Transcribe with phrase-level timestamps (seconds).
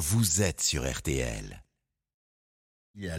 [0.00, 1.62] vous êtes sur RTL.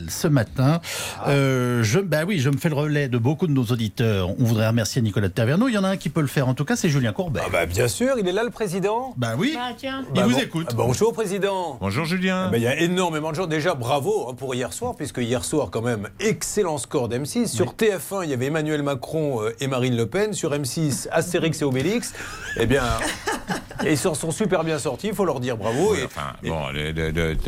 [0.09, 0.81] Ce matin,
[1.27, 4.29] euh, je, bah oui, je me fais le relais de beaucoup de nos auditeurs.
[4.37, 5.69] On voudrait remercier Nicolas de Taverneau.
[5.69, 7.39] Il y en a un qui peut le faire, en tout cas, c'est Julien Courbet.
[7.43, 9.13] Ah bah bien sûr, il est là le président.
[9.15, 10.03] Bah oui, Bah tiens.
[10.09, 10.67] il Bah vous bon- écoute.
[10.71, 11.77] ah, Bonjour président.
[11.79, 12.43] Bonjour Julien.
[12.47, 13.47] Ah bah, Il y a énormément de gens.
[13.47, 17.47] Déjà, bravo hein, pour hier soir, puisque hier soir, quand même, excellent score d'M6.
[17.47, 20.33] Sur TF1, il y avait Emmanuel Macron euh, et Marine Le Pen.
[20.33, 22.13] Sur M6, Astérix et Obélix.
[22.57, 22.83] Eh bien,
[23.85, 25.95] ils s'en sont super bien sortis, il faut leur dire bravo.
[25.95, 26.57] Et- Enfin, bon,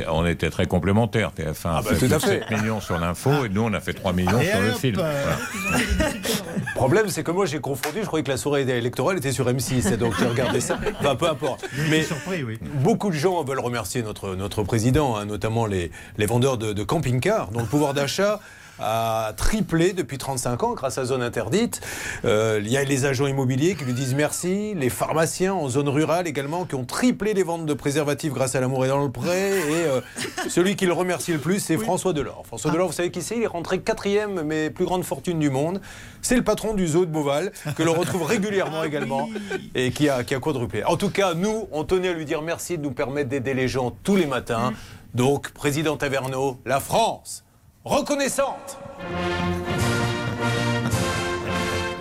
[0.10, 1.32] on était très complémentaires.
[1.38, 2.44] TF1 a bah, fait tout à fait.
[2.50, 4.78] 7 millions sur l'info et nous on a fait 3 millions Et sur le hop,
[4.78, 5.00] film.
[5.00, 6.10] euh, Voilà.
[6.56, 8.00] Le problème, c'est que moi, j'ai confondu.
[8.02, 9.94] Je croyais que la soirée électorale était sur M6.
[9.94, 10.78] et donc, j'ai regardé ça.
[11.00, 11.64] Enfin, peu importe.
[11.78, 12.58] Mais Mais surpris, oui.
[12.62, 16.84] Beaucoup de gens veulent remercier notre, notre président, hein, notamment les, les vendeurs de, de
[16.84, 18.40] camping-cars, dont le pouvoir d'achat
[18.84, 21.82] a triplé depuis 35 ans grâce à Zone Interdite.
[22.26, 25.90] Euh, il y a les agents immobiliers qui lui disent merci, les pharmaciens en zone
[25.90, 29.12] rurale également qui ont triplé les ventes de préservatifs grâce à l'amour et dans le
[29.12, 29.58] pré.
[29.58, 30.02] Et euh,
[30.50, 32.44] celui qui le remercie le plus, c'est François Delors.
[32.46, 33.38] François Delors, vous savez qui c'est?
[33.38, 35.82] Il est rentré quatrième, mais plus grande fortune du monde.
[36.22, 39.30] C'est le patron du zoo de Beauval, que l'on retrouve régulièrement également
[39.76, 40.84] et qui a, qui a quadruplé.
[40.84, 43.68] En tout cas, nous, on tenait à lui dire merci de nous permettre d'aider les
[43.68, 44.74] gens tous les matins.
[45.14, 47.44] Donc, président Taverneau, la France,
[47.84, 48.78] reconnaissante.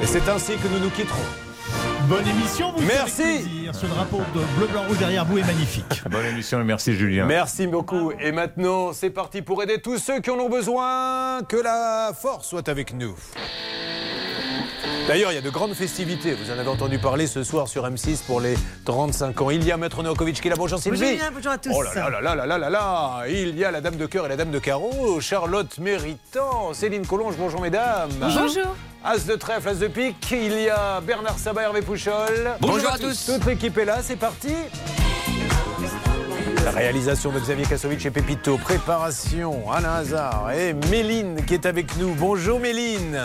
[0.00, 1.19] Et c'est ainsi que nous nous quitterons.
[2.08, 3.69] Bonne émission, vous Merci.
[3.72, 6.03] Ce drapeau de bleu, blanc, rouge derrière vous est magnifique.
[6.10, 7.25] Bonne émission et merci Julien.
[7.27, 8.12] Merci beaucoup.
[8.20, 11.41] Et maintenant, c'est parti pour aider tous ceux qui en ont besoin.
[11.48, 13.14] Que la force soit avec nous.
[15.08, 16.33] D'ailleurs, il y a de grandes festivités.
[16.33, 19.50] Vous en avez entendu parler ce soir sur M6 pour les 35 ans.
[19.50, 20.56] Il y a Maître Novakovic qui est là.
[20.56, 21.17] Bonjour Sylvie.
[21.17, 21.70] Bonjour, bonjour à tous.
[21.75, 24.27] Oh là là là là là là là Il y a la Dame de Cœur
[24.27, 27.34] et la Dame de Carreau, Charlotte Méritant, Céline Collonge.
[27.36, 28.11] Bonjour mesdames.
[28.20, 28.64] Bonjour.
[28.64, 30.31] Hein as de trèfle, As de pique.
[30.31, 32.53] Il y a Bernard Sabat, Hervé Pouchol.
[32.61, 33.27] Bonjour, à tous.
[33.27, 33.98] Toute l'équipe est là.
[34.03, 34.55] C'est parti.
[36.64, 41.97] La réalisation de Xavier Kassovitch et Pépito, préparation Alain Hazard et Méline qui est avec
[41.97, 42.14] nous.
[42.14, 43.19] Bonjour Méline.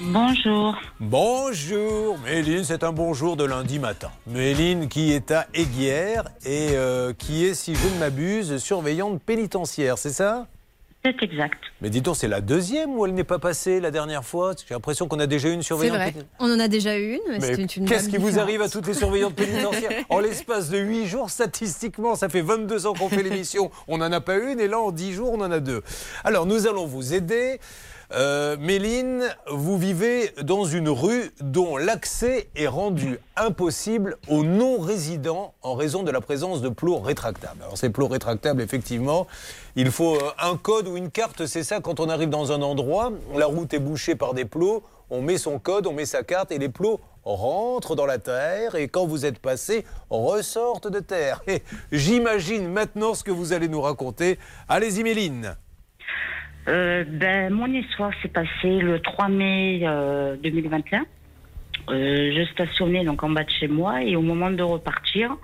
[0.00, 0.76] Bonjour.
[1.00, 4.10] Bonjour Méline, c'est un bonjour de lundi matin.
[4.26, 9.98] Méline qui est à Aiguière et euh, qui est, si je ne m'abuse, surveillante pénitentiaire,
[9.98, 10.46] c'est ça?
[11.04, 11.58] C'est exact.
[11.80, 14.52] Mais dis donc, c'est la deuxième ou elle n'est pas passée la dernière fois?
[14.68, 16.06] J'ai l'impression qu'on a déjà eu une C'est surveillante vrai.
[16.12, 16.36] pénitentiaire.
[16.40, 18.62] On en a déjà eu une, mais, Mais c'est une, une qu'est-ce qui vous arrive
[18.62, 19.90] à toutes les surveillantes pénitentiaires?
[20.10, 23.70] En l'espace de 8 jours, statistiquement, ça fait 22 ans qu'on fait l'émission.
[23.86, 25.82] On n'en a pas une et là, en 10 jours, on en a deux.
[26.24, 27.60] Alors, nous allons vous aider.
[28.10, 35.74] Euh, Méline, vous vivez dans une rue dont l'accès est rendu impossible aux non-résidents en
[35.74, 37.62] raison de la présence de plots rétractables.
[37.62, 39.26] Alors ces plots rétractables, effectivement,
[39.76, 42.62] il faut euh, un code ou une carte, c'est ça, quand on arrive dans un
[42.62, 46.22] endroit, la route est bouchée par des plots, on met son code, on met sa
[46.22, 51.00] carte et les plots rentrent dans la terre et quand vous êtes passé, ressortent de
[51.00, 51.42] terre.
[51.92, 54.38] J'imagine maintenant ce que vous allez nous raconter.
[54.66, 55.56] Allez-y Méline.
[56.68, 61.04] Euh, ben, mon histoire s'est passée le 3 mai euh, 2021.
[61.90, 65.36] Euh, je stationnais donc en bas de chez moi et au moment de repartir,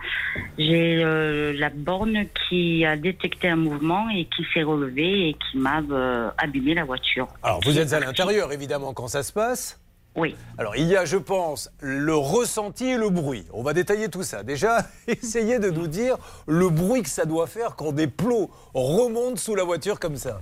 [0.58, 5.58] j'ai euh, la borne qui a détecté un mouvement et qui s'est relevée et qui
[5.58, 7.28] m'a euh, abîmé la voiture.
[7.42, 9.80] Alors vous êtes à l'intérieur évidemment quand ça se passe.
[10.16, 10.36] Oui.
[10.58, 13.46] Alors, il y a, je pense, le ressenti et le bruit.
[13.52, 14.44] On va détailler tout ça.
[14.44, 19.34] Déjà, essayez de nous dire le bruit que ça doit faire quand des plots remontent
[19.34, 20.40] sous la voiture comme ça.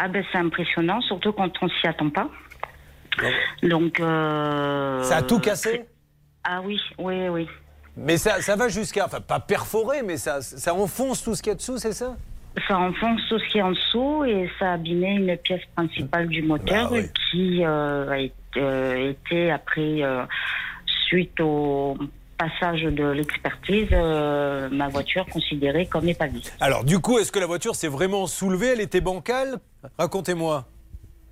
[0.00, 2.28] Ah ben c'est impressionnant, surtout quand on s'y attend pas.
[3.62, 3.98] Donc.
[4.00, 5.84] euh, Ça a tout cassé?
[6.44, 7.48] Ah oui, oui, oui.
[7.96, 11.50] Mais ça, ça va jusqu'à, enfin, pas perforer, mais ça, ça enfonce tout ce qu'il
[11.50, 12.16] y a dessous, c'est ça?
[12.68, 16.28] Ça enfonce tout ce qui est en dessous et ça a abîmé une pièce principale
[16.28, 17.06] du moteur Bah oui.
[17.30, 20.22] qui euh, a été, euh, été après, euh,
[21.08, 21.96] suite au
[22.38, 26.44] passage de l'expertise, euh, ma voiture considérée comme épavie.
[26.60, 28.68] Alors, du coup, est-ce que la voiture s'est vraiment soulevée?
[28.68, 29.58] Elle était bancale?
[29.98, 30.64] Racontez-moi.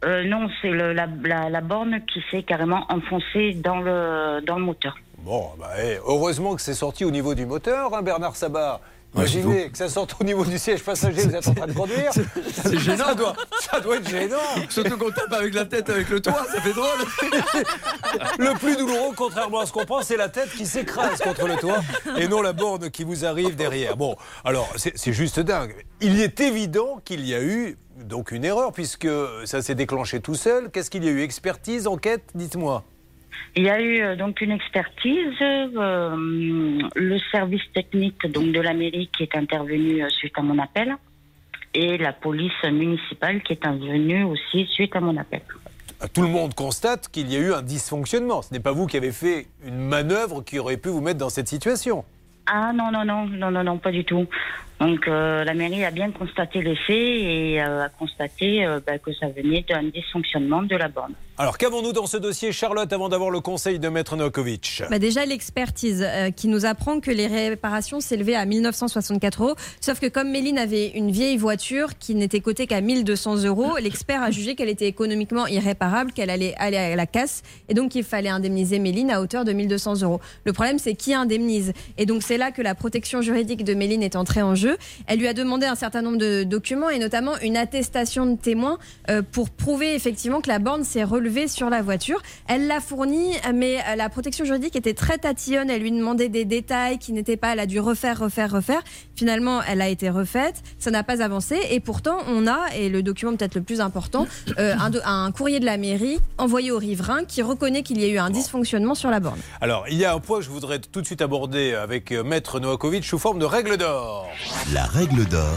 [0.04, 4.58] Euh, non, c'est le- la, la- la borne qui s'est carrément enfoncée dans le, dans
[4.58, 4.94] le moteur.
[5.18, 8.80] Bon, bah, eh, heureusement que c'est sorti au niveau du moteur, hein, Bernard Sabat.
[9.14, 12.10] Imaginez que ça sorte au niveau du siège passager vous êtes en train de conduire.
[12.12, 13.06] C'est gênant.
[13.06, 14.36] Ça doit, ça doit être gênant.
[14.68, 16.86] Surtout qu'on tape avec la tête avec le toit, ça fait drôle.
[18.38, 21.56] Le plus douloureux, contrairement à ce qu'on pense, c'est la tête qui s'écrase contre le
[21.56, 21.80] toit
[22.18, 23.96] et non la borne qui vous arrive derrière.
[23.96, 25.74] Bon, alors c'est c'est juste dingue.
[26.00, 29.08] Il est évident qu'il y a eu donc une erreur puisque
[29.44, 30.70] ça s'est déclenché tout seul.
[30.70, 31.22] Qu'est-ce qu'il y a eu?
[31.22, 32.24] Expertise, enquête?
[32.34, 32.84] Dites-moi.
[33.54, 36.14] Il y a eu euh, donc une expertise, euh,
[36.94, 40.94] le service technique donc de la mairie qui est intervenu euh, suite à mon appel
[41.72, 45.42] et la police municipale qui est intervenue aussi suite à mon appel.
[46.12, 48.42] Tout le monde constate qu'il y a eu un dysfonctionnement.
[48.42, 51.30] Ce n'est pas vous qui avez fait une manœuvre qui aurait pu vous mettre dans
[51.30, 52.04] cette situation.
[52.46, 54.26] Ah non non non non non non pas du tout.
[54.80, 58.98] Donc euh, la mairie a bien constaté les faits et euh, a constaté euh, bah,
[58.98, 61.14] que ça venait d'un dysfonctionnement de la borne.
[61.38, 64.82] Alors qu'avons-nous dans ce dossier, Charlotte, avant d'avoir le conseil de Maître Novakovic?
[64.88, 69.54] Bah déjà l'expertise euh, qui nous apprend que les réparations s'élevaient à 1964 euros.
[69.82, 74.22] Sauf que comme Méline avait une vieille voiture qui n'était cotée qu'à 1200 euros, l'expert
[74.22, 78.04] a jugé qu'elle était économiquement irréparable, qu'elle allait aller à la casse et donc il
[78.04, 80.20] fallait indemniser Méline à hauteur de 1200 euros.
[80.44, 84.02] Le problème c'est qui indemnise et donc c'est là que la protection juridique de Méline
[84.02, 84.76] est entrée en jeu.
[85.06, 88.78] Elle lui a demandé un certain nombre de documents et notamment une attestation de témoin
[89.10, 92.22] euh, pour prouver effectivement que la borne s'est relevée sur la voiture.
[92.48, 95.70] Elle l'a fourni, mais euh, la protection juridique était très tatillonne.
[95.70, 97.52] Elle lui demandait des détails qui n'étaient pas.
[97.52, 98.82] Elle a dû refaire, refaire, refaire.
[99.14, 100.62] Finalement, elle a été refaite.
[100.78, 101.58] Ça n'a pas avancé.
[101.70, 104.26] Et pourtant, on a, et le document peut-être le plus important,
[104.58, 104.74] euh,
[105.04, 108.30] un, courrier de la mairie envoyé au riverain qui reconnaît qu'il y a eu un
[108.30, 109.38] dysfonctionnement sur la borne.
[109.60, 112.58] Alors, il y a un point que je voudrais tout de suite aborder avec Maître
[112.58, 114.26] Novakovic sous forme de règle d'or.
[114.72, 115.56] La règle d'or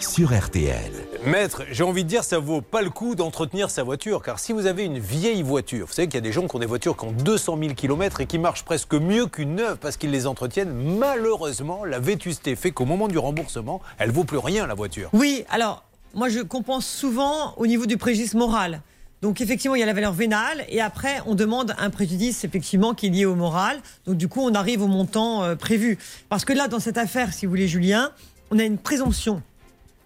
[0.00, 0.92] sur RTL.
[1.24, 4.52] Maître, j'ai envie de dire, ça vaut pas le coup d'entretenir sa voiture, car si
[4.52, 6.66] vous avez une vieille voiture, vous savez qu'il y a des gens qui ont des
[6.66, 10.10] voitures qui ont 200 000 km et qui marchent presque mieux qu'une neuve parce qu'ils
[10.10, 10.98] les entretiennent.
[10.98, 15.08] Malheureusement, la vétusté fait qu'au moment du remboursement, elle vaut plus rien la voiture.
[15.14, 18.82] Oui, alors, moi je compense souvent au niveau du préjudice moral.
[19.22, 22.94] Donc effectivement, il y a la valeur vénale et après, on demande un préjudice effectivement
[22.94, 23.78] qui est lié au moral.
[24.06, 25.98] Donc du coup, on arrive au montant euh, prévu.
[26.30, 28.12] Parce que là, dans cette affaire, si vous voulez, Julien,
[28.50, 29.42] on a une présomption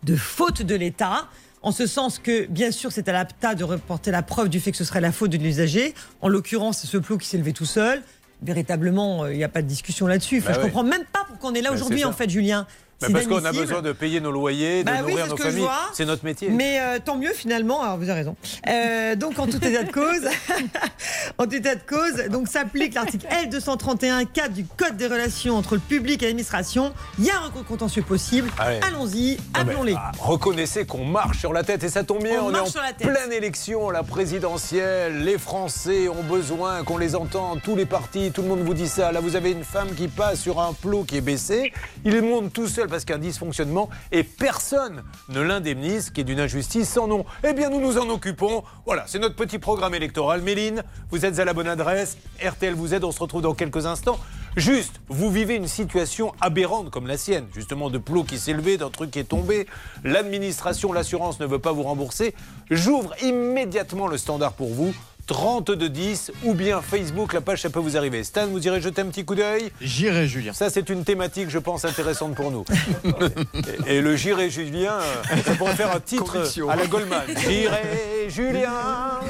[0.02, 1.28] de faute de l'État.
[1.62, 4.70] En ce sens que, bien sûr, c'est à l'APTA de reporter la preuve du fait
[4.72, 5.94] que ce serait la faute de l'usager.
[6.20, 8.02] En l'occurrence, c'est ce plot qui s'est levé tout seul.
[8.42, 10.38] Véritablement, euh, il n'y a pas de discussion là-dessus.
[10.40, 10.64] Enfin, Bah je ouais.
[10.66, 12.66] comprends même pas pourquoi on est là Bah, aujourd'hui, en fait, Julien.
[13.08, 15.66] Bah, parce qu'on a besoin de payer nos loyers, de Bah nourrir nos familles.
[15.92, 16.48] C'est notre métier.
[16.50, 18.36] Mais euh, tant mieux finalement, alors vous avez raison.
[18.68, 20.28] Euh, donc en tout état de cause,
[21.38, 25.74] en tout état de cause, donc s'applique l'article L231 4 du Code des relations entre
[25.74, 26.92] le public et l'administration.
[27.18, 28.50] Il y a un recours contentieux possible.
[28.58, 28.80] Allez.
[28.86, 29.94] Allons-y, appelons-les.
[29.96, 32.68] ah, reconnaissez qu'on marche sur la tête et ça tombe bien, On on, est marche
[32.68, 33.08] en sur la tête.
[33.08, 38.42] pleine élection, la présidentielle, les Français ont besoin qu'on les entende, tous les partis, tout
[38.42, 39.12] le monde vous dit ça.
[39.12, 41.72] Là, vous avez une femme qui passe sur un plot qui est baissé,
[42.04, 46.20] il monte tout seul parce qu'il y a un dysfonctionnement et personne ne l'indemnise, qui
[46.20, 47.24] est d'une injustice sans nom.
[47.42, 48.62] Eh bien, nous nous en occupons.
[48.86, 50.42] Voilà, c'est notre petit programme électoral.
[50.42, 52.16] Méline, vous êtes à la bonne adresse.
[52.40, 54.20] RTL vous aide, on se retrouve dans quelques instants.
[54.56, 58.76] Juste, vous vivez une situation aberrante comme la sienne, justement de plot qui s'est levé,
[58.76, 59.66] d'un truc qui est tombé,
[60.04, 62.32] l'administration, l'assurance ne veut pas vous rembourser.
[62.70, 64.94] J'ouvre immédiatement le standard pour vous.
[65.26, 68.24] 3210 ou bien Facebook, la page ça peut vous arriver.
[68.24, 69.70] Stan, vous irez jeter un petit coup d'œil?
[69.80, 70.52] J'irai, Julien.
[70.52, 72.64] Ça, c'est une thématique, je pense, intéressante pour nous.
[73.86, 74.98] et, et le J'irai Julien,
[75.44, 76.68] ça pourrait faire un titre Conviction.
[76.68, 77.22] à la Goldman.
[77.48, 79.20] J'irai Julien,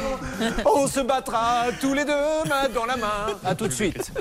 [0.64, 3.26] on se battra tous les deux, main dans la main.
[3.44, 4.12] À tout de suite.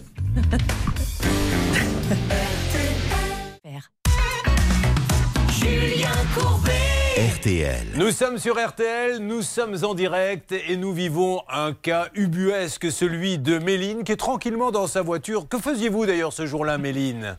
[7.43, 7.87] RTL.
[7.95, 13.37] Nous sommes sur RTL, nous sommes en direct et nous vivons un cas ubuesque, celui
[13.37, 15.49] de Méline qui est tranquillement dans sa voiture.
[15.49, 17.37] Que faisiez-vous d'ailleurs ce jour-là, Méline?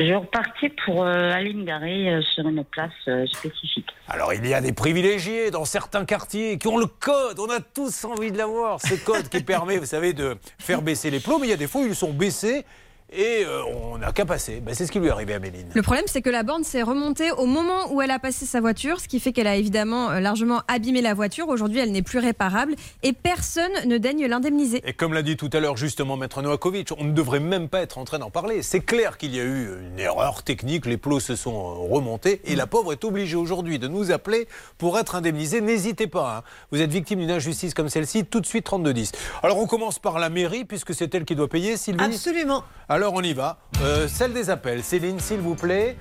[0.00, 3.86] Je repartais pour euh, aller me garer euh, sur une place euh, spécifique.
[4.08, 7.38] Alors, il y a des privilégiés dans certains quartiers qui ont le code.
[7.38, 8.80] On a tous envie de l'avoir.
[8.80, 11.38] Ce code qui permet, vous savez, de faire baisser les plombs.
[11.38, 12.64] Mais il y a des fois où ils sont baissés
[13.12, 14.60] et euh, on n'a qu'à passer.
[14.60, 15.68] Ben, c'est ce qui lui est arrivé à Méline.
[15.74, 18.60] Le problème, c'est que la borne s'est remontée au moment où elle a passé sa
[18.60, 21.48] voiture, ce qui fait qu'elle a évidemment euh, largement abîmé la voiture.
[21.48, 24.80] Aujourd'hui, elle n'est plus réparable et personne ne daigne l'indemniser.
[24.84, 27.80] Et comme l'a dit tout à l'heure justement Maître Novakovic, on ne devrait même pas
[27.80, 28.62] être en train d'en parler.
[28.62, 32.40] C'est clair qu'il y a eu une erreur technique, les plots se sont euh, remontés
[32.44, 34.46] et la pauvre est obligée aujourd'hui de nous appeler
[34.78, 35.60] pour être indemnisée.
[35.60, 36.42] N'hésitez pas, hein.
[36.70, 39.12] vous êtes victime d'une injustice comme celle-ci, tout de suite 3210.
[39.42, 42.04] Alors on commence par la mairie puisque c'est elle qui doit payer, Sylvie?
[42.04, 42.64] Absolument.
[42.88, 43.58] Alors on y va.
[43.82, 44.82] Euh, celle des appels.
[44.82, 45.96] Céline, s'il vous plaît.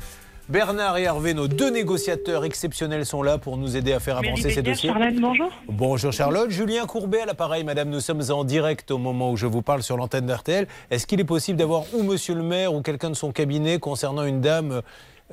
[0.50, 4.50] Bernard et Hervé, nos deux négociateurs exceptionnels sont là pour nous aider à faire avancer
[4.50, 4.92] ces dossiers.
[5.20, 5.52] bonjour.
[5.68, 9.46] Bonjour Charlotte, Julien Courbet à l'appareil, madame, nous sommes en direct au moment où je
[9.46, 10.68] vous parle sur l'antenne d'RTL.
[10.90, 14.24] Est-ce qu'il est possible d'avoir ou monsieur le maire ou quelqu'un de son cabinet concernant
[14.24, 14.82] une dame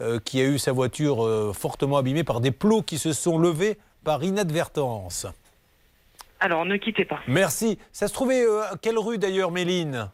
[0.03, 3.39] euh, qui a eu sa voiture euh, fortement abîmée par des plots qui se sont
[3.39, 5.27] levés par inadvertance?
[6.41, 7.21] Alors, ne quittez pas.
[7.27, 7.79] Merci.
[7.91, 10.11] Ça se trouvait euh, à quelle rue d'ailleurs, Méline?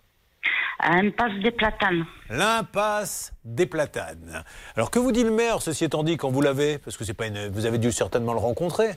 [0.83, 2.05] À Impasse des Platanes.
[2.29, 4.43] L'impasse des platanes.
[4.77, 6.79] Alors que vous dit le maire, ceci étant dit, quand vous l'avez?
[6.79, 7.49] Parce que c'est pas une...
[7.49, 8.91] vous avez dû certainement le rencontrer.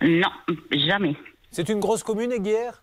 [0.00, 0.30] Non,
[0.72, 1.14] jamais.
[1.50, 2.82] C'est une grosse commune, Aiguière?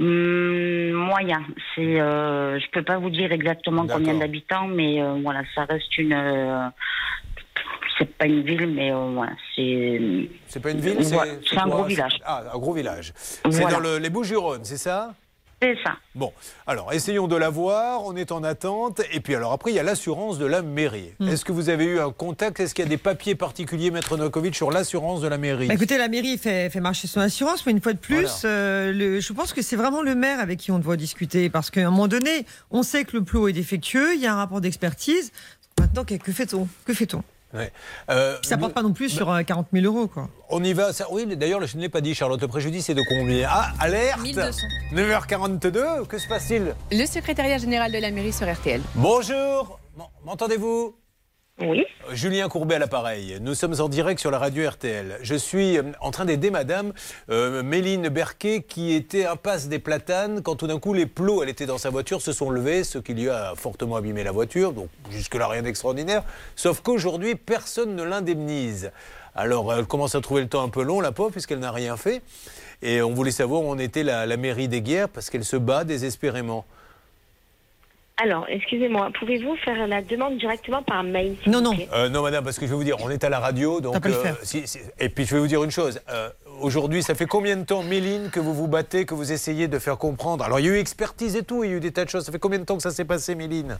[0.00, 1.42] Hum, moyen.
[1.74, 5.98] C'est, euh, je peux pas vous dire exactement combien d'habitants, mais euh, voilà, ça reste
[5.98, 6.12] une.
[6.12, 6.68] euh,
[7.98, 10.30] c'est pas une ville, mais euh, voilà, c'est.
[10.46, 12.20] C'est pas une ville, c'est un gros village.
[12.24, 13.12] Ah, un gros village.
[13.50, 15.14] C'est dans le- les Bouches-du-Rhône, c'est ça?
[15.60, 15.96] C'est ça.
[16.14, 16.32] Bon,
[16.68, 19.00] alors essayons de la voir, on est en attente.
[19.12, 21.10] Et puis alors après, il y a l'assurance de la mairie.
[21.18, 21.28] Hmm.
[21.28, 22.60] Est-ce que vous avez eu un contact?
[22.60, 25.66] Est-ce qu'il y a des papiers particuliers, Maître Novakovic, sur l'assurance de la mairie?
[25.66, 28.92] Bah, écoutez, la mairie fait, fait marcher son assurance, mais une fois de plus, euh,
[28.92, 31.50] le- je pense que c'est vraiment le maire avec qui on doit discuter.
[31.50, 34.32] Parce qu'à un moment donné, on sait que le plot est défectueux, il y a
[34.32, 35.32] un rapport d'expertise.
[35.80, 36.68] Maintenant, que fait-on?
[36.84, 37.22] Que fait-on?
[37.54, 37.72] Ouais.
[38.10, 40.28] Euh, Puis Ça porte pas non plus sur euh, 40 000 euros, quoi.
[40.50, 40.92] On y va.
[40.92, 42.40] ça- oui, d'ailleurs, je ne l'ai pas dit, Charlotte.
[42.40, 43.48] Le préjudice est de combien?
[43.50, 44.66] Ah, alerte 1200.
[44.92, 46.74] 9h42, que se passe-t-il?
[46.92, 48.80] Le secrétariat général de la mairie sur RTL.
[48.94, 49.80] Bonjour
[50.24, 50.94] M'entendez-vous?
[51.60, 51.84] Oui.
[52.12, 53.38] Julien Courbet à l'appareil.
[53.40, 55.18] Nous sommes en direct sur la radio RTL.
[55.22, 56.92] Je suis euh, en train d'aider madame
[57.30, 61.48] euh, Méline Berquet qui était impasse des platanes quand tout d'un coup les plots, elle
[61.48, 64.72] était dans sa voiture, se sont levés, ce qui lui a fortement abîmé la voiture.
[64.72, 66.22] Donc jusque-là rien d'extraordinaire.
[66.54, 68.92] Sauf qu'aujourd'hui, personne ne l'indemnise.
[69.34, 71.96] Alors elle commence à trouver le temps un peu long, la pauvre, puisqu'elle n'a rien
[71.96, 72.22] fait.
[72.82, 75.56] Et on voulait savoir où en était la, la mairie des guerres parce qu'elle se
[75.56, 76.64] bat désespérément.
[78.20, 81.72] Alors, excusez-moi, pouvez-vous faire la demande directement par mail Non, non.
[81.94, 83.92] Euh, non, madame, parce que je vais vous dire, on est à la radio, donc.
[83.94, 84.36] T'as pas le faire.
[84.42, 86.00] si- si- et puis je vais vous dire une chose.
[86.10, 86.28] euh,
[86.60, 89.78] Aujourd'hui, ça fait combien de temps, Méline, que vous vous battez, que vous essayez de
[89.78, 90.44] faire comprendre?
[90.44, 92.10] Alors, il y a eu expertise et tout, il y a eu des tas de
[92.10, 92.24] choses.
[92.24, 93.78] Ça fait combien de temps que ça s'est passé, Méline?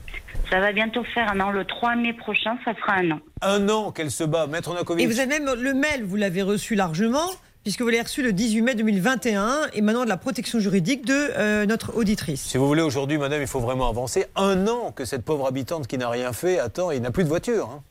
[0.49, 1.51] Ça va bientôt faire un an.
[1.51, 3.19] Le 3 mai prochain, ça fera un an.
[3.41, 5.03] Un an qu'elle se bat, Maître Nakovic.
[5.03, 7.29] Et vous avez même le mail, vous l'avez reçu largement,
[7.63, 11.65] puisque vous l'avez reçu le 18 mai 2021, et de la protection juridique de euh,
[11.65, 12.41] notre auditrice.
[12.41, 14.25] Si vous voulez, aujourd'hui, madame, il faut vraiment avancer.
[14.35, 17.29] Un an que cette pauvre habitante qui n'a rien fait attend, il n'a plus de
[17.29, 17.69] voiture.
[17.71, 17.83] hein.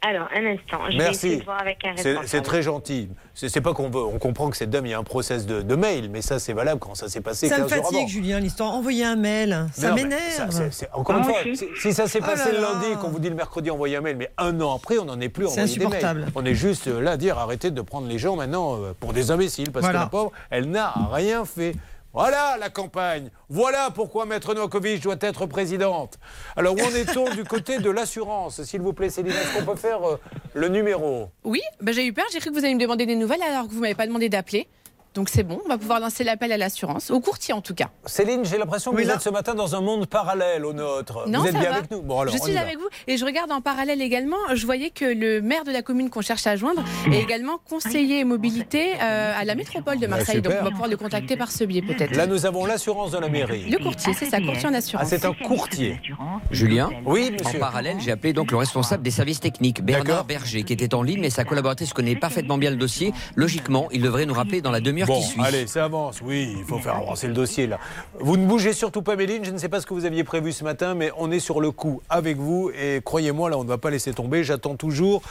[0.00, 1.10] Alors, un instant, je vais Merci.
[1.26, 2.28] essayer de voir avec un C'est responsable.
[2.28, 3.08] c'est très gentil.
[3.34, 4.00] C'est pas qu'on veut.
[4.04, 6.38] On comprend que cette dame, il y a un process de, de mail, mais ça,
[6.38, 7.90] c'est valable quand ça s'est passé Ça 15 me jours avant.
[7.90, 8.74] fatigue, Julien, l'histoire.
[8.74, 10.70] Envoyez un mail, ça m'énerve.
[10.92, 13.18] Encore une Moi fois, si, si ça s'est Oh passé là le lundi, qu'on vous
[13.18, 15.62] dit le mercredi, envoyez un mail, mais un an après, on n'en est plus C'est
[15.62, 15.86] envoyé des mails.
[15.94, 16.26] insupportable.
[16.36, 19.12] On est juste euh, là à dire arrêtez de prendre les gens maintenant euh, pour
[19.12, 19.98] des imbéciles, parce Voilà.
[19.98, 21.74] que la pauvre, elle n'a rien fait.
[22.14, 23.30] Voilà la campagne.
[23.50, 26.18] Voilà pourquoi Maître Novakovic doit être présidente.
[26.56, 28.62] Alors, où en est-on du côté de l'assurance?
[28.62, 30.18] S'il vous plaît, Céline, est-ce qu'on peut faire euh,
[30.54, 31.28] le numéro?
[31.44, 33.68] Oui, bah, j'ai eu peur, j'ai cru que vous alliez me demander des nouvelles alors
[33.68, 34.68] que vous m'avez pas demandé d'appeler.
[35.18, 37.88] Donc c'est bon, on va pouvoir lancer l'appel à l'assurance, au courtier en tout cas.
[38.06, 39.16] Céline, j'ai l'impression que Oui, vous là.
[39.16, 41.24] êtes ce matin dans un monde parallèle au nôtre.
[41.28, 41.76] Non, vous êtes ça bien va.
[41.78, 44.36] avec nous Bon, alors, je on suis avec vous et je regarde en parallèle également,
[44.54, 48.22] je voyais que le maire de la commune qu'on cherche à joindre est également conseiller
[48.22, 50.40] mobilité euh, à la métropole de Bah, Marseille.
[50.40, 52.14] Donc on va pouvoir le contacter par ce biais peut-être.
[52.14, 53.68] Là, nous avons l'assurance de la mairie.
[53.68, 55.08] Le courtier, c'est ça, courtier en Ah, assurance.
[55.08, 56.00] c'est un courtier.
[56.52, 57.58] Julien Oui, En monsieur.
[57.58, 60.26] parallèle, j'ai appelé donc le responsable des services techniques, Bernard.
[60.26, 63.12] Berger, qui était en ligne, mais sa collaboratrice connaît parfaitement bien le dossier.
[63.34, 65.40] Logiquement, il devrait nous rappeler dans la demi-heure Bon, qui suit.
[65.42, 66.20] allez, ça avance.
[66.22, 67.78] Oui, il faut faire avancer le dossier là.
[68.20, 69.44] Vous ne bougez surtout pas, Méline.
[69.44, 71.60] Je ne sais pas ce que vous aviez prévu ce matin, mais on est sur
[71.60, 72.70] le coup avec vous.
[72.80, 74.44] Et croyez-moi, là, on ne va pas laisser tomber.
[74.44, 75.22] J'attends toujours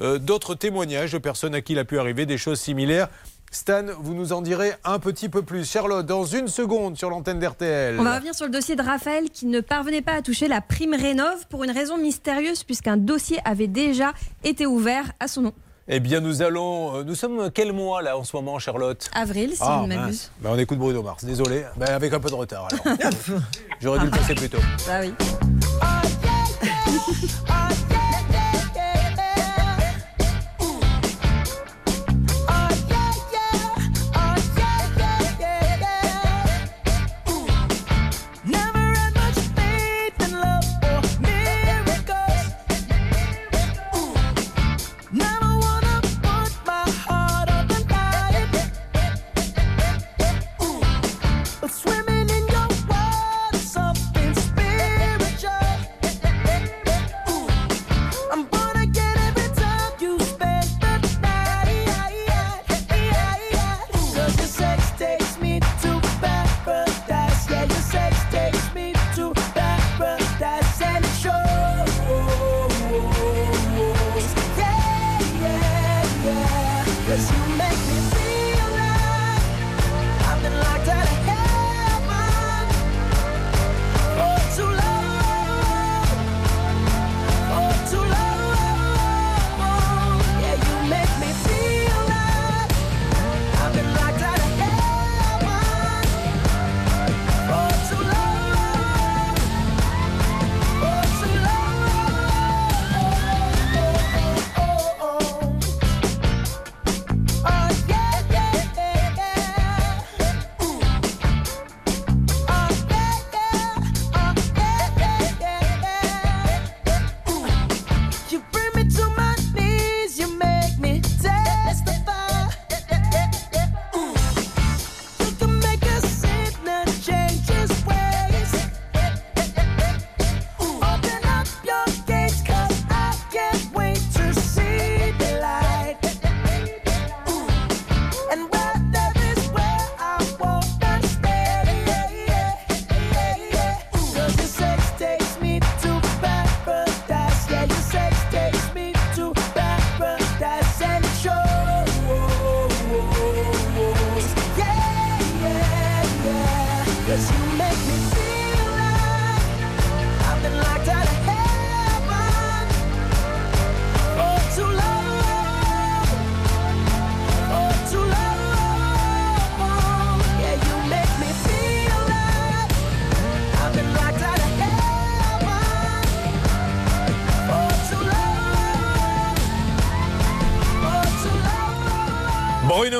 [0.00, 3.08] euh, d'autres témoignages de personnes à qui il a pu arriver des choses similaires.
[3.50, 5.70] Stan, vous nous en direz un petit peu plus.
[5.70, 7.98] Charlotte, dans une seconde sur l'antenne d'RTL.
[8.00, 10.60] On va revenir sur le dossier de Raphaël qui ne parvenait pas à toucher la
[10.60, 14.12] prime Rénov pour une raison mystérieuse puisqu'un dossier avait déjà
[14.42, 15.52] été ouvert à son nom.
[15.86, 16.96] Eh bien, nous allons.
[16.96, 19.10] euh, nous sommes quel mois là en ce moment, Charlotte?
[19.14, 20.30] Avril, si Ah, m'abuse.
[20.40, 22.96] Ben, on écoute Bruno Mars, désolé, Ben, avec un peu de retard alors.
[23.80, 24.58] J'aurais dû le passer plus tôt.
[24.88, 25.12] Ah oui.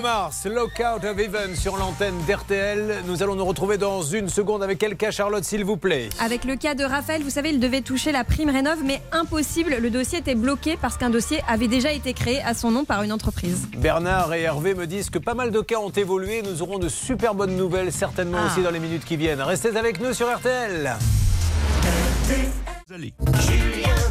[0.04, 3.04] Mars, Lockout of Even sur l'antenne d'RTL.
[3.06, 6.44] Nous allons nous retrouver dans une seconde avec quel cas, Charlotte, s'il vous plaît Avec
[6.44, 9.76] le cas de Raphaël, vous savez, il devait toucher la prime rénov, mais impossible.
[9.80, 13.02] Le dossier était bloqué parce qu'un dossier avait déjà été créé à son nom par
[13.02, 13.66] une entreprise.
[13.78, 16.42] Bernard et Hervé me disent que pas mal de cas ont évolué.
[16.42, 18.52] Nous aurons de super bonnes nouvelles, certainement Ah.
[18.52, 19.40] aussi dans les minutes qui viennent.
[19.40, 20.98] Restez avec nous sur RTL.
[22.86, 24.03] Sur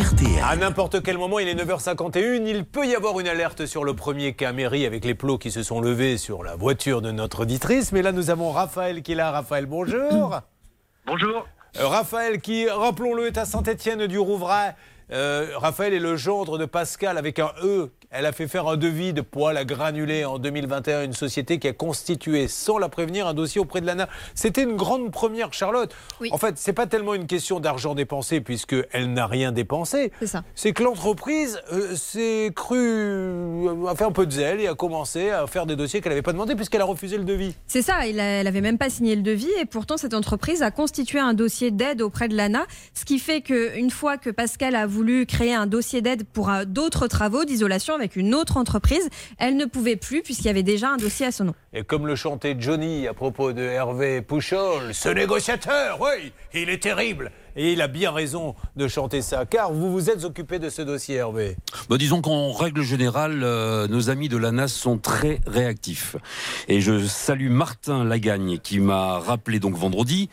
[0.00, 0.42] RTL.
[0.42, 3.92] À n'importe quel moment, il est 9h51, il peut y avoir une alerte sur le
[3.92, 7.40] premier cas mairie avec les plots qui se sont levés sur la voiture de notre
[7.40, 7.92] auditrice.
[7.92, 9.30] Mais là, nous avons Raphaël qui est là.
[9.30, 10.40] Raphaël, bonjour.
[11.04, 11.46] Bonjour.
[11.78, 14.72] Euh, Raphaël qui, rappelons-le, est à Saint-Étienne du Rouvray.
[15.12, 17.90] Euh, Raphaël est le gendre de Pascal avec un E.
[18.12, 21.60] Elle a fait faire un devis de poils à granulés en 2021 à une société
[21.60, 24.08] qui a constitué, sans la prévenir, un dossier auprès de l'ANA.
[24.34, 25.94] C'était une grande première, Charlotte.
[26.32, 30.10] En fait, c'est pas tellement une question d'argent dépensé puisqu'elle n'a rien dépensé.
[30.18, 30.42] C'est ça.
[30.56, 35.30] C'est que l'entreprise euh, s'est crue, a fait un peu de zèle et a commencé
[35.30, 37.54] à faire des dossiers qu'elle n'avait pas demandé puisqu'elle a refusé le devis.
[37.68, 41.20] C'est ça, elle avait même pas signé le devis et pourtant cette entreprise a constitué
[41.20, 45.26] un dossier d'aide auprès de l'ANA, ce qui fait qu'une fois que Pascal a voulu
[45.26, 49.64] créer un dossier d'aide pour euh, d'autres travaux d'isolation avec une autre entreprise, elle ne
[49.64, 51.54] pouvait plus puisqu'il y avait déjà un dossier à son nom.
[51.72, 56.82] Et comme le chantait Johnny à propos de Hervé Pouchol, ce négociateur, oui, il est
[56.82, 57.30] terrible.
[57.56, 60.82] Et il a bien raison de chanter ça, car vous vous êtes occupé de ce
[60.82, 61.56] dossier, Hervé.
[61.88, 66.16] Bah, disons qu'en règle générale, euh, nos amis de l'ANAS sont très réactifs.
[66.68, 70.30] Et je salue Martin Lagagne qui m'a rappelé donc vendredi.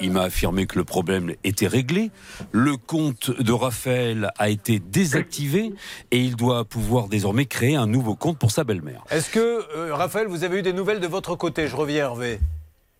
[0.00, 2.10] Il m'a affirmé que le problème était réglé.
[2.52, 5.72] Le compte de Raphaël a été désactivé
[6.10, 9.04] et il doit pouvoir désormais créer un nouveau compte pour sa belle-mère.
[9.10, 11.66] Est-ce que, euh, Raphaël, vous avez eu des nouvelles de votre côté?
[11.66, 12.40] Je reviens, Hervé.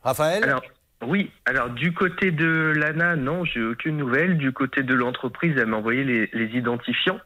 [0.03, 0.45] Raphaël?
[0.45, 0.63] Alors,
[1.07, 4.39] oui, alors du côté de l'ANA, non, j'ai aucune nouvelle.
[4.39, 7.21] Du côté de l'entreprise, elle m'a envoyé les, les identifiants,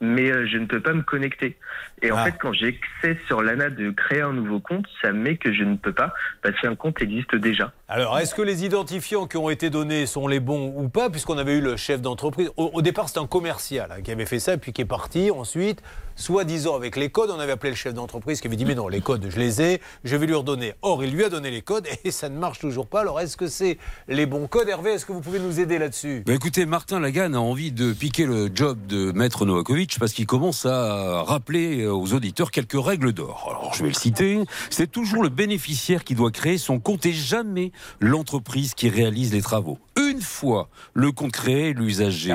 [0.00, 1.56] mais euh, je ne peux pas me connecter.
[2.02, 2.24] Et en Ah.
[2.24, 5.76] fait, quand j'essaie sur l'ANA de créer un nouveau compte, ça met que je ne
[5.76, 7.72] peux pas parce qu'un compte existe déjà.
[7.88, 11.38] Alors, est-ce que les identifiants qui ont été donnés sont les bons ou pas Puisqu'on
[11.38, 12.50] avait eu le chef d'entreprise?
[12.56, 15.30] Au, au départ, c'était un commercial hein, qui avait fait ça, puis qui est parti
[15.30, 15.82] ensuite,
[16.16, 17.30] soi-disant avec les codes.
[17.30, 19.62] On avait appelé le chef d'entreprise qui avait dit Mais non, les codes, je les
[19.62, 20.74] ai, je vais lui redonner.
[20.82, 23.00] Or, il lui a donné les codes et ça ne marche toujours pas.
[23.00, 23.78] Alors, est-ce que c'est
[24.08, 24.68] les bons codes?
[24.68, 26.22] Hervé, est-ce que vous pouvez nous aider là-dessus?
[26.26, 30.26] Bah écoutez, Martin Lagan a envie de piquer le job de maître Novakovic parce qu'il
[30.26, 33.46] commence à rappeler aux auditeurs quelques règles d'or.
[33.50, 37.12] Alors je vais le citer, c'est toujours le bénéficiaire qui doit créer son compte et
[37.12, 39.78] jamais l'entreprise qui réalise les travaux.
[39.96, 42.34] Une fois le compte créé, l'usager.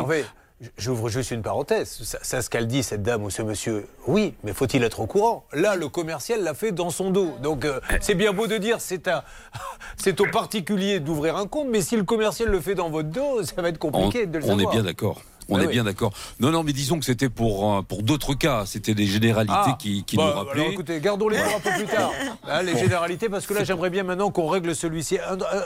[0.77, 1.99] J'ouvre juste une parenthèse.
[2.03, 5.05] Ça, ça, ce qu'elle dit, cette dame ou ce monsieur, oui, mais faut-il être au
[5.05, 5.45] courant?
[5.53, 7.31] Là, le commercial l'a fait dans son dos.
[7.41, 9.23] Donc, euh, c'est bien beau de dire c'est un,
[9.95, 13.41] c'est au particulier d'ouvrir un compte, mais si le commercial le fait dans votre dos,
[13.43, 14.71] ça va être On, compliqué de le on est savoir.
[14.73, 15.21] bien d'accord.
[15.49, 15.73] On Ah est oui.
[15.73, 16.11] bien d'accord.
[16.39, 18.63] Non, non, mais disons que c'était pour, euh, pour d'autres cas.
[18.65, 20.61] C'était des généralités Ah, qui, qui bah, nous rappelaient.
[20.61, 22.11] Alors écoutez, gardons-les pour un peu plus tard.
[22.47, 22.79] Hein, les Bon.
[22.79, 25.17] généralités, parce que là, j'aimerais bien maintenant qu'on règle celui-ci.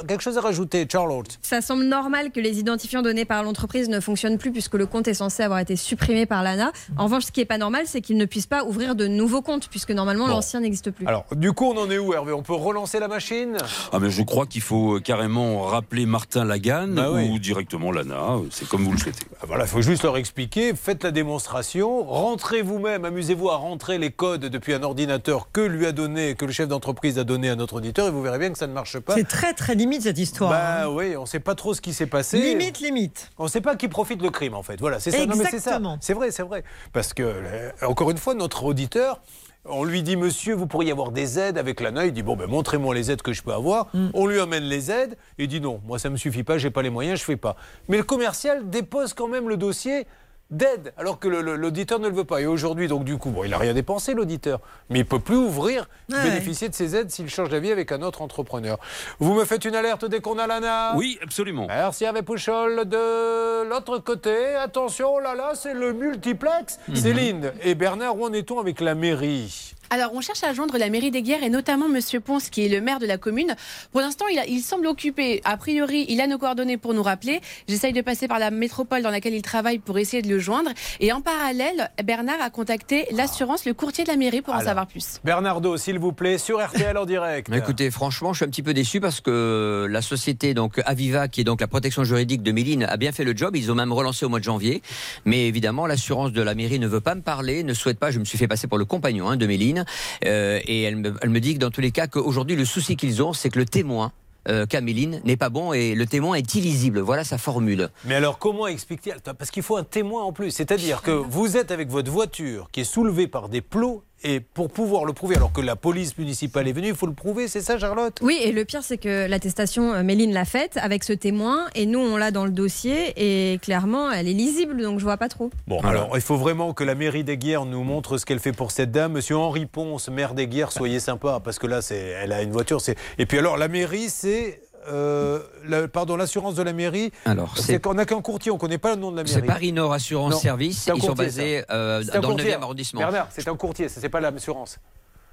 [0.07, 3.99] Quelque chose à rajouter, Charlotte Ça semble normal que les identifiants donnés par l'entreprise ne
[3.99, 6.71] fonctionnent plus puisque le compte est censé avoir été supprimé par l'ANA.
[6.97, 9.41] En revanche, ce qui n'est pas normal, c'est qu'ils ne puissent pas ouvrir de nouveaux
[9.41, 10.31] comptes puisque normalement Bon.
[10.31, 11.05] l'ancien n'existe plus.
[11.07, 12.33] Alors, du coup, on en est où, Hervé?
[12.33, 13.57] On peut relancer la machine?
[13.91, 17.29] Ah mais je crois qu'il faut carrément rappeler Martin Lagan Bah oui.
[17.31, 19.25] ou directement Lana, c'est comme vous le souhaitez.
[19.41, 23.97] Ah, Voilà, il faut juste leur expliquer, faites la démonstration, rentrez vous-même, amusez-vous à rentrer
[23.97, 27.49] les codes depuis un ordinateur que lui a donné, que le chef d'entreprise a donné
[27.49, 29.15] à notre auditeur, et vous verrez bien que ça ne marche pas.
[29.15, 30.51] C'est très très limite cette histoire.
[30.51, 30.89] Bah hein.
[30.89, 32.39] oui, on ne sait pas trop ce qui s'est passé.
[32.39, 33.31] Limite, limite.
[33.39, 34.79] On ne sait pas qui profite le crime, en fait.
[34.79, 35.23] Voilà, c'est ça.
[35.23, 35.97] Exactement.
[36.01, 36.63] C'est vrai, c'est vrai.
[36.91, 39.21] Parce que, euh, encore une fois, notre auditeur.
[39.65, 42.05] On lui dit, monsieur, vous pourriez avoir des aides avec l'ANA.
[42.05, 43.87] Il dit, bon, ben, montrez-moi les aides que je peux avoir.
[43.93, 44.09] Mm.
[44.13, 45.15] On lui amène les aides.
[45.37, 47.37] Il dit, non, moi, ça ne me suffit pas, j'ai pas les moyens, je fais
[47.37, 47.55] pas.
[47.87, 50.05] Mais le commercial dépose quand même le dossier
[50.53, 52.41] d'aide, alors que l'auditeur ne le veut pas.
[52.41, 54.59] Et aujourd'hui, donc, du coup, bon, il n'a rien dépensé, l'auditeur.
[54.89, 56.23] Mais il peut plus ouvrir, Ouais.
[56.23, 58.77] bénéficier de ces aides s'il change d'avis avec un autre entrepreneur.
[59.19, 61.67] Vous me faites une alerte dès qu'on a l'ANA Oui, absolument.
[61.67, 62.85] Merci avec Pouchol.
[62.85, 66.79] De l'autre côté, attention, là là, c'est le multiplex.
[66.87, 66.95] Mhm.
[66.95, 69.73] Céline et Bernard, où en est-on avec la mairie?
[69.93, 72.67] Alors, on cherche à joindre la mairie des Guerres et notamment Monsieur Ponce, qui est
[72.67, 73.55] le maire de la commune.
[73.91, 75.39] Pour l'instant, il, semble occupé.
[75.43, 77.41] A priori, il a nos coordonnées pour nous rappeler.
[77.67, 80.71] J'essaye de passer par la métropole dans laquelle il travaille pour essayer de le joindre.
[80.99, 84.87] Et en parallèle, Bernard a contacté l'assurance, le courtier de la mairie, pour en savoir
[84.87, 85.19] plus.
[85.23, 87.49] Bernardo, s'il vous plaît, sur RTL en direct.
[87.49, 91.27] Mais Écoutez, franchement, je suis un petit peu déçu parce que la société donc Aviva,
[91.27, 93.55] qui est donc la protection juridique de Méline, a bien fait le job.
[93.55, 94.81] Ils ont même relancé au mois de janvier.
[95.25, 98.09] Mais évidemment, l'assurance de la mairie ne veut pas me parler, ne souhaite pas.
[98.09, 99.82] Je me suis fait passer pour le compagnon hein, de Méline.
[100.25, 103.33] Euh, et elle me, dit que dans tous les cas, qu'aujourd'hui, le souci qu'ils ont,
[103.33, 104.11] c'est que le témoin,
[104.49, 106.99] euh, Caméline, n'est pas bon et le témoin est illisible.
[106.99, 107.89] Voilà sa formule.
[108.05, 110.51] Mais alors, comment expliquer Parce qu'il faut un témoin en plus.
[110.51, 114.69] C'est-à-dire que vous êtes avec votre voiture qui est soulevée par des plots Et pour
[114.69, 117.61] pouvoir le prouver, alors que la police municipale est venue, il faut le prouver, c'est
[117.61, 118.17] ça, Charlotte?
[118.21, 121.85] Oui, et le pire, c'est que l'attestation, euh, Méline l'a faite avec ce témoin, et
[121.85, 125.27] nous, on l'a dans le dossier, et clairement, elle est lisible, donc je vois pas
[125.27, 125.51] trop.
[125.67, 128.53] Bon, alors il faut vraiment que la mairie des Guerres nous montre ce qu'elle fait
[128.53, 129.11] pour cette dame.
[129.11, 132.51] Monsieur Henri Ponce, maire des Guerres, soyez sympa, parce que là, c'est, elle a une
[132.51, 132.81] voiture.
[132.81, 132.95] C'est...
[133.17, 134.61] Et puis alors, la mairie, c'est.
[134.89, 137.11] Euh, la- pardon, l'assurance de la mairie.
[137.25, 139.23] Alors, c'est c'est- qu'on n'a qu'un courtier, on ne connaît pas le nom de la
[139.23, 139.33] mairie.
[139.35, 140.81] C'est Paris Nord Assurance Non, Service.
[140.83, 142.51] c'est un Ils sont courtier, basés euh, dans le courtier.
[142.51, 142.99] 9e arrondissement.
[143.01, 144.77] Bernard, c'est un courtier, ça, c'est pas l'assurance.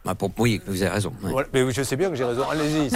[0.07, 1.13] Ah, pour- oui, vous avez raison.
[1.23, 1.31] ouais.
[1.31, 2.45] Voilà, mais je sais bien que j'ai raison.
[2.49, 2.89] Allez-y,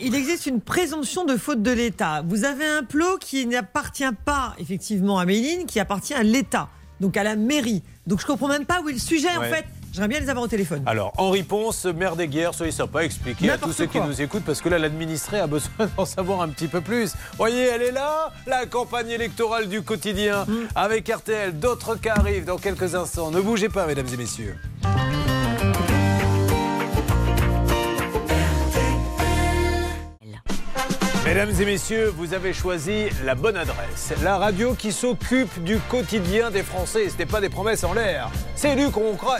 [0.00, 2.22] il existe une présomption de faute de l'État.
[2.28, 6.68] Vous avez un plot qui n'appartient pas effectivement à Méline, qui appartient à l'État,
[7.00, 7.82] donc à la mairie.
[8.06, 9.64] Donc je comprends même pas où est le sujet en fait.
[9.94, 10.82] J'aimerais bien les avoir au téléphone.
[10.86, 14.44] Alors, Henri Ponce, maire des guerres, soyez sympa, expliquez à tous ceux qui nous écoutent,
[14.44, 17.12] parce que là, l'administré a besoin d'en savoir un petit peu plus.
[17.36, 20.52] Voyez, elle est là, la campagne électorale du quotidien, Mm.
[20.74, 23.30] avec RTL, d'autres cas arrivent dans quelques instants.
[23.30, 24.56] Ne bougez pas, mesdames et messieurs.
[31.24, 34.12] Mesdames et messieurs, vous avez choisi la bonne adresse.
[34.22, 37.08] La radio qui s'occupe du quotidien des Français.
[37.08, 38.30] Ce n'est pas des promesses en l'air.
[38.54, 39.38] C'est lui qu'on croit.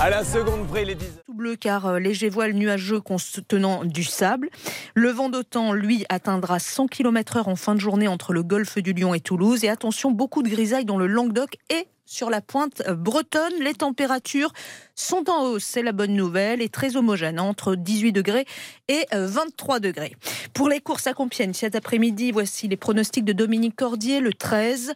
[0.00, 4.04] À la seconde près, les 10 Tout bleu car euh, léger voile nuageux contenant du
[4.04, 4.48] sable.
[4.94, 8.92] Le vent d'OTAN, lui, atteindra 100 km/h en fin de journée entre le golfe du
[8.92, 9.64] Lion et Toulouse.
[9.64, 13.52] Et attention, beaucoup de grisailles dans le Languedoc et sur la pointe euh, bretonne.
[13.60, 14.52] Les températures
[14.94, 18.46] sont en hausse, c'est la bonne nouvelle, et très homogène, entre 18 degrés
[18.88, 20.16] et euh, 23 degrés.
[20.54, 24.94] Pour les courses à Compiègne cet après-midi, voici les pronostics de Dominique Cordier, le 13,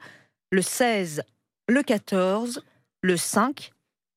[0.50, 1.22] le 16,
[1.68, 2.62] le 14,
[3.03, 3.72] le 5,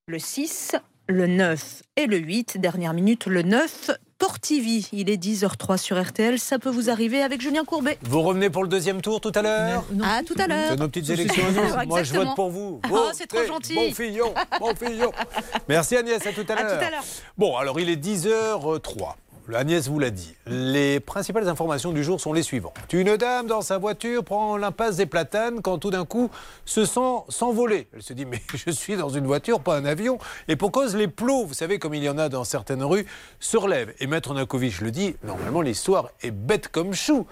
[0.07, 0.75] le 6,
[1.07, 2.57] le 9 et le 8.
[2.59, 3.91] Dernière minute, le 9.
[4.17, 6.39] Portivy, il est 10h03 sur RTL.
[6.39, 7.97] Ça peut vous arriver avec Julien Courbet.
[8.01, 10.69] Vous revenez pour le deuxième tour tout à l'heure À tout à l'heure.
[10.69, 11.89] C'est nos petites élections à nous.
[11.89, 12.79] Moi, je vote pour vous.
[12.89, 13.75] Oh, c'est trop gentil.
[13.75, 15.11] Bon fillon, bon fillon.
[15.67, 16.79] Merci Agnès, à tout à À l'heure.
[16.79, 17.03] tout à l'heure.
[17.37, 19.15] Bon, alors il est 10h03.
[19.53, 20.35] Agnès vous l'a dit.
[20.47, 22.75] Les principales informations du jour sont les suivantes.
[22.91, 26.31] Une dame dans sa voiture prend l'impasse des platanes quand tout d'un coup
[26.65, 27.87] se sent s'envoler.
[27.93, 30.17] Elle se dit mais je suis dans une voiture, pas un avion.
[30.47, 33.05] Et pour cause les plots, vous savez comme il y en a dans certaines rues,
[33.39, 33.93] se relèvent.
[33.99, 37.27] Et Maître Nakovic le dit, normalement l'histoire est bête comme chou.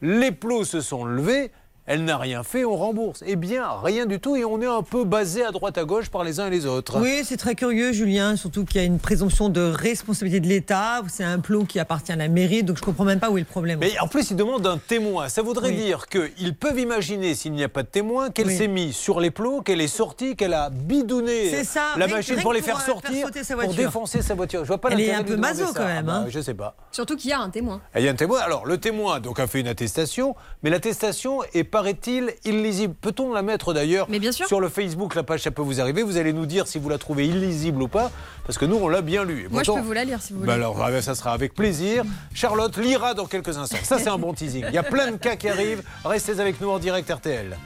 [0.00, 1.50] Les plots se sont levés,
[1.88, 3.24] elle n'a rien fait, on rembourse.
[3.26, 6.10] Eh bien, rien du tout et on est un peu basé à droite à gauche
[6.10, 7.00] par les uns et les autres.
[7.00, 11.00] Oui, c'est très curieux, Julien, surtout qu'il y a une présomption de responsabilité de l'État.
[11.08, 13.40] C'est un plot qui appartient à la mairie, donc je comprends même pas où est
[13.40, 13.78] le problème.
[13.80, 15.30] Mais en plus, ils demandent un témoin.
[15.30, 15.76] Ça voudrait Oui.
[15.76, 18.56] dire qu'ils peuvent imaginer, s'il n'y a pas de témoin, qu'elle Oui.
[18.56, 22.36] s'est mise sur les plots, qu'elle est sortie, qu'elle a bidonné C'est ça, la machine
[22.42, 24.60] pour les faire pour, euh, faire sortir, pour défoncer sa voiture.
[24.62, 25.72] Je vois pas Elle est un peu maso, ça.
[25.74, 26.22] quand même, Ah hein.
[26.24, 26.76] bah, je sais pas.
[26.92, 27.80] Surtout qu'il y a un témoin.
[27.96, 28.40] Il y a un témoin.
[28.40, 32.94] Alors, le témoin donc, a fait une attestation, mais l'attestation est, paraît-il, illisible.
[33.00, 35.14] Peut-on la mettre d'ailleurs sur le Facebook?
[35.14, 36.02] La page, ça peut vous arriver.
[36.02, 38.10] Vous allez nous dire si vous la trouvez illisible ou pas,
[38.44, 39.44] parce que nous, on l'a bien lu.
[39.44, 40.54] Et Moi, je peux vous la lire si vous bah voulez.
[40.56, 42.02] alors, ah ben, ça sera avec plaisir.
[42.34, 43.76] Charlotte lira dans quelques instants.
[43.84, 44.64] Ça, c'est un bon teasing.
[44.66, 45.84] Il y a plein de cas qui arrivent.
[46.04, 47.56] Restez avec nous en direct RTL.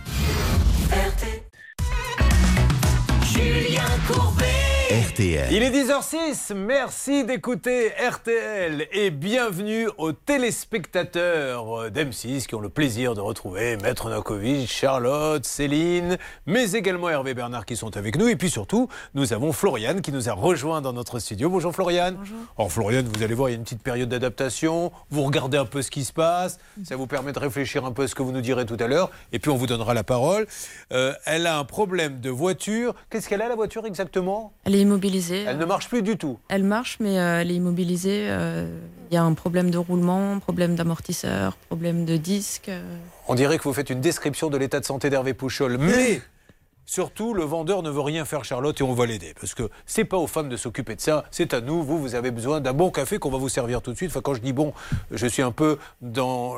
[3.24, 4.51] Julien Courbet.
[4.92, 5.50] RTL.
[5.50, 13.14] Il est 10h06, merci d'écouter RTL et bienvenue aux téléspectateurs d'M6 qui ont le plaisir
[13.14, 18.28] de retrouver Maître Nakovic, Charlotte, Céline, mais également Hervé Bernard qui sont avec nous.
[18.28, 21.48] Et puis surtout, nous avons Floriane qui nous a rejoint dans notre studio.
[21.48, 22.16] Bonjour Floriane.
[22.16, 22.36] Bonjour.
[22.58, 24.92] Alors Floriane, vous allez voir, il y a une petite période d'adaptation.
[25.08, 26.58] Vous regardez un peu ce qui se passe.
[26.84, 28.88] Ça vous permet de réfléchir un peu à ce que vous nous direz tout à
[28.88, 29.10] l'heure.
[29.32, 30.46] Et puis on vous donnera la parole.
[30.92, 32.94] Euh, elle a un problème de voiture.
[33.08, 34.52] Qu'est-ce qu'elle a la voiture exactement?
[34.64, 35.44] Elle est immobilisée.
[35.46, 36.38] Elle ne marche plus du tout.
[36.48, 38.26] Elle marche, mais euh, elle est immobilisée.
[38.28, 38.66] euh,
[39.10, 42.68] Il y a un problème de roulement, problème d'amortisseur, problème de disque.
[42.68, 42.82] euh.
[43.28, 45.78] On dirait que vous faites une description de l'état de santé d'Hervé Pouchol.
[45.78, 46.20] Mais
[46.86, 49.34] surtout, le vendeur ne veut rien faire, Charlotte, et on va l'aider.
[49.40, 51.82] Parce que c'est pas aux femmes de s'occuper de ça, c'est à nous.
[51.82, 54.10] Vous, vous avez besoin d'un bon café qu'on va vous servir tout de suite.
[54.10, 54.72] Enfin, quand je dis bon,
[55.10, 56.56] je suis un peu dans.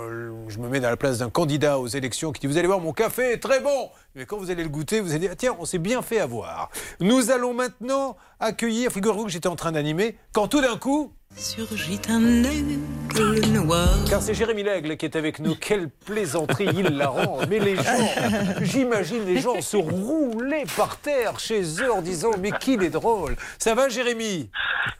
[0.48, 2.80] Je me mets dans la place d'un candidat aux élections qui dit Vous allez voir,
[2.80, 3.90] mon café est très bon.
[4.14, 6.70] Mais quand vous allez le goûter, vous allez dire Tiens, on s'est bien fait avoir.
[7.00, 8.90] Nous allons maintenant accueillir.
[8.90, 11.12] Figurez-vous que j'étais en train d'animer, quand tout d'un coup.
[11.36, 12.78] Surgit un aigle
[13.52, 13.88] noir.
[14.08, 15.56] Car c'est Jérémy Lègle qui est avec nous.
[15.56, 17.40] Quelle plaisanterie il la rend.
[17.48, 18.08] Mais les gens,
[18.62, 23.36] j'imagine les gens se rouler par terre chez eux en disant Mais qu'il est drôle.
[23.58, 24.48] Ça va, Jérémy?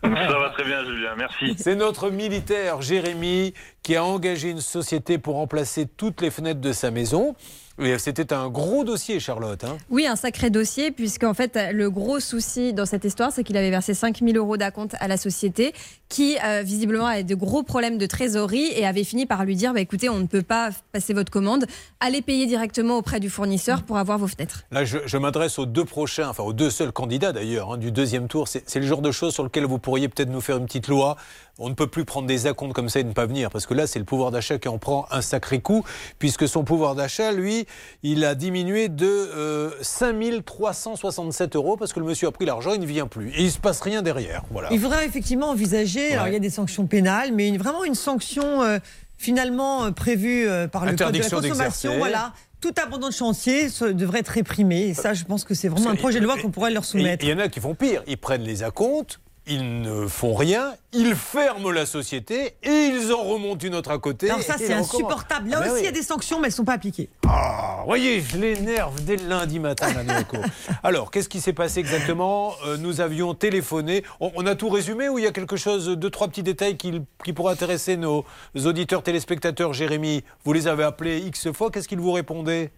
[0.02, 1.54] Ça va très bien, Julien, merci.
[1.56, 6.72] C'est notre militaire, Jérémy, qui a engagé une société pour remplacer toutes les fenêtres de
[6.72, 7.36] sa maison.
[7.78, 9.64] Oui, c'était un gros dossier, Charlotte.
[9.64, 9.76] hein.
[9.90, 13.70] Oui, un sacré dossier, puisqu'en fait, le gros souci dans cette histoire, c'est qu'il avait
[13.70, 15.72] versé 5 000 euros d'acompte à la société,
[16.08, 19.74] qui euh, visiblement avait de gros problèmes de trésorerie et avait fini par lui dire
[19.74, 21.66] bah, écoutez, on ne peut pas passer votre commande,
[21.98, 24.62] allez payer directement auprès du fournisseur pour avoir vos fenêtres.
[24.70, 27.90] Là, je, je m'adresse aux deux prochains, enfin aux deux seuls candidats d'ailleurs, hein, du
[27.90, 28.46] deuxième tour.
[28.46, 30.86] C'est c'est le genre de choses sur lequel vous pourriez peut-être nous faire une petite
[30.86, 31.16] loi.
[31.58, 33.74] On ne peut plus prendre des acomptes comme ça et ne pas venir, parce que
[33.74, 35.84] là, c'est le pouvoir d'achat qui en prend un sacré coup,
[36.18, 37.66] puisque son pouvoir d'achat, lui,
[38.02, 42.72] il a diminué de euh, 5 367 euros, parce que le monsieur a pris l'argent,
[42.74, 43.30] il ne vient plus.
[43.30, 44.42] Et il ne se passe rien derrière.
[44.50, 44.68] Voilà.
[44.72, 47.94] Il faudrait effectivement envisager, alors il y a des sanctions pénales, mais une- vraiment une
[47.94, 48.78] sanction euh,
[49.16, 51.98] finalement euh, prévue euh, par le Code de la consommation.
[51.98, 52.32] Voilà.
[52.60, 54.86] Tout abandon de chantier devrait être réprimé.
[54.86, 56.86] Et ça, je pense que c'est vraiment un projet de loi qu'on pourrait leur Et
[56.86, 57.24] soumettre.
[57.24, 58.02] Il y en a qui font pire.
[58.06, 63.22] Ils prennent les acomptes, ils ne font rien, ils ferment la société et ils en
[63.22, 64.30] remontent une autre à côté.
[64.30, 65.50] Alors ça, c'est insupportable.
[65.50, 65.84] Là Ah ben aussi, il oui.
[65.84, 67.10] y a des sanctions, mais elles ne sont pas appliquées.
[67.28, 70.38] Ah, voyez, je l'énerve dès le lundi matin, Maniaco.
[70.82, 72.54] Alors, qu'est-ce qui s'est passé exactement?
[72.66, 74.02] Euh, Nous avions téléphoné.
[74.20, 76.76] On, on a tout résumé ou il y a quelque chose, deux, trois petits détails
[76.76, 78.24] qui, qui pourraient intéresser nos
[78.64, 79.72] auditeurs, téléspectateurs?
[79.74, 81.70] Jérémy, vous les avez appelés X fois.
[81.70, 82.70] Qu'est-ce qu'ils vous répondaient?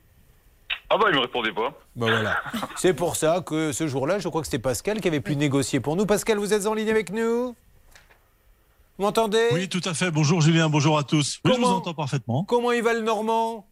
[0.89, 1.73] Ah bah, il me répondait pas.
[1.97, 2.37] Ben voilà.
[2.77, 5.81] C'est pour ça que ce jour-là, je crois que c'était Pascal qui avait pu négocier
[5.81, 6.07] pour nous.
[6.07, 7.55] Pascal, vous êtes en ligne avec nous?
[8.99, 9.49] Vous m'entendez?
[9.53, 10.11] Oui, tout à fait.
[10.11, 11.41] Bonjour Julien, bonjour à tous.
[11.45, 12.45] Oui, je vous entends parfaitement.
[12.45, 13.67] Comment il va le Normand?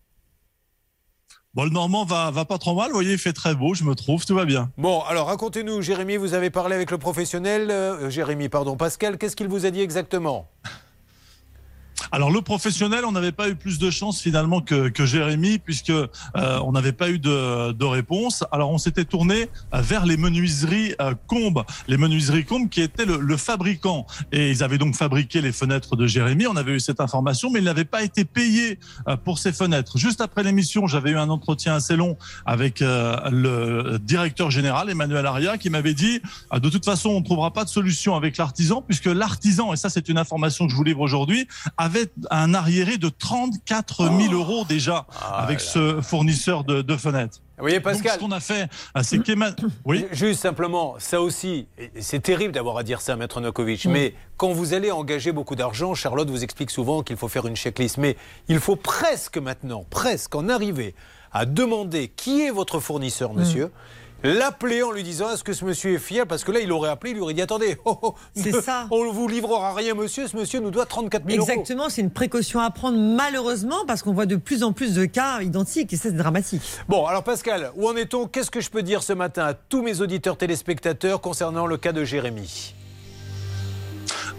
[1.54, 2.88] Bon, le Normand va, va pas trop mal.
[2.88, 4.70] Vous voyez, il fait très beau, je me trouve, tout va bien.
[4.76, 7.70] Bon, alors racontez-nous, Jérémy, vous avez parlé avec le professionnel.
[7.70, 10.50] euh, Jérémy, pardon, Pascal, qu'est-ce qu'il vous a dit exactement?
[12.12, 15.90] Alors le professionnel, on n'avait pas eu plus de chance finalement que, que Jérémy puisque
[15.90, 18.44] euh, on n'avait pas eu de, de réponse.
[18.52, 23.06] Alors on s'était tourné euh, vers les menuiseries euh, Combes, les menuiseries Combes qui étaient
[23.06, 26.46] le, le fabricant et ils avaient donc fabriqué les fenêtres de Jérémy.
[26.46, 28.78] On avait eu cette information, mais ils n'avaient pas été payés
[29.08, 29.98] euh, pour ces fenêtres.
[29.98, 35.58] Juste après l'émission, j'avais eu un entretien assez long avec le directeur général Emmanuel Aria
[35.58, 36.20] qui m'avait dit
[36.52, 39.76] euh, de toute façon on ne trouvera pas de solution avec l'artisan puisque l'artisan et
[39.76, 41.46] ça c'est une information que je vous livre aujourd'hui
[41.84, 47.40] avait un arriéré de 34 000 euros déjà avec ce fournisseur de, de fenêtres.
[47.56, 49.20] Vous voyez, Donc, Pascal ce qu'on a fait, euh, c'est.
[49.84, 50.06] Oui.
[50.12, 51.66] Juste simplement, ça aussi,
[52.00, 53.90] c'est terrible d'avoir à dire ça, Maître Nokovic, Mm.
[53.92, 57.54] mais quand vous allez engager beaucoup d'argent, Charlotte vous explique souvent qu'il faut faire une
[57.56, 58.16] checklist, mais
[58.48, 60.94] il faut presque maintenant, presque en arriver
[61.32, 63.38] à demander qui est votre fournisseur, Mm.
[63.40, 63.70] monsieur.
[64.26, 66.88] L'appeler en lui disant est-ce que ce monsieur est fiable Parce que là, il aurait
[66.88, 68.86] appelé, il lui aurait dit attendez, oh, oh, C'est ça.
[68.90, 70.26] on ne vous livrera rien, monsieur.
[70.26, 71.50] Ce monsieur nous doit 34 000 euros.
[71.50, 75.04] Exactement, c'est une précaution à prendre malheureusement parce qu'on voit de plus en plus de
[75.04, 76.62] cas identiques et ça, c'est dramatique.
[76.88, 78.26] Bon, alors Pascal, où en est-on?
[78.26, 81.92] Qu'est-ce que je peux dire ce matin à tous mes auditeurs téléspectateurs concernant le cas
[81.92, 82.74] de Jérémy?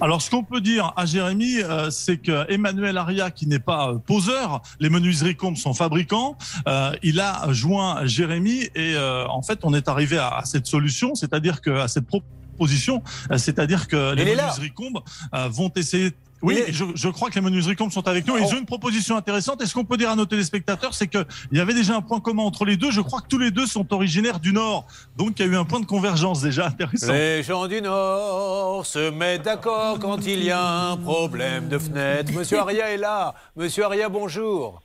[0.02, 3.90] Alors, ce qu'on peut dire à Jérémy, euh, c'est que Emmanuel Aria, qui n'est pas
[3.90, 9.42] euh, poseur, les menuiseries Combes sont fabricants, euh, il a joint Jérémy et euh, en
[9.42, 13.04] fait, on est arrivé à, à cette solution, c'est-à-dire que à cette proposition,
[13.38, 15.00] c'est-à-dire que les menuiseries Combes
[15.34, 16.12] euh, vont essayer.
[16.42, 18.38] Oui, je, je crois que les menuiseries Combes sont avec nous.
[18.38, 18.48] Et Oh.
[18.50, 19.62] ils ont une proposition intéressante.
[19.64, 22.20] Et ce qu'on peut dire à nos téléspectateurs, c'est qu'il y avait déjà un point
[22.20, 22.92] commun entre les deux.
[22.92, 24.86] Je crois que tous les deux sont originaires du Nord.
[25.18, 27.12] Donc, il y a eu un point de convergence déjà intéressant.
[27.14, 32.32] Les gens du Nord se mettent d'accord quand il y a un problème de fenêtre.
[32.34, 33.34] Monsieur Aria est là.
[33.56, 34.82] Monsieur Aria, bonjour.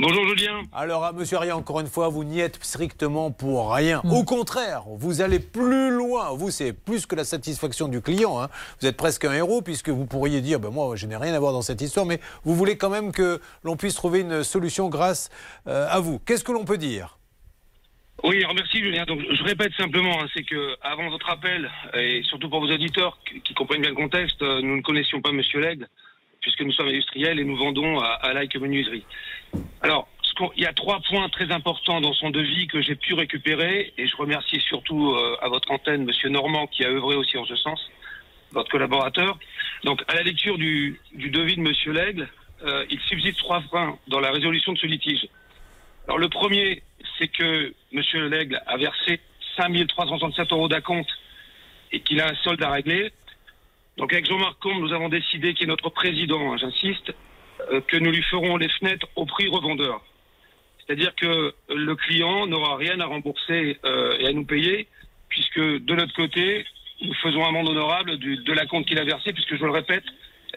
[0.00, 0.62] Bonjour Julien.
[0.72, 4.00] Alors, ah, monsieur Aria, encore une fois, vous n'y êtes strictement pour rien.
[4.04, 4.12] Mm.
[4.12, 6.30] Au contraire, vous allez plus loin.
[6.36, 8.40] Vous, c'est plus que la satisfaction du client.
[8.40, 8.48] hein.
[8.80, 11.40] Vous êtes presque un héros puisque vous pourriez dire, ben, moi, je n'ai rien à
[11.40, 14.88] voir dans cette histoire, mais vous voulez quand même que l'on puisse trouver une solution
[14.88, 15.30] grâce
[15.66, 16.20] euh, à vous.
[16.20, 17.18] Qu'est-ce que l'on peut dire?
[18.22, 19.04] Oui, alors merci Julien.
[19.04, 23.18] Donc je répète simplement, hein, c'est que avant votre appel et surtout pour vos auditeurs
[23.44, 25.84] qui, comprennent bien le contexte, euh, nous ne connaissions pas Monsieur Legge
[26.40, 29.04] puisque nous sommes industriels et nous vendons à, à Like Menuiserie.
[29.82, 30.08] Alors,
[30.56, 34.06] il y a trois points très importants dans son devis que j'ai pu récupérer et
[34.06, 37.56] je remercie surtout euh, à votre antenne Monsieur Normand qui a œuvré aussi en ce
[37.56, 37.80] sens,
[38.52, 39.38] votre collaborateur.
[39.84, 42.28] Donc, à la lecture du, devis de Monsieur L'Aigle,
[42.64, 45.26] euh, il subsiste trois points dans la résolution de ce litige.
[46.06, 46.82] Alors, le premier,
[47.18, 49.20] c'est que Monsieur L'Aigle a versé
[49.56, 51.10] 5 367 euros d'acompte
[51.92, 53.10] et qu'il a un solde à régler.
[53.96, 57.12] Donc, avec Jean-Marc Combe, nous avons décidé, qui est notre président, hein, j'insiste,
[57.88, 60.02] que nous lui ferons les fenêtres au prix revendeur.
[60.88, 64.88] C'est-à-dire que le client n'aura rien à rembourser euh, et à nous payer,
[65.28, 66.64] puisque de notre côté,
[67.02, 70.04] nous faisons amende honorable du, de la compte qu'il a versé, puisque je le répète,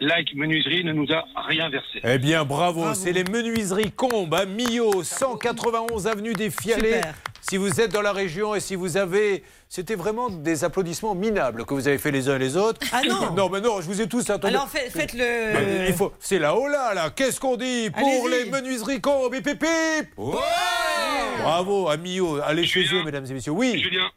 [0.01, 2.01] Like Menuiserie ne nous a rien versé.
[2.03, 2.93] Eh bien, bravo.
[2.95, 6.95] C'est les menuiseries Combes à Millau, 191 avenue des Fialets.
[6.97, 7.13] Super.
[7.41, 9.43] Si vous êtes dans la région et si vous avez.
[9.69, 12.81] C'était vraiment des applaudissements minables que vous avez fait les uns et les autres.
[12.91, 14.53] Ah non Non, mais non, je vous ai tous attendu.
[14.53, 15.87] Alors fait- faites le.
[15.87, 17.09] Il faut, c'est là-haut là, là.
[17.11, 19.41] Qu'est-ce qu'on dit pour les menuiseries Combes et
[21.43, 22.39] Bravo à Millau.
[22.43, 23.51] Allez chez eux, mesdames et messieurs.
[23.53, 23.79] Oui.
[23.81, 24.09] Julien,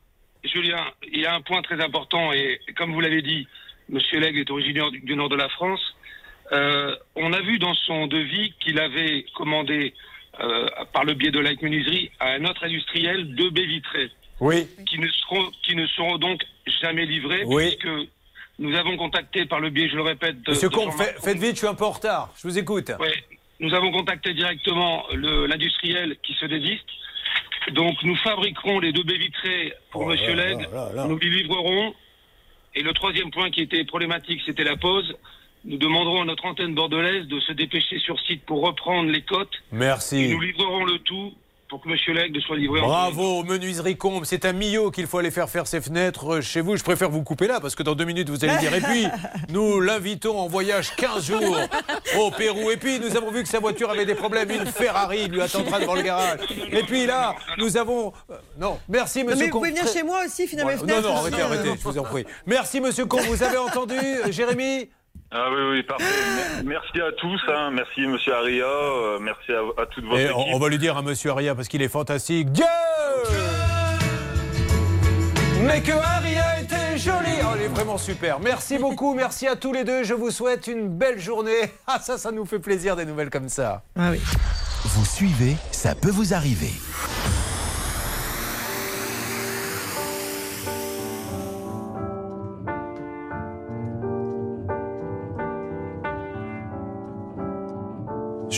[0.44, 3.46] Julien, il y a un point très important et comme vous l'avez dit,
[3.88, 5.80] Monsieur Legge est originaire du, du nord de la France.
[6.52, 9.94] Euh, on a vu dans son devis qu'il avait commandé
[10.40, 14.66] euh, par le biais de Like Menuiserie à un autre industriel deux baies vitrées Oui.
[14.86, 16.42] qui ne seront qui ne seront donc
[16.82, 17.68] jamais livrées Oui.
[17.76, 17.88] puisque
[18.58, 21.20] nous avons contacté par le biais, je le répète, de, Monsieur de Combe, Jean-Marc fait-
[21.30, 22.32] faites vite, je suis un peu en retard.
[22.36, 22.90] Je vous écoute.
[23.00, 23.14] Ouais.
[23.60, 26.84] Nous avons contacté directement l'industriel qui se désiste.
[27.72, 30.68] Donc nous fabriquerons les deux baies vitrées pour Oh Monsieur Legge.
[31.08, 31.94] Nous les livrerons.
[32.74, 35.14] Et le troisième point qui était problématique, c'était la pause.
[35.64, 39.54] Nous demanderons à notre antenne bordelaise de se dépêcher sur site pour reprendre les cotes.
[39.72, 40.28] Et Merci.
[40.28, 41.32] nous livrerons le tout
[41.74, 44.24] pour que Monsieur Legge soit livré en Bravo, menuiserie Combe.
[44.24, 46.76] C'est à Millau qu'il faut aller faire faire ses fenêtres euh, chez vous.
[46.76, 48.72] Je préfère vous couper là parce que dans deux minutes vous allez dire.
[48.74, 49.08] Et puis,
[49.48, 51.58] nous l'invitons en voyage 15 jours
[52.16, 52.70] au Pérou.
[52.70, 54.50] Et puis, nous avons vu que sa voiture avait des problèmes.
[54.52, 56.38] Une Ferrari lui attendra devant le garage.
[56.70, 58.12] Et puis là, nous avons.
[58.30, 59.62] euh, Non, merci, Non, monsieur mais vous Combe.
[59.62, 60.70] pouvez venir chez moi aussi, finalement.
[60.78, 61.00] Voilà.
[61.00, 62.24] Non, non, arrêtez, arrêtez, je vous en prie.
[62.46, 63.22] Merci, monsieur Combe.
[63.22, 64.90] Vous avez entendu, euh, Jérémy?
[65.30, 66.04] Ah oui, oui, parfait.
[66.04, 67.40] Mer- Merci à tous.
[67.48, 67.70] hein.
[67.72, 68.64] Merci, monsieur Aria.
[68.66, 70.36] euh, merci à, à toute votre Et équipe.
[70.36, 72.52] on, on va lui dire à monsieur Aria parce qu'il est fantastique.
[72.52, 72.64] Dieu
[75.62, 78.38] Mais que Aria était jolie Oh, elle est vraiment super.
[78.38, 80.04] Merci beaucoup, merci à tous les deux.
[80.04, 81.72] Je vous souhaite une belle journée.
[81.86, 83.82] Ah, ça, ça nous fait plaisir des nouvelles comme ça.
[83.98, 84.20] Ah oui.
[84.84, 86.70] Vous suivez, ça peut vous arriver.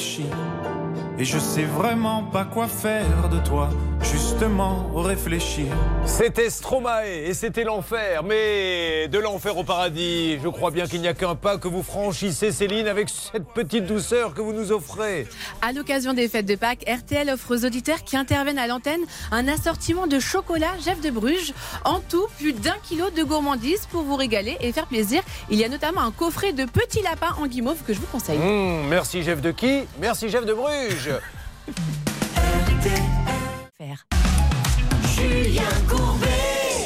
[0.00, 0.49] destino.
[1.20, 3.68] Et je sais vraiment pas quoi faire de toi.
[4.00, 5.66] Justement, réfléchir.
[6.06, 8.22] C'était Stromae et c'était l'enfer.
[8.22, 11.82] Mais de l'enfer au paradis, je crois bien qu'il n'y a qu'un pas que vous
[11.82, 15.26] franchissez, Céline, avec cette petite douceur que vous nous offrez.
[15.60, 19.46] À l'occasion des fêtes de Pâques, RTL offre aux auditeurs qui interviennent à l'antenne un
[19.46, 21.52] assortiment de chocolat Jeff de Bruges.
[21.84, 25.20] En tout, plus d'un kilo de gourmandise pour vous régaler et faire plaisir.
[25.50, 28.38] Il y a notamment un coffret de petits lapins en guimauve que je vous conseille.
[28.38, 29.82] Mmh, merci, Jeff de qui?
[30.00, 31.09] Merci, Jeff de Bruges.
[35.14, 36.26] Julien Courbet.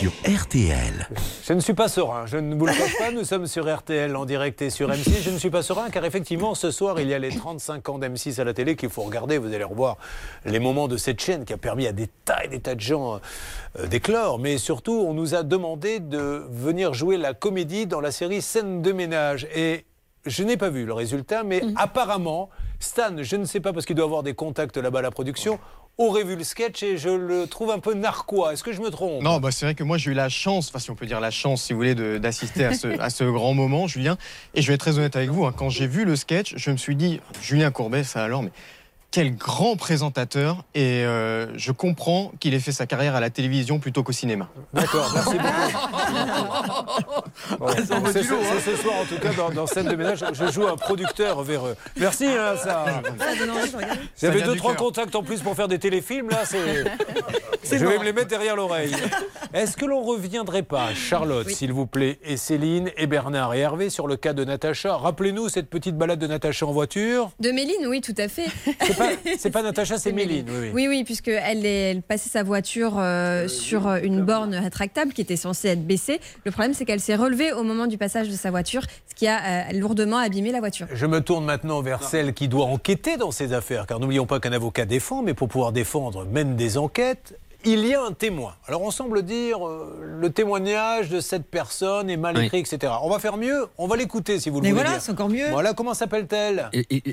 [0.00, 1.08] Sur RTL.
[1.44, 4.14] Je ne suis pas serein, je ne vous le cache pas, nous sommes sur RTL
[4.16, 5.22] en direct et sur M6.
[5.22, 7.98] Je ne suis pas serein car effectivement ce soir il y a les 35 ans
[7.98, 9.96] d'M6 à la télé qu'il faut regarder, vous allez revoir
[10.44, 12.80] les moments de cette chaîne qui a permis à des tas et des tas de
[12.80, 13.20] gens
[13.78, 14.38] euh, d'éclore.
[14.38, 18.82] Mais surtout on nous a demandé de venir jouer la comédie dans la série Scène
[18.82, 19.46] de ménage.
[19.54, 19.84] Et
[20.26, 21.74] je n'ai pas vu le résultat, mais Mm.
[21.76, 22.48] apparemment,
[22.84, 25.58] Stan, je ne sais pas parce qu'il doit avoir des contacts là-bas à la production,
[25.96, 28.52] aurait vu le sketch et je le trouve un peu narquois.
[28.52, 29.22] Est-ce que je me trompe?
[29.22, 31.30] Non, bah c'est vrai que moi j'ai eu la chance, si on peut dire la
[31.30, 34.18] chance, si vous voulez, d'assister à ce, à ce grand moment, Julien.
[34.54, 36.70] Et je vais être très honnête avec vous, hein, quand j'ai vu le sketch, je
[36.70, 38.50] me suis dit, Julien Courbet, ça alors, mais
[39.14, 40.64] quel grand présentateur.
[40.74, 44.48] Et euh, je comprends qu'il ait fait sa carrière à la télévision plutôt qu'au cinéma.
[44.72, 45.36] D'accord, merci
[47.60, 48.60] Bon, Ah, vaut c'est ce, hein.
[48.64, 51.76] ce soir, en tout cas, dans, dans scène de ménage, je joue un producteur véreux.
[51.96, 52.86] Merci, hein, ça.
[54.18, 56.42] Vous avez deux, trois contacts en plus pour faire des téléfilms, là,
[57.70, 58.00] Je vais bon.
[58.00, 58.94] me les mettre derrière l'oreille.
[59.52, 63.90] Est-ce que l'on reviendrait pas, Charlotte, s'il vous plaît, et Céline, et Bernard et Hervé,
[63.90, 64.96] sur le cas de Natacha?
[64.96, 67.30] Rappelez-nous cette petite balade de Natacha en voiture.
[67.38, 68.46] De Méline, oui, tout à fait.
[69.04, 70.46] C'est pas, c'est pas Natacha, c'est Méline.
[70.48, 70.70] Oui, oui.
[70.74, 75.36] Oui, oui, puisqu'elle elle passait sa voiture euh, sur euh, une borne rétractable qui était
[75.36, 76.20] censée être baissée.
[76.44, 79.26] Le problème, c'est qu'elle s'est relevée au moment du passage de sa voiture, ce qui
[79.26, 80.86] a euh, lourdement abîmé la voiture.
[80.92, 84.40] Je me tourne maintenant vers celle qui doit enquêter dans ces affaires, car n'oublions pas
[84.40, 87.38] qu'un avocat défend, mais pour pouvoir défendre, mène des enquêtes.
[87.66, 88.54] Il y a un témoin.
[88.66, 92.44] Alors on semble dire euh, le témoignage de cette personne est mal Oui.
[92.46, 92.92] écrit, etc.
[93.02, 95.00] On va faire mieux, on va l'écouter si vous le Mais voulez voilà, bien.
[95.00, 95.48] c'est encore mieux.
[95.50, 96.68] Voilà, comment s'appelle-t-elle?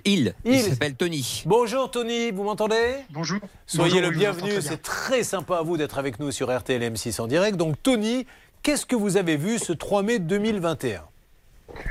[0.06, 1.44] Il, il- s'appelle Tony.
[1.46, 2.96] Bonjour Tony, vous m'entendez?
[3.12, 3.40] Bonjour.
[3.66, 4.62] Soyez Bonjour, le bienvenu, bien.
[4.62, 7.56] c'est très sympa à vous d'être avec nous sur RTL M6 en direct.
[7.58, 8.26] Donc Tony,
[8.62, 11.02] qu'est-ce que vous avez vu ce 3 mai 2021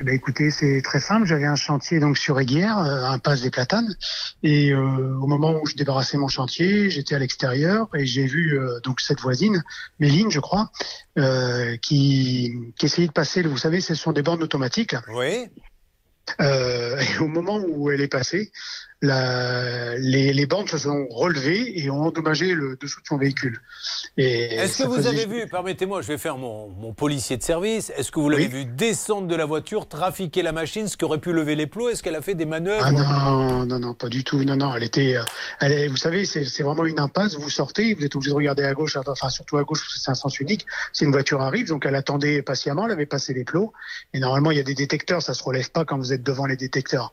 [0.00, 1.26] Eh ben, écoutez, c'est très simple.
[1.26, 3.94] J'avais un chantier donc sur Aiguière, euh, impasse des Platanes,
[4.42, 8.58] et euh, au moment où je débarrassais mon chantier, j'étais à l'extérieur et j'ai vu
[8.58, 9.62] euh, donc cette voisine,
[9.98, 10.70] Méline, je crois,
[11.18, 13.42] euh, qui, qui essayait de passer.
[13.42, 14.96] Vous savez, ce sont des bornes automatiques.
[15.12, 15.48] Oui.
[16.40, 18.52] Euh, et au moment où elle est passée,
[19.02, 23.60] la, les, les bornes se sont relevées et ont endommagé le dessous de son véhicule.
[24.16, 27.90] Est-ce que vous faisait- avez vu, permettez-moi, je vais faire mon, mon policier de service,
[27.96, 31.18] est-ce que vous l'avez vu descendre de la voiture, trafiquer la machine, ce qui aurait
[31.20, 31.88] pu lever les plots?
[31.88, 32.84] Est-ce qu'elle a fait des manœuvres?
[32.84, 34.42] Ah non, non, non, pas du tout.
[34.44, 35.16] Non, non, elle était.
[35.16, 35.22] euh,
[35.60, 37.36] Elle est, vous savez, c'est vraiment une impasse.
[37.36, 40.00] Vous sortez, vous êtes obligé de regarder à gauche, enfin surtout à gauche, parce que
[40.00, 40.66] c'est un sens unique.
[40.92, 43.72] Si une voiture arrive, donc elle attendait patiemment, elle avait passé les plots.
[44.12, 46.46] Et normalement, il y a des détecteurs, ça se relève pas quand vous êtes devant
[46.46, 47.12] les détecteurs.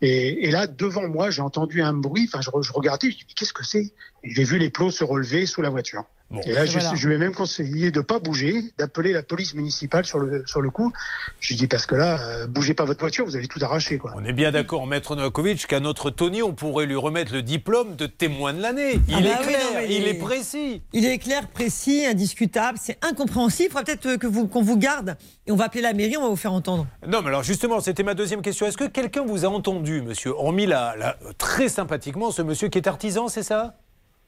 [0.00, 2.28] Et, et là, devant moi, j'ai entendu un bruit.
[2.28, 3.92] Enfin, je, re- je regardais, je dis mais qu'est-ce que c'est?
[4.22, 6.04] J'ai vu les plots se relever sous la voiture.
[6.44, 6.94] Et là, je, Voilà.
[6.96, 10.60] je lui ai même conseillé de pas bouger, d'appeler la police municipale sur le sur
[10.60, 10.92] le coup.
[11.40, 13.98] Je lui dis parce que là, euh, bougez pas votre voiture, vous allez tout arracher,
[13.98, 14.12] quoi.
[14.16, 17.94] On est bien d'accord, Maître Novakovic, qu'à notre Tony, on pourrait lui remettre le diplôme
[17.94, 19.00] de témoin de l'année.
[19.08, 20.82] Il Ah est bah oui, clair, non, mais il il est est- précis.
[20.92, 23.68] Il est clair, précis, indiscutable, c'est incompréhensible.
[23.68, 25.16] Il faudra peut-être euh, que vous- qu'on vous garde
[25.46, 26.86] et on va appeler la mairie, on va vous faire entendre.
[27.06, 28.66] Non, mais alors justement, c'était ma deuxième question.
[28.66, 32.78] Est-ce que quelqu'un vous a entendu, monsieur Hormis la, la- très sympathiquement, ce monsieur qui
[32.78, 33.76] est artisan, c'est ça?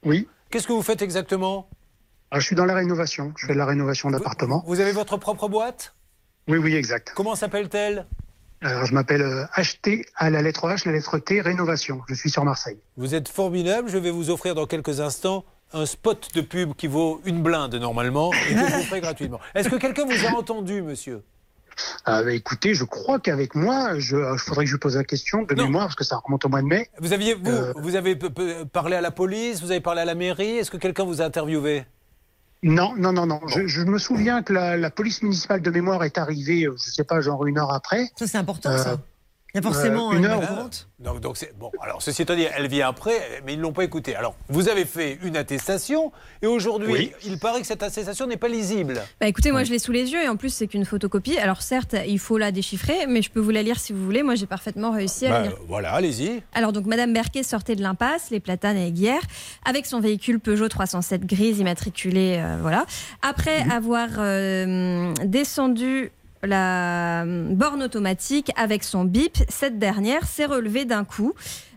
[0.04, 0.28] Oui.
[0.50, 1.68] Qu'est-ce que vous faites exactement?
[2.30, 3.32] Ah, je suis dans la rénovation.
[3.36, 4.62] Je fais de la rénovation d'appartements.
[4.66, 5.94] Vous avez votre propre boîte?
[6.46, 7.12] Oui, oui, exact.
[7.14, 8.06] Comment s'appelle-t-elle?
[8.60, 12.02] Alors, je m'appelle euh, HT à la lettre H, la lettre T, rénovation.
[12.08, 12.78] Je suis sur Marseille.
[12.96, 13.88] Vous êtes formidable.
[13.88, 17.74] Je vais vous offrir dans quelques instants un spot de pub qui vaut une blinde
[17.76, 19.40] normalement et que je vous ferai gratuitement.
[19.54, 21.22] Est-ce que quelqu'un vous a entendu, monsieur?
[22.04, 25.42] Ah, bah, écoutez, je crois qu'avec moi, je, il faudrait que je pose la question
[25.42, 26.88] de mémoire, parce que ça remonte au mois de mai.
[26.98, 28.16] Vous aviez vous, Euh, vous avez
[28.72, 30.56] parlé à la police, vous avez parlé à la mairie.
[30.58, 31.84] Est-ce que quelqu'un vous a interviewé?
[32.62, 33.40] Non, non, non, non.
[33.46, 36.90] Je, je me souviens que la, la police municipale de mémoire est arrivée, euh, je
[36.90, 38.10] sais pas, genre une heure après.
[38.16, 38.98] Ça, c'est important, Euh, ça.
[39.54, 40.46] Il y a forcément euh, une une heure.
[40.46, 40.88] courante.
[40.98, 41.70] Donc, donc c'est bon.
[41.80, 44.14] Alors ceci étant dit, elle vient après, mais ils l'ont pas écouté.
[44.14, 47.12] Alors vous avez fait une attestation et aujourd'hui, Oui.
[47.24, 49.00] il paraît que cette attestation n'est pas lisible.
[49.20, 51.38] Bah écoutez, moi je l'ai sous les yeux et en plus c'est qu'une photocopie.
[51.38, 54.22] Alors certes, il faut la déchiffrer, mais je peux vous la lire si vous voulez.
[54.22, 55.56] Moi j'ai parfaitement réussi à Bah, lire.
[55.66, 56.42] voilà, allez-y.
[56.52, 58.92] Alors donc Madame Berquet sortait de l'impasse, les platanes et
[59.64, 62.84] avec son véhicule Peugeot 307 grise immatriculé, euh, voilà.
[63.22, 66.10] Après avoir euh, descendu
[66.42, 71.32] la euh, borne automatique avec son bip, cette dernière s'est relevée d'un coup.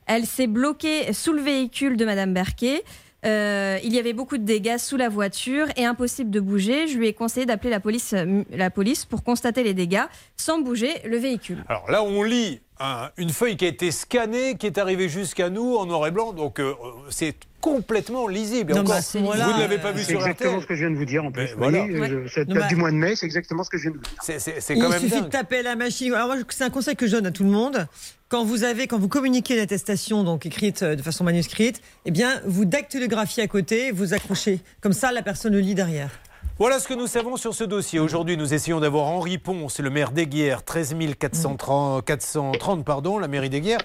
[0.06, 2.84] Elle s'est bloquée sous le véhicule de Madame Berquet.
[3.24, 6.88] Euh, il y avait beaucoup de dégâts sous la voiture et impossible de bouger.
[6.88, 10.06] Je lui ai conseillé d'appeler la police, euh, la police pour constater les dégâts
[10.38, 11.64] sans bouger le véhicule.
[11.68, 15.50] Alors là, on lit un- une feuille qui a été scannée, qui est arrivée jusqu'à
[15.50, 16.34] nous en noir et blanc.
[16.34, 16.74] Donc euh,
[17.10, 18.74] c'est complètement lisible.
[18.74, 20.62] Non, encore, vous ne l'avez pas euh, vu c'est sur exactement RTL.
[20.64, 21.52] ce que je viens de vous dire en plus.
[21.54, 21.86] Vous voilà.
[21.86, 23.92] voyez, je- cette Non, date du mois de mai, c'est exactement ce que je viens
[23.92, 24.14] de vous dire.
[24.22, 26.14] C'est- C'est c'est Il quand même suffit de taper la machine.
[26.14, 27.88] Alors c'est un conseil que je donne à tout le monde.
[28.30, 32.12] Quand vous avez, quand vous communiquez une attestation donc écrite euh, de façon manuscrite, eh
[32.12, 34.62] bien, vous dactylographiez à côté, vous accrochez.
[34.80, 36.10] Comme ça, la personne le lit derrière.
[36.60, 38.00] Voilà ce que nous savons sur ce dossier.
[38.00, 43.50] Aujourd'hui, nous essayons d'avoir Henri Ponce, le maire d'Aiguière, 13 430, 430, pardon, la mairie
[43.50, 43.80] d'Aiguière.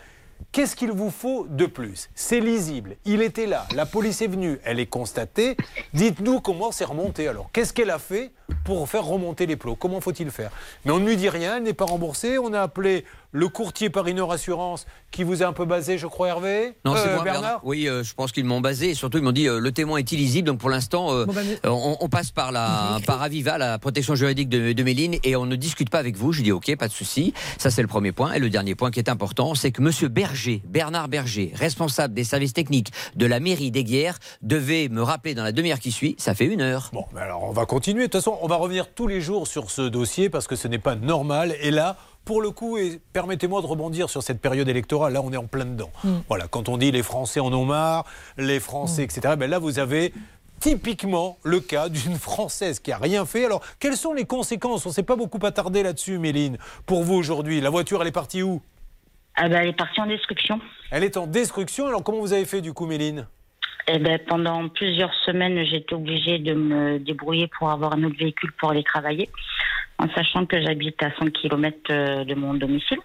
[0.53, 2.11] Qu'est-ce qu'il vous faut de plus?
[2.14, 2.97] C'est lisible.
[3.07, 3.67] Il était là.
[3.75, 4.59] La police est venue.
[4.64, 5.57] Elle est constatée.
[5.95, 7.29] Dites-nous comment c'est remonté.
[7.29, 8.33] Alors, qu'est-ce qu'elle a fait?
[8.65, 9.77] Pour faire remonter les plots.
[9.77, 10.51] Comment faut-il faire?
[10.85, 12.39] Mais on ne lui dit rien, elle n'est pas remboursée.
[12.39, 16.07] On a appelé le courtier Paris Nord Assurance qui vous a un peu basé, je
[16.07, 17.61] crois, Hervé Non, c'est Euh, moi, Bernard.
[17.65, 18.91] Oui, euh, je pense qu'ils m'ont basé.
[18.91, 20.47] Et surtout, ils m'ont dit euh, le témoin est illisible.
[20.47, 23.79] Donc pour l'instant, euh, Bon, bah, mais- on, on passe par la par Aviva, la
[23.79, 26.33] protection juridique de, de Méline, et on ne discute pas avec vous.
[26.33, 27.35] Je dis ok, pas de souci.
[27.59, 28.33] Ça c'est le premier point.
[28.33, 32.25] Et le dernier point qui est important, c'est que Monsieur Berger, Bernard Berger, responsable des
[32.25, 36.15] services techniques de la mairie d'Aiguières, devait me rappeler dans la demi-heure qui suit.
[36.19, 36.91] Ça fait une heure.
[36.93, 38.03] Bon, ben alors on va continuer.
[38.03, 40.68] De toute façon, on va revenir tous les jours sur ce dossier parce que ce
[40.68, 41.55] n'est pas normal.
[41.61, 45.32] Et là, pour le coup, et permettez-moi de rebondir sur cette période électorale, là on
[45.32, 45.91] est en plein dedans.
[46.05, 46.11] Mm.
[46.28, 48.05] Voilà, quand on dit les Français en ont marre,
[48.37, 50.12] les Français, etc., ben là vous avez
[50.61, 53.45] typiquement le cas d'une Française qui a rien fait.
[53.45, 54.87] Alors, quelles sont les conséquences?
[54.87, 56.59] On ne s'est pas beaucoup attardé là-dessus, Méline.
[56.84, 58.61] Pour vous aujourd'hui, la voiture, elle est partie où?
[59.37, 60.61] Ah ben, elle est partie en destruction.
[60.91, 61.87] Elle est en destruction.
[61.87, 63.26] Alors, comment vous avez fait du coup, Méline?
[63.89, 68.16] Eh ben, pendant plusieurs semaines, j'ai été obligée de me débrouiller pour avoir un autre
[68.18, 69.28] véhicule pour aller travailler,
[69.99, 72.99] en sachant que j'habite à 100 km de mon domicile.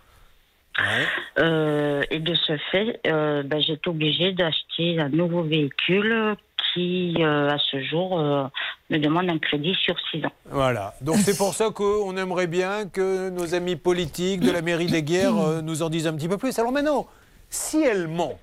[1.37, 6.35] Euh, et de ce fait, euh, ben, j'ai été obligée d'acheter un nouveau véhicule
[6.73, 8.43] qui, euh, à ce jour, euh,
[8.89, 10.31] me demande un crédit sur 6 ans.
[10.49, 10.93] Voilà.
[11.01, 15.03] Donc c'est pour ça qu'on aimerait bien que nos amis politiques de la mairie des
[15.03, 16.57] guerres euh, nous en disent un petit peu plus.
[16.59, 17.07] Alors maintenant,
[17.49, 18.39] si elle ment,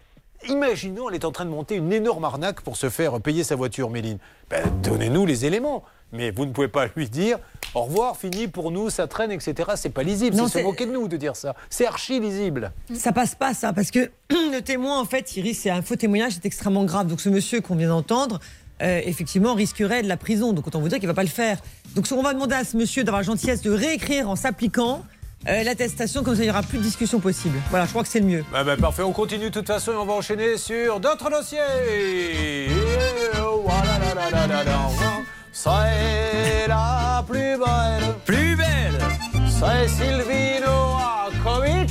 [0.49, 3.57] imaginons elle est en train de monter une énorme arnaque pour se faire payer sa
[3.57, 4.19] voiture, Méline.
[4.51, 5.85] Ben, Donnez-nous les éléments.
[6.13, 7.39] Mais vous ne pouvez pas lui dire
[7.75, 9.71] au revoir, fini pour nous, ça traîne, etc.
[9.77, 10.37] C'est pas lisible.
[10.37, 11.55] Non, C'est se moquer de nous de dire ça.
[11.69, 12.73] C'est archi lisible.
[12.95, 16.33] Ça passe pas, ça, parce que le témoin, en fait, Iris, c'est un faux témoignage,
[16.33, 17.09] c'est extrêmement grave.
[17.09, 18.41] Donc, ce monsieur qu'on vient d'entendre,
[18.81, 20.55] euh, effectivement, risquerait de la prison.
[20.55, 21.59] Donc, autant vous dire qu'il va pas le faire.
[21.95, 25.05] Donc, on va demander à ce monsieur d'avoir la gentillesse de réécrire en s'appliquant
[25.47, 27.59] euh, l'attestation, comme ça, il n'y aura plus de discussion possible.
[27.71, 28.45] Voilà, je crois que c'est le mieux.
[28.53, 31.59] Bah, bah, parfait, on continue de toute façon et on va enchaîner sur d'autres dossiers.
[35.53, 38.15] C'est la plus belle.
[38.25, 38.99] Plus belle
[39.49, 41.91] C'est Silvino Akovic.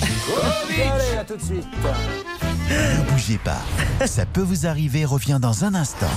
[0.70, 1.68] Allez, à tout de suite.
[2.70, 3.62] Ne bougez pas.
[4.06, 6.08] Ça peut vous arriver revient dans un instant.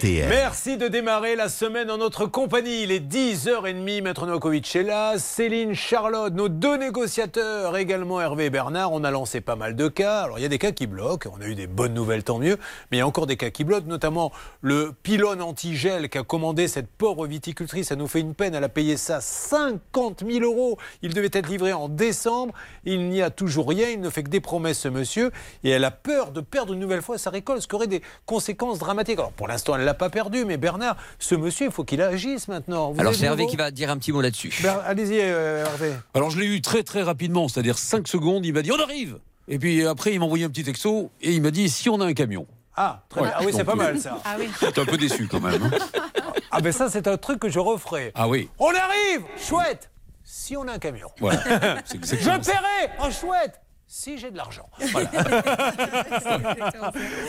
[0.00, 2.84] Merci de démarrer la semaine en notre compagnie.
[2.84, 8.50] Il est 10h30, Maître Novakovic est là, Céline, Charlotte, nos deux négociateurs, également Hervé et
[8.50, 8.92] Bernard.
[8.92, 10.20] On a lancé pas mal de cas.
[10.20, 12.38] Alors il y a des cas qui bloquent, on a eu des bonnes nouvelles, tant
[12.38, 12.58] mieux,
[12.90, 14.30] mais il y a encore des cas qui bloquent, notamment
[14.60, 17.88] le pylône anti-gel qu'a commandé cette pauvre viticultrice.
[17.88, 20.78] Ça nous fait une peine, elle a payé ça 50 000 euros.
[21.02, 22.54] Il devait être livré en décembre.
[22.84, 25.32] Il n'y a toujours rien, il ne fait que des promesses, ce monsieur,
[25.64, 28.02] et elle a peur de perdre une nouvelle fois sa récolte, ce qui aurait des
[28.26, 29.18] conséquences dramatiques.
[29.18, 32.46] Alors pour l'instant, elle l'a pas perdu, mais Bernard, ce monsieur, il faut qu'il agisse
[32.48, 32.92] maintenant.
[32.92, 34.52] Vous Alors c'est Hervé qui va dire un petit mot là-dessus.
[34.84, 35.92] Allez-y, euh, Hervé.
[36.14, 39.18] Alors je l'ai eu très très rapidement, c'est-à-dire 5 secondes, il m'a dit on arrive
[39.48, 42.00] Et puis après il m'a envoyé un petit texto et il m'a dit si on
[42.02, 42.46] a un camion.
[42.76, 43.32] Ah, très bien.
[43.34, 44.18] Ah oui, c'est pas euh, mal ça.
[44.24, 44.48] Ah oui.
[44.60, 45.62] J'étais un peu déçu quand même.
[45.62, 45.70] hein.
[46.50, 48.10] Ah ben ça, c'est un truc que je referai.
[48.14, 49.90] Ah oui, On arrive Chouette
[50.24, 51.08] Si on a un camion.
[51.20, 51.40] voilà.
[51.92, 53.60] Je paierai Oh chouette
[53.90, 54.68] si j'ai de l'argent.
[54.92, 55.10] Voilà.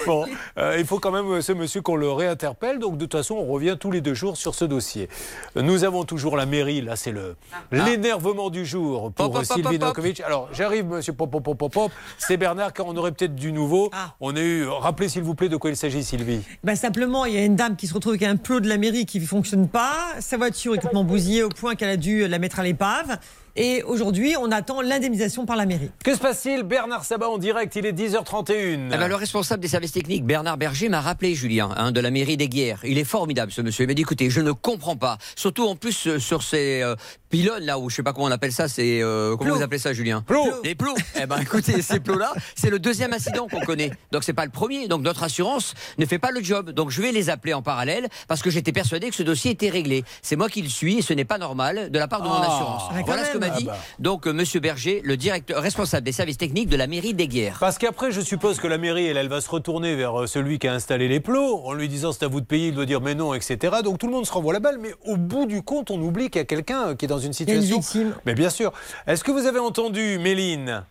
[0.05, 0.25] bon,
[0.57, 2.79] euh, il faut quand même, euh, ce monsieur, qu'on le réinterpelle.
[2.79, 5.07] Donc, de toute façon, on revient tous les deux jours sur ce dossier.
[5.55, 6.81] Euh, Nous avons toujours la mairie.
[6.81, 7.35] Là, c'est le
[7.71, 9.97] l'énervement du jour pour Pop, pop, pop, Sylvie pop.
[10.25, 11.91] Alors, j'arrive, monsieur Pop, Pop, Pop, Pop, Pop.
[12.17, 13.89] C'est Bernard, car on aurait peut-être du nouveau.
[14.19, 14.67] On a eu...
[14.67, 16.41] Rappelez, s'il vous plaît, de quoi il s'agit, Sylvie.
[16.63, 18.77] Bah, simplement, il y a une dame qui se retrouve avec un plot de la
[18.77, 19.95] mairie qui ne fonctionne pas.
[20.19, 23.17] Sa voiture est complètement bousillée au point qu'elle a dû la mettre à l'épave.
[23.55, 25.91] Et aujourd'hui, on attend l'indemnisation par la mairie.
[26.03, 28.89] Que se passe-t-il Bernard Sabat en direct, il est 10h31.
[28.93, 32.11] Eh ben, le responsable des services techniques, Bernard Berger, m'a rappelé, Julien, hein, de la
[32.11, 32.79] mairie des Guerres.
[32.83, 33.83] Il est formidable, ce monsieur.
[33.83, 35.17] Il m'a dit, écoutez, je ne comprends pas.
[35.35, 36.95] Surtout, en plus, euh, sur ces euh,
[37.29, 39.01] pylônes, là, où je sais pas comment on appelle ça, c'est...
[39.01, 40.61] euh, comment vous appelez ça, Julien Plots.
[40.63, 40.95] Les plots.
[41.21, 43.91] eh ben, écoutez, ces plots-là, c'est le deuxième incident qu'on connaît.
[44.11, 44.87] Donc, c'est pas le premier.
[44.87, 46.71] Donc, notre assurance ne fait pas le job.
[46.71, 49.69] Donc, je vais les appeler en parallèle parce que j'étais persuadé que ce dossier était
[49.69, 50.03] réglé.
[50.21, 52.33] C'est moi qui le suis et ce n'est pas normal de la part de mon
[52.33, 52.41] Ah.
[52.53, 52.83] assurance.
[52.89, 53.38] Ah, quand voilà ce que même.
[53.39, 53.65] M'a dit.
[53.69, 53.77] Ah bah.
[53.99, 57.57] Donc, euh, monsieur Berger, le directeur responsable des services techniques de la mairie des Guerres.
[57.59, 60.59] Parce qu'après, je suppose que la mairie, elle, elle va se retourner vers euh, celui
[60.59, 62.85] qui a installé les plots, en lui disant c'est à vous de payer, il doit
[62.85, 63.77] dire mais non, etc.
[63.83, 66.29] Donc tout le monde se renvoie la balle, mais au bout du compte, on oublie
[66.29, 67.77] qu'il y a quelqu'un euh, qui est dans une une situation.
[67.77, 68.15] victime.
[68.25, 68.73] Mais bien sûr.
[69.05, 70.83] Est-ce que vous avez entendu, Méline?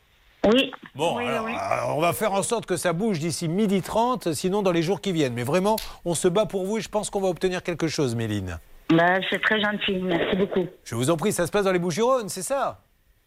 [0.46, 0.70] Oui.
[0.94, 1.53] Bon, Oui, oui, alors, oui.
[1.59, 4.82] alors, on va faire en sorte que ça bouge d'ici midi 30, sinon dans les
[4.82, 5.34] jours qui viennent.
[5.34, 5.74] Mais vraiment,
[6.05, 8.61] on se bat pour vous et je pense qu'on va obtenir quelque chose, Méline.
[8.91, 10.66] Bah, c'est très gentil, merci beaucoup.
[10.84, 12.80] Je vous en prie, ça se passe dans les Bouches-du-Rhône, c'est ça?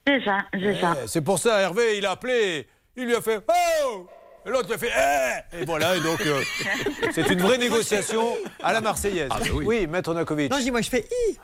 [0.08, 0.96] C'est ça, c'est ça.
[1.04, 4.08] Eh, C'est pour ça, Hervé, il a appelé, il lui a fait Oh
[4.46, 6.42] Et l'autre lui a fait Eh Et voilà, et donc euh,
[7.12, 9.30] c'est une vraie négociation à la Marseillaise.
[9.30, 9.66] Ah, bah oui.
[9.68, 10.50] oui, Maître Nakovic.
[10.52, 11.38] Non, je dis, moi, je fais I.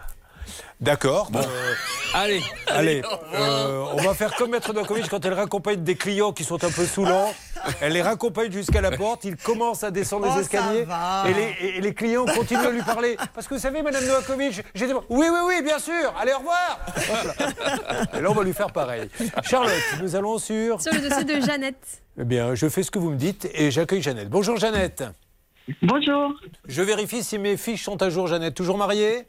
[0.79, 1.29] D'accord.
[1.31, 1.39] Bon.
[1.39, 1.73] Euh,
[2.13, 2.41] Allez.
[2.67, 3.01] Allez,
[3.33, 6.69] euh, on va faire comme Maître Novakovic quand elle raccompagne des clients qui sont un
[6.71, 7.33] peu saoulants.
[7.81, 10.85] Elle les raccompagne jusqu'à la porte, il commence à descendre Oh, les ça escaliers
[11.27, 13.17] et les, et les clients continuent à lui parler.
[13.33, 14.93] Parce que vous savez, Madame Novakovic, j'ai des...
[14.93, 17.33] Oui, oui, oui, bien sûr, allez, au revoir Voilà.
[18.17, 19.09] Et là, on va lui faire pareil.
[19.43, 20.81] Charlotte, nous allons sur...
[20.81, 22.01] Sur le dossier de Jeannette.
[22.19, 24.29] Eh bien, je fais ce que vous me dites et j'accueille Jeannette.
[24.29, 25.03] Bonjour Jeannette.
[25.81, 26.31] Bonjour.
[26.67, 28.55] Je vérifie si mes fiches sont à jour, Jeannette.
[28.55, 29.27] Toujours mariée?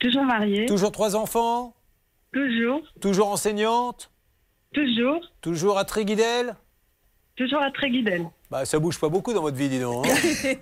[0.00, 0.66] Toujours mariée.
[0.66, 1.74] Toujours trois enfants
[2.32, 2.80] Toujours.
[3.00, 4.10] Toujours enseignante
[4.74, 5.20] Toujours.
[5.40, 6.54] Toujours à Tréguidel
[7.36, 8.26] Toujours à Tréguidel.
[8.50, 10.06] Bah, ça bouge pas beaucoup dans votre vie, dis donc.
[10.06, 10.14] hein.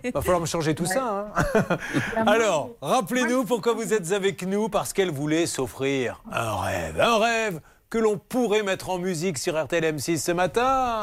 [0.15, 1.33] Va falloir me changer tout ça.
[1.37, 1.77] hein.
[2.27, 7.01] Alors, rappelez-nous pourquoi vous êtes avec nous, parce qu'elle voulait s'offrir un rêve.
[7.01, 11.01] Un rêve que l'on pourrait mettre en musique sur RTL M6 ce matin.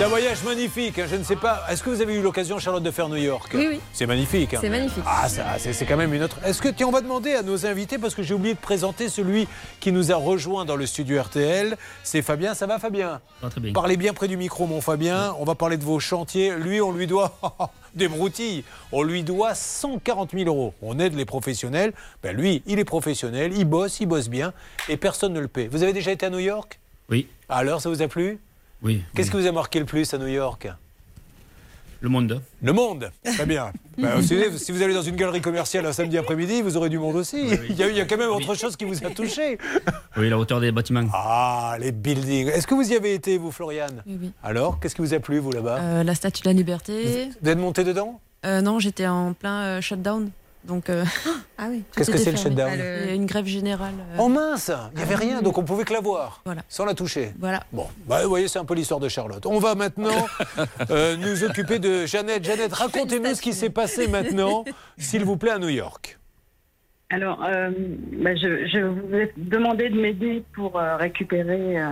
[0.00, 1.62] C'est un voyage magnifique, hein, je ne sais pas.
[1.68, 3.50] Est-ce que vous avez eu l'occasion, Charlotte, de faire New York?
[3.52, 3.80] Oui, oui.
[3.92, 4.54] C'est magnifique.
[4.54, 4.58] hein.
[4.62, 5.04] C'est magnifique.
[5.06, 6.38] Ah, ça, c'est c'est quand même une autre.
[6.42, 9.10] Est-ce que, tiens, on va demander à nos invités, parce que j'ai oublié de présenter
[9.10, 9.46] celui
[9.78, 11.76] qui nous a rejoint dans le studio RTL.
[12.02, 12.54] C'est Fabien.
[12.54, 13.20] Ça va, Fabien?
[13.50, 13.74] Très bien.
[13.74, 15.34] Parlez bien près du micro, mon Fabien.
[15.38, 16.54] On va parler de vos chantiers.
[16.56, 17.34] Lui, on lui doit
[17.94, 18.64] des broutilles.
[18.92, 20.72] On lui doit 140 000 euros.
[20.80, 21.92] On aide les professionnels.
[22.22, 24.54] Ben, lui, il est professionnel, il bosse, il bosse bien,
[24.88, 25.68] et personne ne le paie.
[25.70, 26.80] Vous avez déjà été à New York?
[27.10, 28.38] Oui, Alors, ça vous a plu?
[28.82, 29.02] Oui.
[29.14, 30.68] Qu'est-ce qui vous a marqué le plus à New York?
[32.02, 32.40] Le monde.
[32.62, 33.72] Le monde Très bien.
[33.98, 36.98] Vous savez, si vous allez dans une galerie commerciale un samedi après-midi, vous aurez du
[36.98, 37.36] monde aussi.
[37.68, 39.58] Il, y a, il y a quand même autre chose qui vous a touché.
[40.16, 41.04] Oui, la hauteur des bâtiments.
[41.12, 42.48] Ah, les buildings.
[42.48, 44.02] Est-ce que vous y avez été, vous, Floriane?
[44.06, 44.32] Oui, oui.
[44.42, 45.78] Alors, qu'est-ce qui vous a plu, vous, là-bas?
[45.80, 47.28] Euh, la statue de la liberté.
[47.42, 48.18] Vous êtes monté dedans?
[48.46, 50.30] Euh, non, j'étais en plein euh, shutdown.
[50.64, 51.04] Donc, euh,
[51.58, 51.82] Ah oui.
[51.96, 53.94] Qu'est-ce que c'est, le shutdown Il y a une grève générale.
[54.12, 56.40] euh, Oh mince Il n'y avait rien, donc on pouvait que la voir.
[56.44, 56.62] Voilà.
[56.68, 57.34] Sans la toucher.
[57.38, 57.64] Voilà.
[57.72, 59.44] Bon, bah, vous voyez, c'est un peu l'histoire de Charlotte.
[59.46, 60.26] On va maintenant
[60.90, 62.44] euh, nous occuper de Jeannette.
[62.44, 64.64] Jeannette, racontez-nous ce qui s'est passé maintenant,
[64.98, 66.18] s'il vous plaît, à New York.
[67.12, 67.70] Alors, euh,
[68.22, 71.88] bah, je, vous ai demandé de m'aider pour euh, récupérer euh,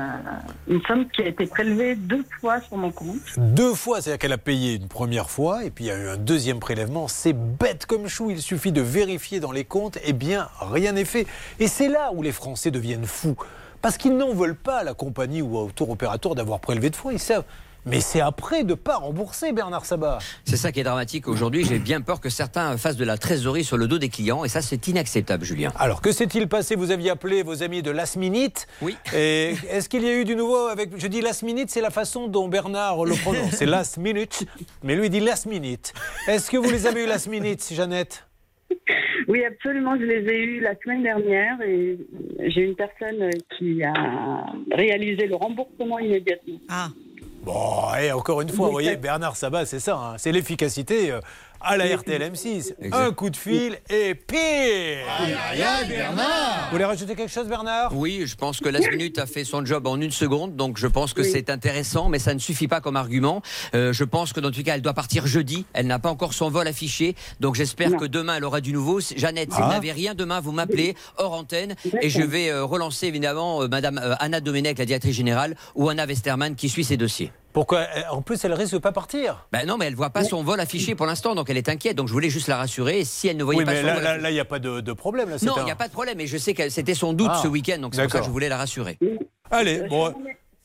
[0.68, 3.18] une somme qui a été prélevée deux fois sur mon compte.
[3.36, 6.08] Deux fois, c'est-à-dire qu'elle a payé une première fois et puis il y a eu
[6.08, 7.08] un deuxième prélèvement.
[7.08, 11.04] C'est bête comme chou, il suffit de vérifier dans les comptes, et bien rien n'est
[11.04, 11.26] fait.
[11.58, 13.36] Et c'est là où les Français deviennent fous.
[13.82, 16.96] Parce qu'ils n'en veulent pas à la compagnie ou au tour opérateur d'avoir prélevé de
[16.96, 17.44] fois, ils savent.
[17.88, 20.18] Mais c'est après de ne pas rembourser, Bernard Sabat.
[20.44, 21.64] C'est ça qui est dramatique aujourd'hui.
[21.64, 24.48] J'ai bien peur que certains fassent de la trésorerie sur le dos des clients et
[24.48, 25.72] ça, c'est inacceptable, Julien.
[25.78, 26.76] Alors, que s'est-il passé?
[26.76, 28.66] Vous aviez appelé vos amis de Last Minute.
[28.82, 28.94] Oui.
[29.14, 30.90] Et est-ce qu'il y a eu du nouveau avec.
[30.98, 33.52] Je dis Last Minute, c'est la façon dont Bernard le prononce.
[33.52, 34.44] C'est Last Minute,
[34.82, 35.94] mais lui il dit Last Minute.
[36.26, 38.26] Est-ce que vous les avez eu Last Minute, Jeannette?
[39.28, 41.98] Oui, absolument, je les ai eus la semaine dernière et
[42.48, 46.58] j'ai une personne qui a réalisé le remboursement immédiatement.
[46.68, 46.88] Ah.
[47.48, 51.20] Bon, et encore une fois, vous voyez, Bernard Sabat, c'est ça, hein, c'est l'efficacité euh,
[51.60, 52.74] à la RTL M6.
[52.92, 55.06] Un coup de fil et pire
[56.66, 57.96] Vous voulez rajouter quelque chose, Bernard?
[57.96, 60.86] Oui, je pense que Last Minute a fait son job en une seconde, donc je
[60.86, 63.42] pense que c'est intéressant, mais ça ne suffit pas comme argument.
[63.74, 65.64] Euh, je pense que dans tous les cas, elle doit partir jeudi.
[65.72, 69.00] Elle n'a pas encore son vol affiché, donc j'espère que demain, elle aura du nouveau.
[69.00, 69.64] Jeannette, si Ah.
[69.66, 73.68] vous n'avez rien, demain, vous m'appelez hors antenne et je vais euh, relancer évidemment euh,
[73.68, 77.32] Madame euh, Anna Domenech, la directrice générale, ou Anna Westermann qui suit ces dossiers.
[77.58, 79.44] Pourquoi Euh, En plus, elle risque de pas partir.
[79.50, 81.96] Ben non, mais elle voit pas son vol affiché pour l'instant, donc elle est inquiète.
[81.96, 83.04] Donc je voulais juste la rassurer.
[83.04, 84.60] Si elle ne voyait Oui, pas mais son là, vol là, il n'y a pas
[84.60, 85.28] de, de problème.
[85.28, 86.20] Là, non, il un- n'y a pas de problème.
[86.20, 88.24] Et je sais que c'était son doute Ah, ce week-end, donc c'est pour ça que
[88.26, 88.96] je voulais la rassurer.
[89.50, 90.14] Allez, Euh, bon.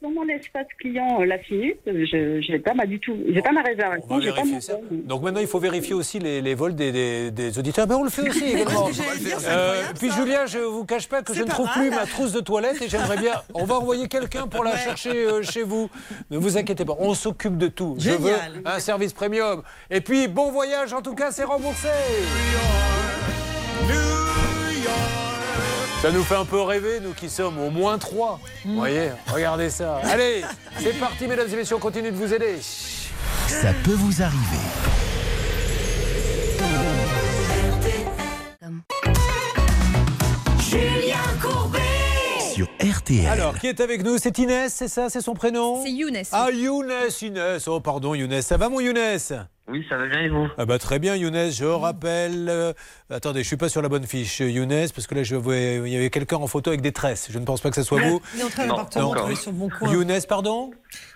[0.04, 3.18] Sur, mon, espace client, euh, la minute, je n'ai pas ma du tout.
[3.30, 4.06] J'ai pas ma réservation.
[4.10, 4.74] On va j'ai pas vérifier mon ça.
[4.74, 4.84] vol.
[5.06, 7.88] Donc maintenant, il faut vérifier aussi les, les vols des, des- des auditeurs.
[7.88, 8.90] Ben, on le fait aussi également.
[9.48, 12.42] Euh, puis Julien, je vous cache pas que je ne trouve plus ma trousse de
[12.42, 13.34] toilette et j'aimerais bien.
[13.54, 15.90] On va envoyer quelqu'un pour la chercher euh, chez vous.
[16.32, 17.96] Ne vous inquiétez pas, on s'occupe de tout.
[18.00, 18.34] Je veux
[18.66, 19.64] un service premium.
[19.90, 21.88] Et puis bon voyage, en tout cas, c'est remboursé.
[26.04, 28.42] Ça nous fait un peu rêver, nous qui sommes au moins 3.
[28.66, 30.02] Vous voyez, regardez ça.
[30.04, 30.44] Allez,
[30.78, 32.58] c'est parti, mesdames et messieurs, on continue de vous aider.
[33.48, 34.60] Ça peut vous arriver.
[43.04, 43.28] RTL.
[43.28, 44.18] Alors, qui est avec nous?
[44.18, 45.10] C'est Inès, c'est ça?
[45.10, 45.82] C'est son prénom?
[45.84, 46.22] C'est Younes.
[46.32, 46.92] Ah, Younes,
[47.22, 47.68] Inès.
[47.68, 48.42] Oh, pardon, Younes.
[48.42, 48.98] Ça va, mon Younes?
[49.70, 50.48] Oui, ça va bien et vous?
[50.58, 51.52] Ah bah, Très bien, Younes.
[51.52, 52.48] Je rappelle.
[52.50, 52.74] euh,
[53.10, 55.88] attendez, je suis pas sur la bonne fiche, Younes, parce que là, je vois, il
[55.90, 57.28] y avait quelqu'un en photo avec des tresses.
[57.30, 58.22] Je ne pense pas que ce soit vous.
[58.36, 59.92] Il est en train d'appartement sur le bon coin.
[59.92, 60.72] Younes, pardon?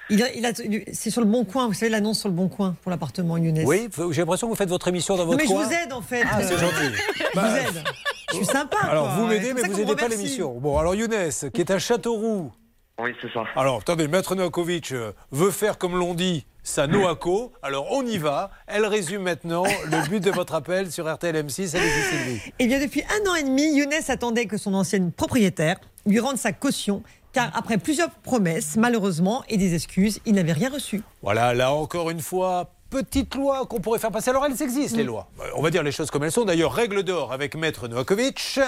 [0.09, 0.51] Il a- il a-
[0.93, 3.63] c'est sur le bon coin, vous savez l'annonce sur le bon coin pour l'appartement Younes.
[3.65, 5.63] Oui, j'ai l'impression que vous faites votre émission dans Non, votre mais coin.
[5.63, 6.23] je vous aide en fait.
[6.29, 6.95] Ah, c'est gentil.
[7.17, 7.83] Je Bah, vous aide.
[8.32, 8.78] Je suis sympa.
[8.82, 9.15] Alors, quoi.
[9.15, 10.59] vous m'aidez, mais vous n'aidez pas l'émission.
[10.59, 12.51] Bon, alors Younes, qui est à Châteauroux.
[12.99, 13.43] Oui, c'est ça.
[13.55, 17.53] Alors, attendez, Maître Novakovic euh, veut faire comme l'on dit, ça Noaco.
[17.61, 18.51] Alors on y va.
[18.67, 21.78] Elle résume maintenant le but de votre appel sur RTL M6.
[21.78, 22.53] Allez-y Sylvie.
[22.59, 26.38] Eh bien, depuis un an et demi, Younes attendait que son ancienne propriétaire lui rende
[26.38, 27.03] sa caution,
[27.34, 31.03] car après plusieurs promesses, malheureusement, et des excuses, il n'avait rien reçu.
[31.21, 34.29] Voilà, là encore une fois, petite loi qu'on pourrait faire passer.
[34.29, 35.27] Alors elles existent les lois.
[35.41, 36.45] Euh, On va dire les choses comme elles sont.
[36.45, 38.59] D'ailleurs, règle d'or avec Maître Novakovic.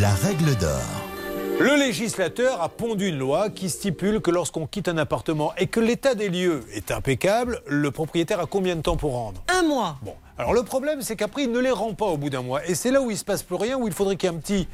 [0.00, 0.80] La règle d'or.
[1.60, 5.80] Le législateur a pondu une loi qui stipule que lorsqu'on quitte un appartement et que
[5.80, 9.42] l'état des lieux est impeccable, le propriétaire a combien de temps pour rendre?
[9.48, 9.96] Un mois.
[10.02, 12.64] Bon, alors le problème, c'est qu'après, il ne les rend pas au bout d'un mois.
[12.68, 14.36] Et c'est là où il se passe plus rien, où il faudrait qu'il y ait
[14.36, 14.68] un petit,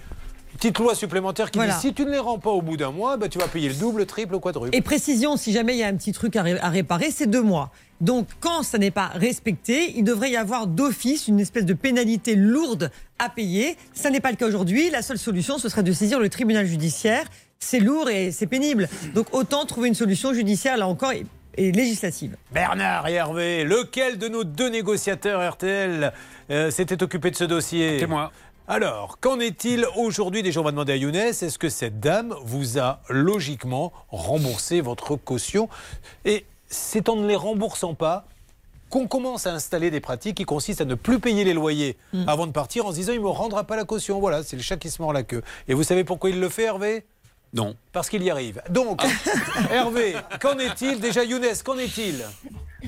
[0.53, 1.72] une petite loi supplémentaire qui Voilà.
[1.72, 3.70] dit si tu ne les rends pas au bout d'un mois, bah, tu vas payer
[3.70, 4.76] le double, le triple, le quadruple.
[4.76, 7.26] Et précision, si jamais il y a un petit truc à, ré- à réparer, c'est
[7.26, 7.70] deux mois.
[8.05, 12.35] Donc, quand ça n'est pas respecté, il devrait y avoir d'office une espèce de pénalité
[12.35, 13.79] lourde à payer.
[13.95, 14.91] Ça n'est pas le cas aujourd'hui.
[14.91, 17.25] La seule solution, ce serait de saisir le tribunal judiciaire.
[17.61, 18.91] C'est lourd et c'est pénible.
[19.15, 21.25] Donc, autant trouver une solution judiciaire, là encore, et,
[21.57, 22.37] et législative.
[22.53, 26.13] Bernard et Hervé, lequel de nos deux négociateurs RTL
[26.51, 27.99] euh, s'était occupé de ce dossier?
[28.01, 28.33] C'est moi.
[28.69, 32.79] Alors, qu'en est-il aujourd'hui Déjà, on va demander à Younes, est-ce que cette dame vous
[32.79, 35.71] a logiquement remboursé votre caution?
[36.27, 36.45] Et
[36.75, 38.27] c'est en ne les remboursant pas
[38.91, 42.29] qu'on commence à installer des pratiques qui consistent à ne plus payer les loyers Mm.
[42.29, 44.20] avant de partir en se disant il ne me rendra pas la caution.
[44.20, 45.43] Voilà, c'est le chat qui se mord la queue.
[45.68, 47.05] Et vous savez pourquoi il le fait, Hervé?
[47.55, 47.77] Non.
[47.93, 48.61] Parce qu'il y arrive.
[48.70, 49.03] Donc,
[49.70, 51.01] Hervé, qu'en est-il?
[51.01, 52.25] Déjà, Younes, qu'en est-il?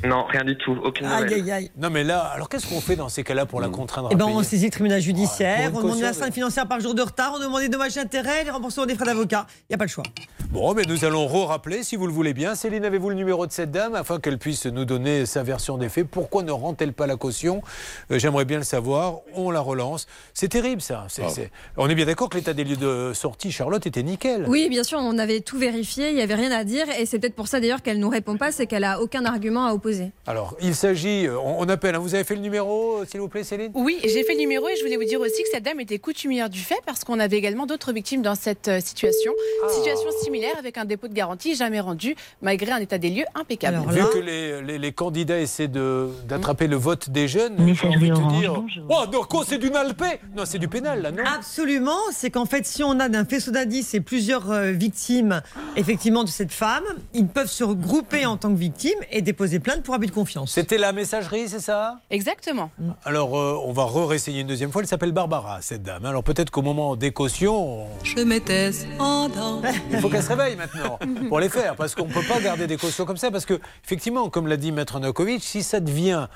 [0.04, 1.40] Non, rien du tout, aucune Aïe, nouvelle.
[1.42, 1.70] aïe, aïe.
[1.76, 4.16] Non, mais là, alors qu'est-ce qu'on fait dans ces cas-là pour la contraindre à Eh
[4.16, 7.02] ben, payer on saisit le tribunal judiciaire, on demande une astreinte financière par jour de
[7.02, 9.46] retard, on demande des dommages d'intérêt, les remboursements des frais d'avocat.
[9.62, 10.04] Il n'y a pas le choix.
[10.50, 12.54] Bon, mais nous allons re-rappeler, si vous le voulez bien.
[12.54, 15.88] Céline, avez-vous le numéro de cette dame afin qu'elle puisse nous donner sa version des
[15.88, 16.06] faits?
[16.08, 17.62] Pourquoi ne rend-elle pas la caution?
[18.10, 19.20] Euh, J'aimerais bien le savoir.
[19.34, 20.06] On la relance.
[20.34, 21.06] C'est terrible, ça.
[21.08, 21.30] C'est- Ah.
[21.30, 24.44] c'est- On est bien d'accord que l'état des lieux de sortie, Charlotte, était nickel.
[24.48, 27.18] Oui, bien sûr, on avait tout vérifié, il n'y avait rien à dire, et c'est
[27.18, 29.85] peut-être pour ça d'ailleurs qu'elle nous répond pas, c'est qu'elle a aucun argument à opposer.
[30.26, 31.98] Alors, il s'agit, euh, on, on appelle, hein.
[31.98, 33.70] vous avez fait le numéro, euh, s'il vous plaît, Céline?
[33.74, 35.98] Oui, j'ai fait le numéro et je voulais vous dire aussi que cette dame était
[35.98, 39.32] coutumière du fait parce qu'on avait également d'autres victimes dans cette euh, situation.
[39.64, 39.68] Ah.
[39.68, 43.78] Situation similaire avec un dépôt de garantie jamais rendu malgré un état des lieux impeccable.
[43.90, 48.10] Vu que les, les- les candidats essaient de- d'attraper le vote des jeunes, j'ai envie
[48.10, 48.62] de te dire.
[48.88, 50.06] Oh, donc quoi, c'est du malpé
[50.36, 51.22] Non, c'est du pénal, là, non?
[51.24, 55.40] Absolument, c'est qu'en fait, si on a d'un faisceau d'indices et plusieurs euh, victimes,
[55.76, 56.84] effectivement, de cette femme,
[57.14, 60.52] ils peuvent se regrouper en tant que victimes et déposer plainte pour abus de confiance.
[60.52, 61.98] C'était la messagerie, c'est ça?
[62.10, 62.70] Exactement.
[63.04, 64.80] Alors, euh, on va re-réessayer une deuxième fois.
[64.80, 66.04] Elle s'appelle Barbara, cette dame.
[66.06, 69.66] Alors, peut-être qu'au moment des cautions, on- Je m'étais endormie.
[69.90, 71.74] il faut qu'elle se réveille maintenant pour les faire.
[71.74, 73.32] Parce qu'on ne peut pas garder des cautions comme ça.
[73.32, 76.28] Parce que, effectivement, comme l'a dit Maître Nokovic, si ça devient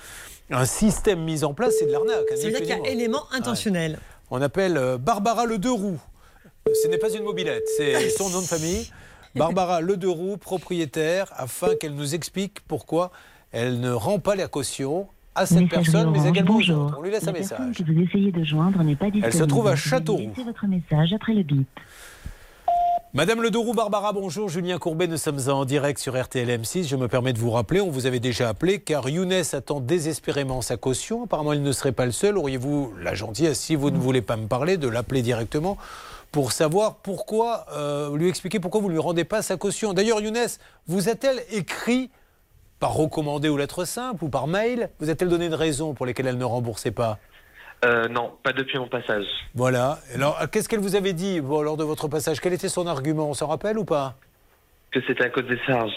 [0.51, 2.16] un système mis en place, c'est de l'arnaque.
[2.33, 4.01] hein, Ça veut ni dire plus qu'il y a élément intentionnel.
[4.33, 6.01] On appelle euh, Barbara Le Deux Roues.
[6.83, 8.91] Ce n'est pas une mobilette, c'est son nom de famille.
[9.35, 13.11] Barbara Le Deux Roues, propriétaire, afin qu'elle nous explique pourquoi
[13.53, 16.97] elle ne rend pas la caution à cette personne, mais également aux autres.
[16.99, 17.87] On lui laisse un La personne message.
[17.87, 19.26] que vous essayez de joindre n'est pas disponible.
[19.26, 20.33] Elle se trouve à Châteauroux.
[20.45, 21.68] votre message après le bip.
[23.12, 24.49] Madame Le Deux Roues, Barbara, bonjour.
[24.49, 26.87] Julien Courbet, nous sommes en direct sur RTL M6.
[26.87, 30.62] Je me permets de vous rappeler, on vous avait déjà appelé car Younes attend désespérément
[30.62, 31.24] sa caution.
[31.24, 32.39] Apparemment, il ne serait pas le seul.
[32.39, 35.76] Auriez-vous la gentillesse, si vous ne voulez pas me parler, de l'appeler directement
[36.33, 39.93] pour savoir pourquoi, euh, lui expliquer pourquoi vous ne lui rendez pas sa caution.
[39.93, 40.47] D'ailleurs, Younes,
[40.87, 42.11] vous a-t-elle écrit
[42.78, 44.91] par recommandé ou lettre simple ou par mail?
[45.01, 47.18] Vous a-t-elle donné une raison pour lesquelles elle ne remboursait pas?
[47.85, 49.24] Euh, non, pas depuis mon passage.
[49.55, 49.99] Voilà.
[50.14, 52.41] Alors, qu'est-ce qu'elle vous avait dit bon, lors de votre passage?
[52.41, 53.28] Quel était son argument?
[53.28, 54.14] On s'en rappelle ou pas?
[54.93, 55.93] Que c'était à cause des charges.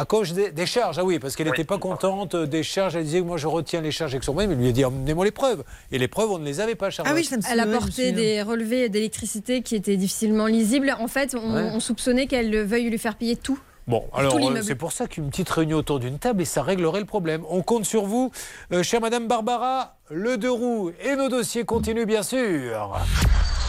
[0.00, 2.96] À cause des, des charges, ah oui, parce qu'elle n'était pas contente euh, des charges.
[2.96, 4.82] Elle disait que moi je retiens les charges avec son mais il lui a dit
[4.82, 5.62] amenez-moi les preuves.
[5.92, 7.14] Et les preuves, on ne les avait pas, Charlotte.
[7.50, 10.96] Elle apportait des relevés d'électricité qui étaient difficilement lisibles.
[10.98, 11.68] En fait, on, Ouais.
[11.74, 13.58] on soupçonnait qu'elle veuille lui faire payer tout.
[13.88, 17.00] Bon, alors euh, c'est pour ça qu'une petite réunion autour d'une table et ça réglerait
[17.00, 17.42] le problème.
[17.50, 18.30] On compte sur vous,
[18.72, 22.98] euh, chère Madame Barbara, le deux roues et nos dossiers continuent bien sûr.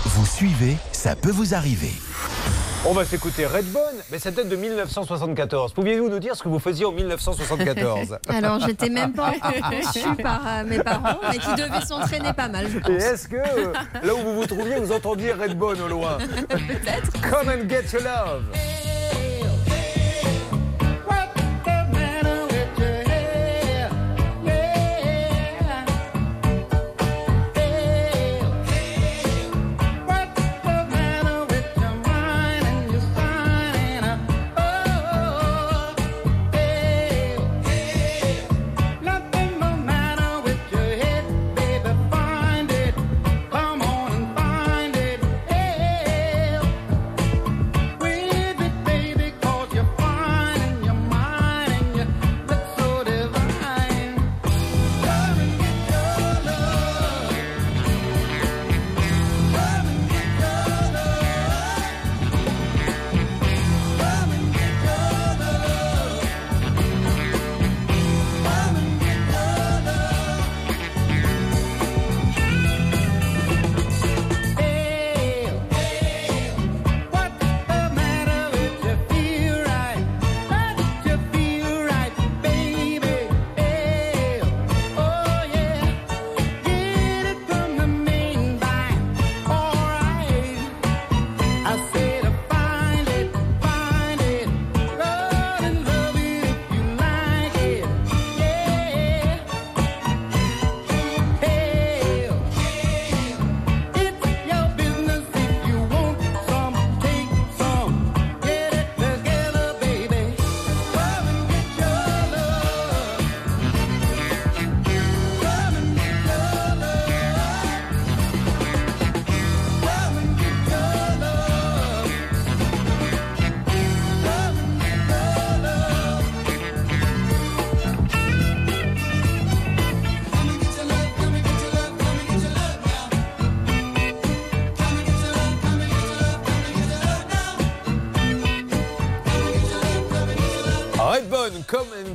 [0.06, 1.92] Vous suivez, ça peut vous arriver.
[2.84, 5.74] On va s'écouter Redbone, mais ça date de 1974.
[5.74, 9.34] Pouviez-vous nous dire ce que vous faisiez en 1974 Alors, j'étais même pas
[9.70, 13.04] conçue par euh, mes parents, mais qui devaient s'entraîner pas mal, je Et pense.
[13.04, 16.18] est-ce que euh, là où vous vous trouviez, vous entendiez Redbone au loin?
[16.50, 17.12] Peut-être.
[17.30, 18.44] Come and get your love.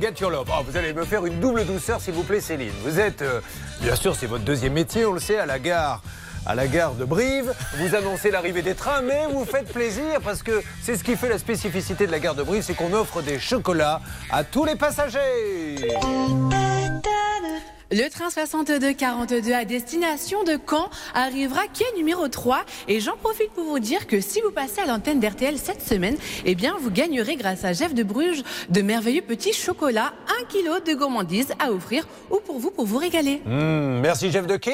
[0.09, 2.71] Oh, vous allez me faire une double douceur, s'il vous plaît, Céline.
[2.83, 3.41] Vous êtes, euh,
[3.81, 6.01] bien sûr, c'est votre deuxième métier, on le sait, à la gare.
[6.45, 10.43] À la gare de Brive, vous annoncez l'arrivée des trains, mais vous faites plaisir parce
[10.43, 13.21] que c'est ce qui fait la spécificité de la gare de Brive, c'est qu'on offre
[13.21, 13.99] des chocolats
[14.31, 15.89] à tous les passagers.
[17.89, 23.63] Le train 6242 à destination de Caen arrivera quai numéro 3 et j'en profite pour
[23.63, 27.37] vous dire que si vous passez à l'antenne d'RTL cette semaine, eh bien vous gagnerez
[27.37, 32.05] grâce à Jeff de Bruges de merveilleux petits chocolats, un kilo de gourmandise à offrir
[32.29, 33.41] ou pour vous pour vous régaler.
[33.45, 34.71] Hmm, merci Jeff de qui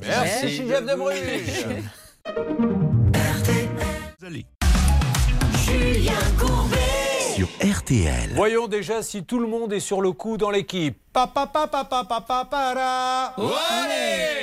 [0.00, 1.66] Merci Jeff Jeff de de Bruges.
[5.68, 6.97] Julien Courbet.
[7.38, 8.32] Sur RTL.
[8.34, 10.98] Voyons déjà si tout le monde est sur le coup dans l'équipe.
[11.12, 11.30] Para.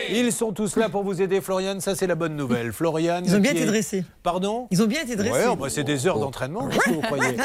[0.10, 1.82] Ils sont tous là pour vous aider, Florian.
[1.82, 2.72] Ça, c'est la bonne nouvelle.
[2.72, 3.22] Florian.
[3.26, 4.06] Ils ont bien qui été est- dressés.
[4.24, 4.70] Pardon?
[4.72, 5.46] Ils ont bien été dressés.
[5.50, 7.36] Ouais, bah, c'est des heures d'entraînement, vous croyez?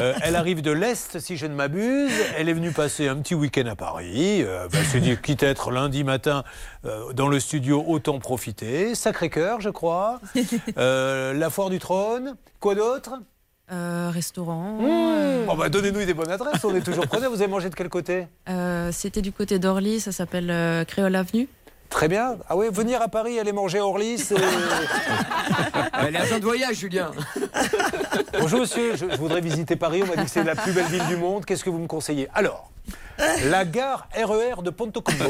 [0.00, 2.10] Euh, Elle arrive de l'Est, si je ne m'abuse.
[2.36, 4.42] Elle est venue passer un petit week-end à Paris.
[4.42, 6.42] Euh, bah, c'est dit, quitte à être lundi matin
[6.84, 8.96] euh, dans le studio, autant profiter.
[8.96, 10.18] Sacré-Cœur, je crois.
[10.78, 12.34] Euh, la Foire du Trône.
[12.58, 13.12] Quoi d'autre?
[13.72, 14.78] Euh, restaurant.
[14.80, 15.46] Mmh.
[15.46, 17.30] Bon, bah, Donnez-nous des bonnes adresses, on est toujours preneurs.
[17.30, 18.26] Vous avez mangé de quel côté?
[18.48, 21.48] Euh, C'était du côté d'Orly, ça s'appelle euh, Créole Avenue.
[21.88, 22.36] Très bien.
[22.48, 24.36] Ah oui, venir à Paris, aller manger à Orly, c'est...
[26.06, 27.10] Elle est agent de voyage, Julien.
[28.40, 30.02] Bonjour monsieur, je, je voudrais visiter Paris.
[30.04, 31.44] On m'a dit que c'est la plus belle ville du monde.
[31.44, 32.28] Qu'est-ce que vous me conseillez?
[32.34, 32.70] Alors,
[33.44, 35.24] la gare RER de Ponto Combo.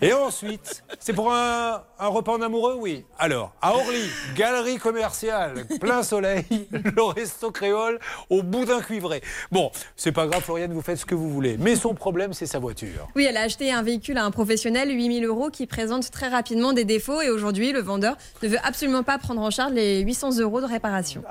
[0.00, 3.04] Et ensuite, c'est pour un, un repas en amoureux, oui.
[3.18, 7.98] Alors, à Orly, galerie commerciale, plein soleil, le resto créole
[8.30, 9.22] au boudin cuivré.
[9.50, 11.56] Bon, c'est pas grave, Floriane, vous faites ce que vous voulez.
[11.58, 13.08] Mais son problème, c'est sa voiture.
[13.16, 16.72] Oui, elle a acheté un véhicule à un professionnel, 8000 euros, qui présente très rapidement
[16.72, 17.20] des défauts.
[17.20, 20.66] Et aujourd'hui, le vendeur ne veut absolument pas prendre en charge les 800 euros de
[20.66, 21.22] réparation.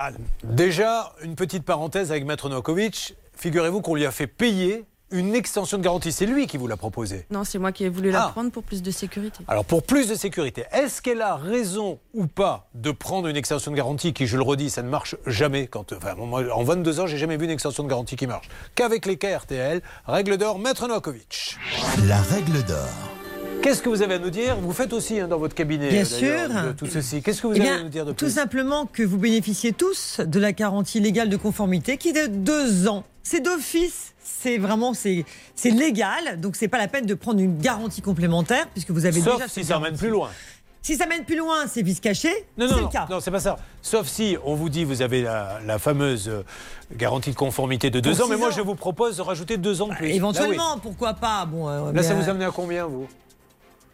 [0.43, 3.15] Déjà, une petite parenthèse avec Maître Novakovic.
[3.37, 6.11] Figurez-vous qu'on lui a fait payer une extension de garantie.
[6.11, 7.25] C'est lui qui vous l'a proposé.
[7.29, 8.29] Non, c'est moi qui ai voulu la Ah.
[8.29, 9.43] prendre pour plus de sécurité.
[9.47, 13.69] Alors pour plus de sécurité, est-ce qu'elle a raison ou pas de prendre une extension
[13.71, 16.99] de garantie qui, je le redis, ça ne marche jamais quand, enfin, moi, en 22
[17.01, 19.81] ans, j'ai jamais vu une extension de garantie qui marche qu'avec les cas RTL.
[20.07, 21.55] Règle d'or, Maître Novakovic.
[22.07, 22.89] La règle d'or.
[23.61, 24.57] Qu'est-ce que vous avez à nous dire?
[24.59, 26.49] Vous faites aussi hein, dans votre cabinet Bien euh, sûr.
[26.67, 27.21] de tout ceci.
[27.21, 28.33] Qu'est-ce que vous Eh avez bien, à nous dire de Tout plus?
[28.33, 32.87] simplement que vous bénéficiez tous de la garantie légale de conformité qui est de deux
[32.87, 33.03] ans.
[33.27, 37.57] C'est d'office, c'est vraiment c'est c'est légal, donc c'est pas la peine de prendre une
[37.57, 39.47] garantie complémentaire puisque vous avez Sauf déjà.
[39.47, 39.97] si ça garantie.
[39.97, 40.29] plus loin.
[40.83, 42.29] Si ça mène plus loin, c'est vice caché.
[42.55, 43.07] Non, c'est non, le cas.
[43.09, 43.57] non, c'est pas ça.
[43.81, 46.43] Sauf si on vous dit vous avez la, la fameuse euh,
[46.95, 48.51] garantie de conformité de deux ans, mais moi ans.
[48.55, 50.05] je vous propose de rajouter deux ans de plus.
[50.05, 50.15] Là, oui.
[50.17, 53.07] Éventuellement, pourquoi pas Bon, euh, Là, ça vous euh, amenait à combien, vous?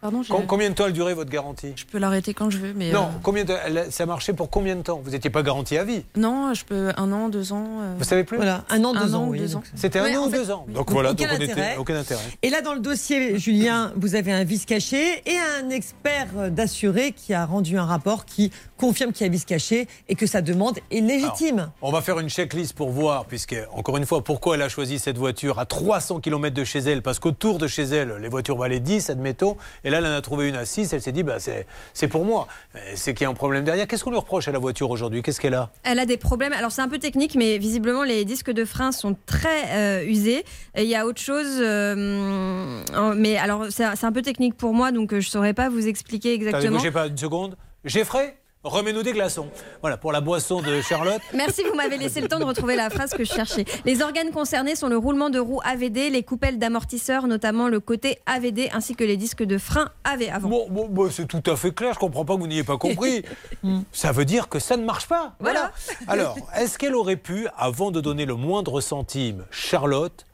[0.02, 1.72] Pardon, j'ai- Com- Combien de temps elle durait votre garantie?
[1.76, 2.90] Je peux l'arrêter quand je veux, mais.
[2.90, 3.54] Non, euh, combien de-
[3.90, 5.00] ça marchait pour combien de temps?
[5.02, 7.68] Vous n'étiez pas garanti à vie Non, je peux un an, deux ans.
[7.80, 8.36] euh, Vous savez plus?
[8.36, 9.22] Voilà, un an, deux Un ans.
[9.22, 9.62] an ou oui, ans.
[9.76, 10.66] C'était un an ou fait, deux ans?
[10.68, 11.76] Donc voilà, aucun donc on était- intérêt.
[11.78, 12.20] aucun intérêt.
[12.42, 17.12] Et là, dans le dossier, Julien, vous avez un vice caché et un expert d'assuré
[17.12, 20.42] qui a rendu un rapport qui confirme qu'il y a vice caché et que sa
[20.42, 21.70] demande est légitime.
[21.80, 24.98] On va faire une checklist pour voir, puisque, encore une fois, pourquoi elle a choisi
[24.98, 27.02] cette voiture à 300 km de chez elle?
[27.02, 30.20] Parce qu'autour de chez elle, les voitures valaient 10, admettons, et là, elle en a
[30.20, 32.48] trouvé une à 6, elle s'est dit, bah, c'est pour moi.
[32.74, 33.86] Euh, C'est qu'il y a un problème derrière.
[33.86, 35.22] Qu'est-ce qu'on lui reproche à la voiture aujourd'hui?
[35.22, 35.70] Qu'est-ce qu'elle a?
[35.84, 36.52] Elle a des problèmes.
[36.52, 40.44] Alors c'est un peu technique, mais visiblement les disques de frein sont très euh, usés.
[40.74, 42.82] Et il y a autre chose, euh,
[43.16, 46.78] mais alors c'est un peu technique pour moi, donc je saurais pas vous expliquer exactement.
[46.78, 47.56] bougez pas une seconde.
[47.84, 49.48] Geoffrey, remets-nous des glaçons.
[49.80, 51.20] Voilà, pour la boisson de Charlotte.
[51.34, 53.64] Merci, vous m'avez laissé le temps de retrouver la phrase que je cherchais.
[53.84, 58.18] Les organes concernés sont le roulement de roue AVD, les coupelles d'amortisseurs, notamment le côté
[58.26, 60.48] AVD, ainsi que les disques de frein AV avant.
[60.48, 61.94] Bon, bon, bon, c'est tout à fait clair.
[61.94, 63.24] Je comprends pas que vous n'ayez pas compris.
[63.92, 65.34] ça veut dire que ça ne marche pas.
[65.40, 65.72] Voilà.
[66.06, 70.26] Alors, est-ce qu'elle aurait pu, avant de donner le moindre centime, Charlotte,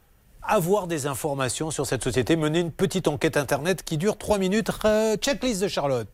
[0.49, 4.71] avoir des informations sur cette société, mener une petite enquête internet qui dure 3 minutes
[4.85, 6.09] Euh, Checklist de Charlotte.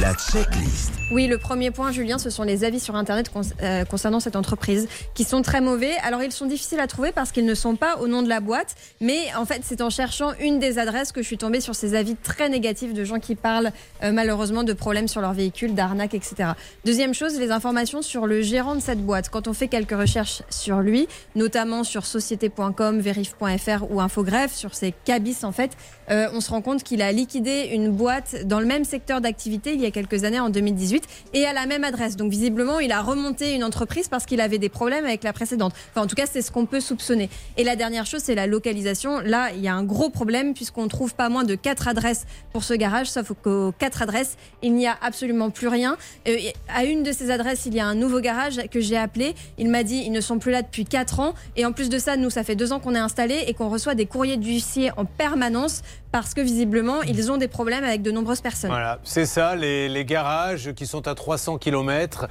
[0.00, 0.92] La checklist.
[1.12, 4.36] Oui, le premier point, Julien, ce sont les avis sur Internet con- euh, concernant cette
[4.36, 5.92] entreprise, qui sont très mauvais.
[6.04, 8.40] Alors, ils sont difficiles à trouver parce qu'ils ne sont pas au nom de la
[8.40, 11.74] boîte, mais en fait, c'est en cherchant une des adresses que je suis tombée sur
[11.74, 13.72] ces avis très négatifs de gens qui parlent
[14.04, 16.50] euh, malheureusement de problèmes sur leur véhicule, d'arnaques, etc.
[16.84, 19.30] Deuxième chose, les informations sur le gérant de cette boîte.
[19.30, 24.74] Quand on fait quelques recherches sur lui, notamment sur société.com, verif.fr, Leclerc ou Infogreffe, sur
[24.74, 25.76] ces cabis en fait,
[26.10, 29.74] euh, on se rend compte qu'il a liquidé une boîte dans le même secteur d'activité
[29.74, 31.04] il y a quelques années, en 2018,
[31.34, 32.16] et à la même adresse.
[32.16, 35.72] Donc visiblement, il a remonté une entreprise parce qu'il avait des problèmes avec la précédente.
[35.90, 37.28] Enfin, en tout cas, c'est ce qu'on peut soupçonner.
[37.56, 39.20] Et la dernière chose, c'est la localisation.
[39.20, 42.64] Là, il y a un gros problème puisqu'on trouve pas moins de quatre adresses pour
[42.64, 45.96] ce garage, sauf qu'aux quatre adresses, il n'y a absolument plus rien.
[46.28, 46.36] Euh,
[46.74, 49.34] à une de ces adresses, il y a un nouveau garage que j'ai appelé.
[49.58, 51.34] Il m'a dit ils ne sont plus là depuis 4 ans.
[51.56, 53.68] Et en plus de ça, nous, ça fait deux ans qu'on est installé et qu'on
[53.68, 55.82] reçoit des courriers d'huissier en permanence
[56.12, 58.70] parce que visiblement, ils ont des problèmes avec de nombreuses personnes.
[58.70, 62.26] Voilà, c'est ça, les, les garages qui sont à 300 km.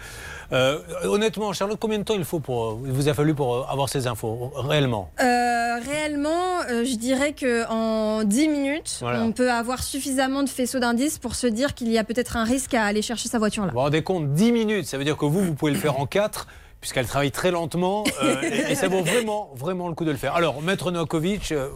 [0.51, 3.63] Euh, honnêtement, Charlotte, combien de temps il faut pour, il vous a fallu pour euh,
[3.69, 5.11] avoir ces infos, réellement?
[5.21, 9.21] Euh, réellement, euh, je dirais que en 10 minutes, Voilà.
[9.21, 12.43] on peut avoir suffisamment de faisceaux d'indices pour se dire qu'il y a peut-être un
[12.43, 13.69] risque à aller chercher sa voiture là.
[13.69, 15.99] Vous vous rendez compte, 10 minutes, ça veut dire que vous, vous pouvez le faire
[15.99, 16.47] en 4
[16.81, 20.17] puisqu'elle travaille très lentement euh, et, et ça vaut vraiment, vraiment le coup de le
[20.17, 20.35] faire.
[20.35, 21.69] Alors, Maître Novakovic, euh,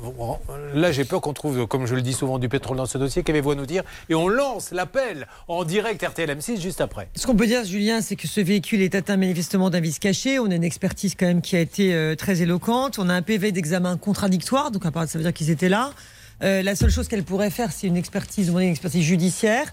[0.74, 3.24] là j'ai peur qu'on trouve, comme je le dis souvent, du pétrole dans ce dossier.
[3.24, 3.84] Qu'avez-vous à nous dire?
[4.10, 7.10] Et on lance l'appel en direct RTL M6 juste après.
[7.16, 10.40] Ce qu'on peut dire, Julien, c'est que ce véhicule est atteint manifestement d'un vice caché.
[10.40, 13.00] On a une expertise quand même qui a été euh, très éloquente.
[13.00, 15.92] On a un PV d'examen contradictoire, donc à part ça veut dire qu'ils étaient là.
[16.44, 19.72] Euh, la seule chose qu'elle pourrait faire, c'est une expertise, une expertise judiciaire.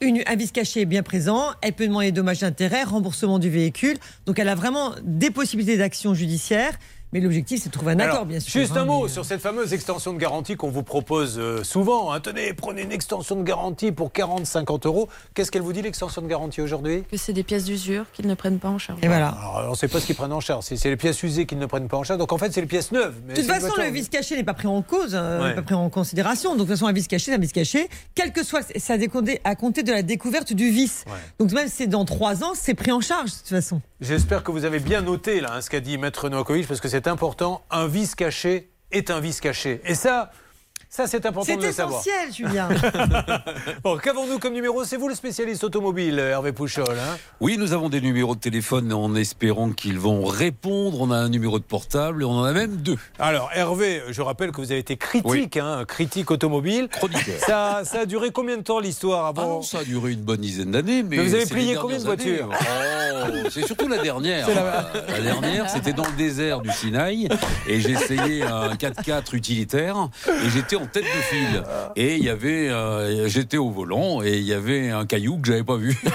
[0.00, 1.46] Une, un vice caché est bien présent.
[1.60, 3.96] Elle peut demander dommages d'intérêt, remboursement du véhicule.
[4.26, 6.78] Donc elle a vraiment des possibilités d'action judiciaire.
[7.12, 8.60] Mais l'objectif, c'est de trouver un Alors, accord, bien sûr.
[8.60, 12.12] Juste un mot mais- sur cette fameuse extension de garantie qu'on vous propose euh, souvent.
[12.12, 12.20] hein.
[12.20, 15.08] Tenez, prenez une extension de garantie pour 40, 50 euros.
[15.32, 17.04] Qu'est-ce qu'elle vous dit, l'extension de garantie aujourd'hui?
[17.10, 19.00] Que c'est des pièces d'usure qu'ils ne prennent pas en charge.
[19.02, 20.64] Alors, on ne sait pas ce qu'ils prennent en charge.
[20.64, 22.18] C'est c'est les pièces usées qu'ils ne prennent pas en charge.
[22.18, 23.14] Donc en fait, c'est les pièces neuves.
[23.26, 25.54] mais De toute façon, voiture- le vice caché n'est pas pris en cause, euh, Ouais.
[25.54, 26.50] pas pris en considération.
[26.50, 28.94] Donc, de toute façon, un vice caché, c'est un vice caché, quel que soit, ça
[29.44, 31.04] à compter de la découverte du vice.
[31.38, 33.80] Donc, même si c'est dans trois ans, c'est pris en charge, de toute façon.
[34.00, 36.86] J'espère que vous avez bien noté là, hein, ce qu'a dit Maître Novakovic, parce que
[36.86, 37.64] c'est important.
[37.68, 39.80] Un vice caché est un vice caché.
[39.84, 40.30] Et ça,
[40.98, 42.00] ça c'est important C'est de le savoir.
[42.00, 42.68] essentiel, Julien.
[43.84, 44.82] Bon, qu'avons-nous comme numéro?
[44.84, 46.84] C'est vous le spécialiste automobile, Hervé Pouchol.
[46.90, 51.00] hein Oui, nous avons des numéros de téléphone en espérant qu'ils vont répondre.
[51.00, 52.96] On a un numéro de portable et on en a même deux.
[53.20, 56.88] Alors, Hervé, je rappelle que vous avez été critique, hein, critique automobile.
[56.88, 57.38] Chroniqueur.
[57.46, 60.22] Ça, ça a duré combien de temps l'histoire Ah avant non, ça a duré une
[60.22, 61.04] bonne dizaine d'années.
[61.04, 62.48] Mais, Mais vous avez c'est plié combien de voitures?
[62.50, 64.46] Oh, C'est surtout la dernière.
[64.46, 67.28] C'est la- Euh, La dernière, c'était dans le désert du Sinaï.
[67.68, 70.08] Et j'ai essayé un 4x4 utilitaire.
[70.28, 71.62] Et j'étais en tête de file.
[71.96, 75.46] Et il y avait, euh, j'étais au volant et il y avait un caillou que
[75.46, 75.96] j'avais pas vu.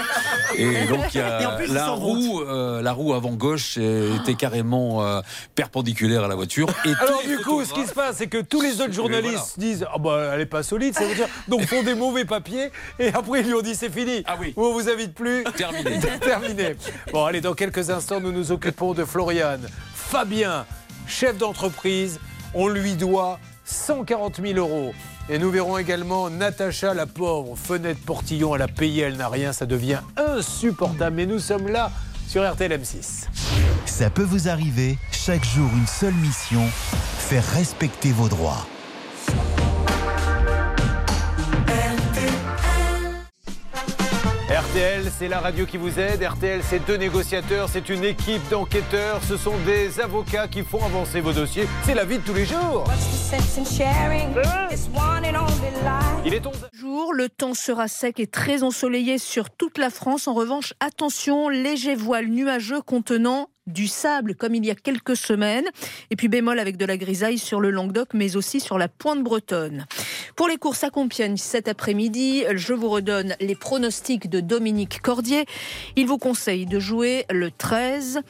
[0.56, 3.32] Et donc il y a- Et en plus, ils la roue, euh, la roue avant
[3.32, 5.20] gauche était carrément euh,
[5.56, 6.68] perpendiculaire à la voiture.
[6.84, 9.84] Et Alors du coup, ce qui se passe, c'est que tous les autres journalistes disent
[9.92, 12.70] ah bah elle est pas solide, ça veut dire donc font des mauvais papiers
[13.00, 14.22] et après ils lui ont dit c'est fini.
[14.26, 14.54] Ah oui.
[14.56, 15.42] On vous invite plus.
[15.56, 15.98] Terminé.
[16.20, 16.76] Terminé.
[17.12, 19.66] Bon allez, dans quelques instants, nous nous occupons de Floriane.
[19.92, 20.66] Fabien,
[21.08, 22.20] chef d'entreprise,
[22.54, 24.92] on lui doit 140 000 euros.
[25.28, 29.52] Et nous verrons également Natacha, la pauvre, fenêtre portillon, elle a payé, elle n'a rien,
[29.52, 31.16] ça devient insupportable.
[31.16, 31.90] Mais nous sommes là
[32.28, 33.26] sur RTL M6.
[33.86, 36.62] Ça peut vous arriver, chaque jour une seule mission,
[37.18, 38.66] faire respecter vos droits.
[44.74, 46.20] RTL, c'est la radio qui vous aide.
[46.20, 49.22] RTL, c'est deux négociateurs, c'est une équipe d'enquêteurs.
[49.22, 51.68] Ce sont des avocats qui font avancer vos dossiers.
[51.84, 52.82] C'est la vie de tous les jours.
[56.26, 60.26] Il est 11 Jour, le temps sera sec et très ensoleillé sur toute la France.
[60.26, 65.66] En revanche, attention, léger voile nuageux contenant du sable comme il y a quelques semaines.
[66.10, 69.22] Et puis bémol avec de la grisaille sur le Languedoc, mais aussi sur la pointe
[69.22, 69.86] bretonne.
[70.36, 75.46] Pour les courses à Compiègne cet après-midi, je vous redonne les pronostics de Dominique Cordier.
[75.96, 78.20] Il vous conseille de jouer le 13,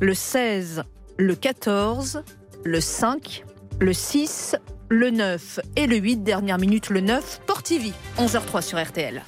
[0.00, 0.82] le 16,
[1.18, 2.24] le 14,
[2.64, 3.44] le 5,
[3.80, 4.56] le 6,
[4.88, 6.22] le 9 et le 8.
[6.22, 7.40] Dernière minute, le 9.
[7.46, 9.22] Portivi, 11h03 sur RTL.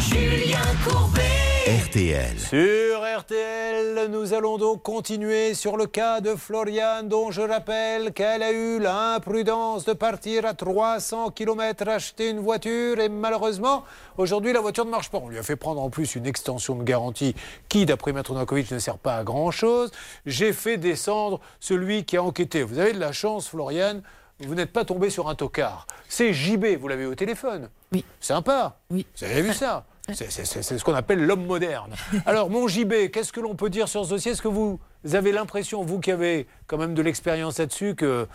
[0.00, 1.39] Julien Courbet.
[1.70, 2.36] RTL.
[2.36, 8.42] Sur RTL, nous allons donc continuer sur le cas de Floriane, dont je rappelle qu'elle
[8.42, 13.84] a eu l'imprudence de partir à 300 km acheter une voiture et malheureusement,
[14.18, 15.18] aujourd'hui, la voiture ne marche pas.
[15.18, 17.36] On lui a fait prendre en plus une extension de garantie
[17.68, 19.92] qui, d'après Maître Novakovic, ne sert pas à grand-chose.
[20.26, 22.64] J'ai fait descendre celui qui a enquêté.
[22.64, 24.02] Vous avez de la chance, Floriane,
[24.40, 25.86] vous n'êtes pas tombé sur un tocard.
[26.08, 27.68] C'est JB, vous l'avez au téléphone.
[27.92, 28.04] Oui.
[28.18, 28.80] Sympa.
[28.90, 29.06] Oui.
[29.16, 31.94] Vous avez vu ça c'est ce qu'on appelle l'homme moderne.
[32.26, 34.32] Alors, mon JB, qu'est-ce que l'on peut dire sur ce dossier?
[34.32, 34.78] Est-ce que vous
[35.12, 38.26] avez l'impression, vous qui avez quand même de l'expérience là-dessus, que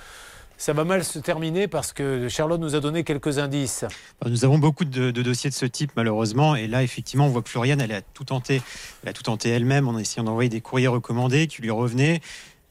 [0.58, 3.86] ça va mal se terminer parce que Charlotte nous a donné quelques indices?
[4.26, 7.42] Nous avons beaucoup de, de dossiers de ce type malheureusement et là effectivement on voit
[7.42, 8.62] que Floriane elle a tout tenté,
[9.04, 12.22] elle a tout tenté elle-même en essayant d'envoyer des courriers recommandés qui lui revenaient.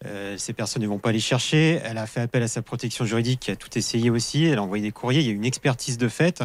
[0.06, 1.80] Euh, ces personnes ne vont pas les chercher.
[1.84, 4.44] Elle a fait appel à sa protection juridique, qui a tout essayé aussi.
[4.44, 5.20] Elle a envoyé des courriers.
[5.20, 6.42] Il y a une expertise de fait.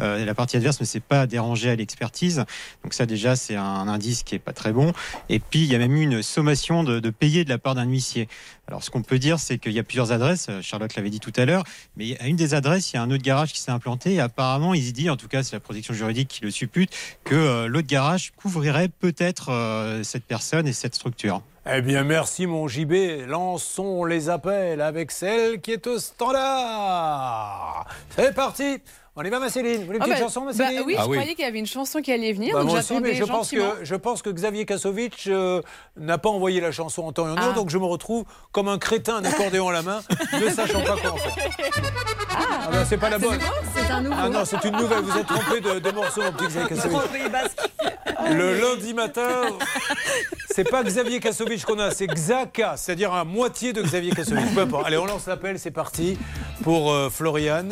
[0.00, 2.44] Euh, la partie adverse ne s'est pas dérangée à l'expertise.
[2.82, 4.92] Donc ça, déjà, c'est un indice qui est pas très bon.
[5.28, 7.84] Et puis, il y a même eu une sommation de, payer de la part d'un
[7.84, 8.28] huissier.
[8.68, 10.48] Alors, ce qu'on peut dire, c'est qu'il y a plusieurs adresses.
[10.62, 11.64] Charlotte l'avait dit tout à l'heure.
[11.96, 14.14] Mais à une des adresses, il y a un autre garage qui s'est implanté.
[14.14, 16.96] Et apparemment, il se dit, en tout cas, c'est la protection juridique qui le suppute,
[17.24, 19.50] que euh, l'autre garage couvrirait peut-être
[20.04, 21.42] cette personne et cette structure.
[21.66, 23.26] Eh bien, merci mon JB.
[23.26, 27.86] Lançons les appels avec celle qui est au standard.
[28.16, 28.78] C'est parti.
[29.20, 29.80] On y va, ma Céline.
[29.80, 31.48] Vous voulez une Ah petite bah, chanson, ma bah Céline oui, je croyais qu'il y
[31.48, 32.54] avait une chanson qui allait venir.
[32.54, 35.60] Bah, donc moi aussi, mais j'attendais je pense, que, je pense que Xavier Kasovic euh,
[35.98, 37.54] n'a pas envoyé la chanson en temps et en heure, Ah.
[37.54, 40.00] donc je me retrouve comme un crétin, un accordéon à la main,
[40.40, 41.34] ne sachant pas quoi en faire.
[42.32, 43.38] Ah, c'est pas la bonne.
[43.76, 44.16] C'est un nouveau.
[44.18, 45.02] Ah non, c'est une nouvelle.
[45.02, 47.00] Vous êtes trompé de, de morceau, mon petit Xavier Kasovic.
[48.30, 49.42] Le lundi matin,
[50.48, 54.12] c'est pas Xavier Kasovic qu'on a, c'est Xaka, c'est-à-dire à moitié de Xavier
[54.56, 54.86] importe.
[54.86, 56.16] Allez, on lance l'appel, c'est parti
[56.62, 57.68] pour euh, Florian.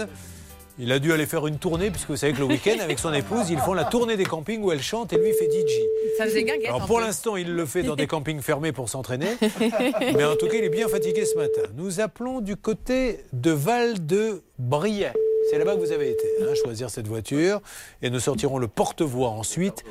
[0.81, 3.13] Il a dû aller faire une tournée, puisque vous savez que le week-end, avec son
[3.13, 5.73] épouse, ils font la tournée des campings où elle chante et lui fait DJ.
[6.17, 6.69] Ça faisait guinguette.
[6.69, 9.27] Alors pour l'instant, il le fait dans des campings fermés pour s'entraîner.
[10.01, 11.63] Mais en tout cas, il est bien fatigué ce matin.
[11.77, 15.13] Nous appelons du côté de Val de Briey.
[15.51, 17.61] C'est là-bas que vous avez été, hein, choisir cette voiture.
[18.03, 19.83] Et nous sortirons le porte-voix ensuite.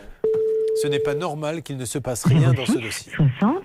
[0.82, 3.12] Ce n'est pas normal qu'il ne se passe rien dans ce dossier.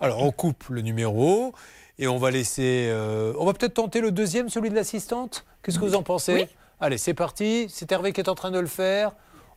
[0.00, 1.52] Alors on coupe le numéro
[1.98, 2.88] et on va laisser.
[2.90, 5.44] euh, on va peut-être tenter le deuxième, celui de l'assistante.
[5.62, 6.48] Qu'est-ce que vous en pensez?
[6.82, 7.66] Allez, c'est parti.
[7.68, 9.12] C'est Hervé qui est en train de le faire.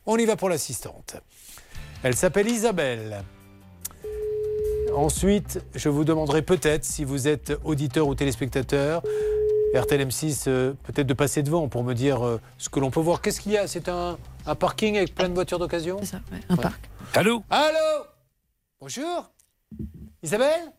[0.06, 1.16] On y va pour l'assistante.
[2.04, 3.24] Elle s'appelle Isabelle.
[4.94, 9.02] Ensuite, je vous demanderai peut-être, si vous êtes auditeur ou téléspectateur,
[9.74, 13.00] RTL M6, euh, peut-être de passer devant pour me dire euh, ce que l'on peut
[13.00, 13.20] voir.
[13.20, 13.66] Qu'est-ce qu'il y a?
[13.66, 14.16] C'est un,
[14.46, 15.98] un parking avec plein de voitures d'occasion?
[16.00, 16.88] C'est ça, un parc.
[17.12, 17.42] Allô?
[17.50, 18.04] Allô?
[18.80, 19.32] Bonjour
[20.22, 20.72] Isabelle?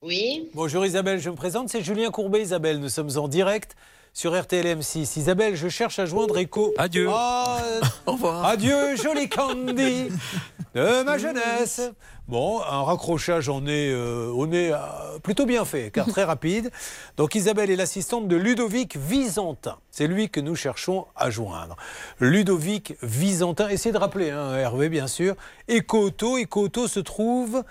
[0.00, 0.48] Oui.
[0.54, 2.80] Bonjour Isabelle, je me présente, c'est Julien Courbet Isabelle.
[2.80, 3.76] Nous sommes en direct
[4.14, 5.18] sur RTL M6.
[5.18, 6.72] Isabelle, je cherche à joindre Echo.
[6.78, 7.08] Adieu.
[8.06, 8.44] Au revoir.
[8.46, 10.08] Adieu, joli Candy
[10.74, 11.82] de ma jeunesse.
[12.28, 14.78] Bon, un raccrochage en est, euh, on est euh,
[15.22, 16.70] plutôt bien fait, car très rapide.
[17.16, 19.78] Donc Isabelle est l'assistante de Ludovic Visantin.
[19.90, 21.76] C'est lui que nous cherchons à joindre.
[22.20, 25.34] Ludovic Visantin, essayez de rappeler, hein, Hervé bien sûr.
[25.68, 27.64] Eco Auto, Eco Auto se trouve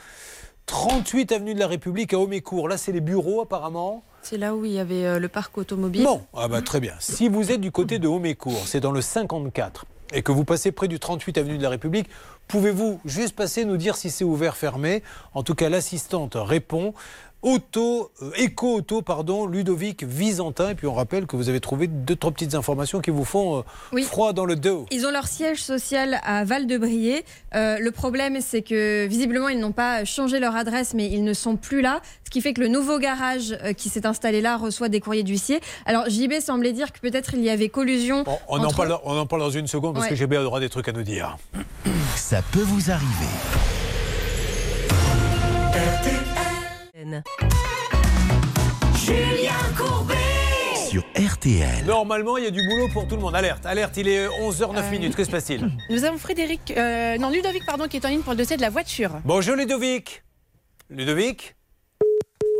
[0.66, 2.68] 38 avenue de la République à Homécourt.
[2.68, 4.04] Là, c'est les bureaux apparemment.
[4.24, 6.06] C'est là où il y avait euh, le parc automobile.
[6.06, 6.94] Bon, ah bah, très bien.
[7.00, 10.72] Si vous êtes du côté de Homécourt, c'est dans le 54, et que vous passez
[10.72, 12.08] près du 38 avenue de la République,
[12.48, 15.04] pouvez-vous juste passer nous dire si c'est ouvert, fermé?
[15.34, 16.94] En tout cas, l'assistante répond.
[17.44, 20.70] Auto, euh, Eco Auto, pardon, Ludovic Visantin.
[20.70, 23.60] Et puis on rappelle que vous avez trouvé deux, trois petites informations qui vous font
[23.60, 23.62] euh,
[23.92, 24.04] Oui.
[24.04, 24.86] froid dans le dos.
[24.92, 27.24] Ils ont leur siège social à Val-de-Briey.
[27.54, 31.34] Euh, le problème, c'est que visiblement, ils n'ont pas changé leur adresse, mais ils ne
[31.34, 32.02] sont plus là.
[32.24, 35.24] Ce qui fait que le nouveau garage euh, qui s'est installé là reçoit des courriers
[35.24, 35.60] d'huissier.
[35.86, 38.24] Alors, JB semblait dire que peut-être il y avait collusion.
[38.48, 40.10] On en, parle, on en parle dans une seconde parce Ouais.
[40.12, 41.38] que GB aura des trucs à nous dire.
[42.16, 43.28] Ça peut vous arriver.
[48.96, 50.16] Julien Courbet.
[50.90, 51.84] Sur RTL.
[51.86, 53.36] Normalement, il y a du boulot pour tout le monde.
[53.36, 55.16] Alerte, alerte, il est 11h09 minutes.
[55.16, 58.32] Que se passe-t-il Nous avons Frédéric, euh, non Ludovic pardon, qui est en ligne pour
[58.32, 59.12] le dossier de la voiture.
[59.26, 60.24] Bonjour Ludovic.
[60.90, 61.56] Ludovic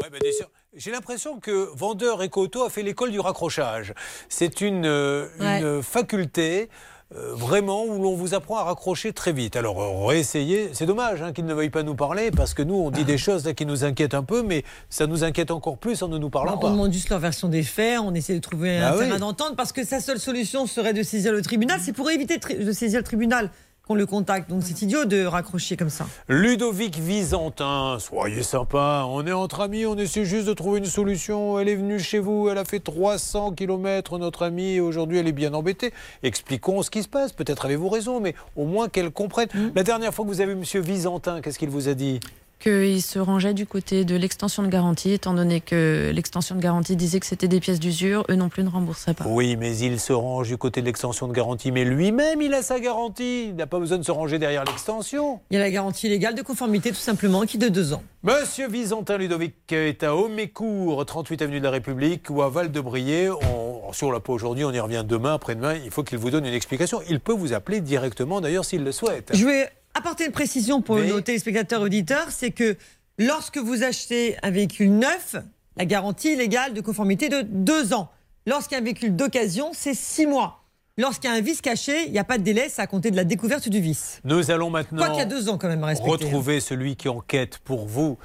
[0.02, 0.50] Ouais, ben, bien sûr.
[0.76, 3.94] J'ai l'impression que Vendeur Eco-Auto a fait l'école du raccrochage.
[4.28, 5.62] C'est une, euh, Ouais.
[5.62, 6.68] une faculté
[7.16, 9.56] euh, vraiment où l'on vous apprend à raccrocher très vite.
[9.56, 10.70] Alors, euh, réessayez.
[10.74, 13.18] C'est dommage hein, qu'il ne veuille pas nous parler parce que nous, on dit des
[13.18, 16.18] choses là, qui nous inquiètent un peu, mais ça nous inquiète encore plus en ne
[16.18, 16.70] nous parlant On pas.
[16.72, 19.06] demande juste leur version des faits, on essaie de trouver Bah un oui.
[19.06, 21.80] terrain d'entente parce que sa seule solution serait de saisir le tribunal.
[21.84, 23.50] C'est pour éviter de saisir le tribunal
[23.86, 24.50] qu'on le contacte.
[24.50, 26.06] Donc c'est idiot de raccrocher comme ça.
[26.30, 31.60] Ludovic Visantin, soyez sympa, on est entre amis, on essaie juste de trouver une solution.
[31.60, 35.28] Elle est venue chez vous, elle a fait 300 km, notre amie, et aujourd'hui elle
[35.28, 35.92] est bien embêtée.
[36.24, 39.50] Expliquons ce qui se passe, peut-être avez-vous raison, mais au moins qu'elle comprenne.
[39.76, 42.22] La dernière fois que vous avez vu Monsieur Visantin, qu'est-ce qu'il vous a dit?
[42.64, 46.96] Qu'il se rangeait du côté de l'extension de garantie, étant donné que l'extension de garantie
[46.96, 49.26] disait que c'était des pièces d'usure, eux non plus ne remboursaient pas.
[49.28, 52.62] Oui, mais il se range du côté de l'extension de garantie, mais lui-même il a
[52.62, 55.42] sa garantie, il n'a pas besoin de se ranger derrière l'extension.
[55.52, 58.04] Il y a la garantie légale de conformité tout simplement qui est de deux ans.
[58.24, 63.30] Monsieur Visantin Ludovic est à Homécourt, 38 avenue de la République, ou à Val-de-Briey.
[63.30, 65.76] On, si on l'a pas aujourd'hui, on y revient demain, après-demain.
[65.84, 67.02] Il faut qu'il vous donne une explication.
[67.10, 69.32] Il peut vous appeler directement, d'ailleurs, s'il le souhaite.
[69.34, 71.08] Je vais apporter une précision pour Oui.
[71.08, 72.76] nos téléspectateurs auditeurs, c'est que
[73.20, 75.36] lorsque vous achetez un véhicule neuf,
[75.78, 78.10] la garantie légale de conformité est de deux ans.
[78.46, 80.60] Lorsqu'il y a un véhicule d'occasion, c'est six mois.
[80.98, 83.10] Lorsqu'il y a un vice caché, il n'y a pas de délai, c'est à compter
[83.10, 84.20] de la découverte du vice.
[84.26, 86.12] Nous allons maintenant Quoi qu'il y a deux ans quand même à respecter.
[86.12, 86.28] hein.
[86.28, 88.18] retrouver celui qui enquête pour vous.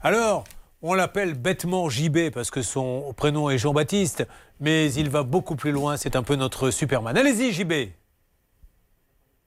[0.00, 0.44] Alors,
[0.86, 4.26] On l'appelle bêtement JB parce que son prénom est Jean-Baptiste,
[4.60, 5.96] mais il va beaucoup plus loin.
[5.96, 7.16] C'est un peu notre Superman.
[7.16, 7.72] Allez-y, JB.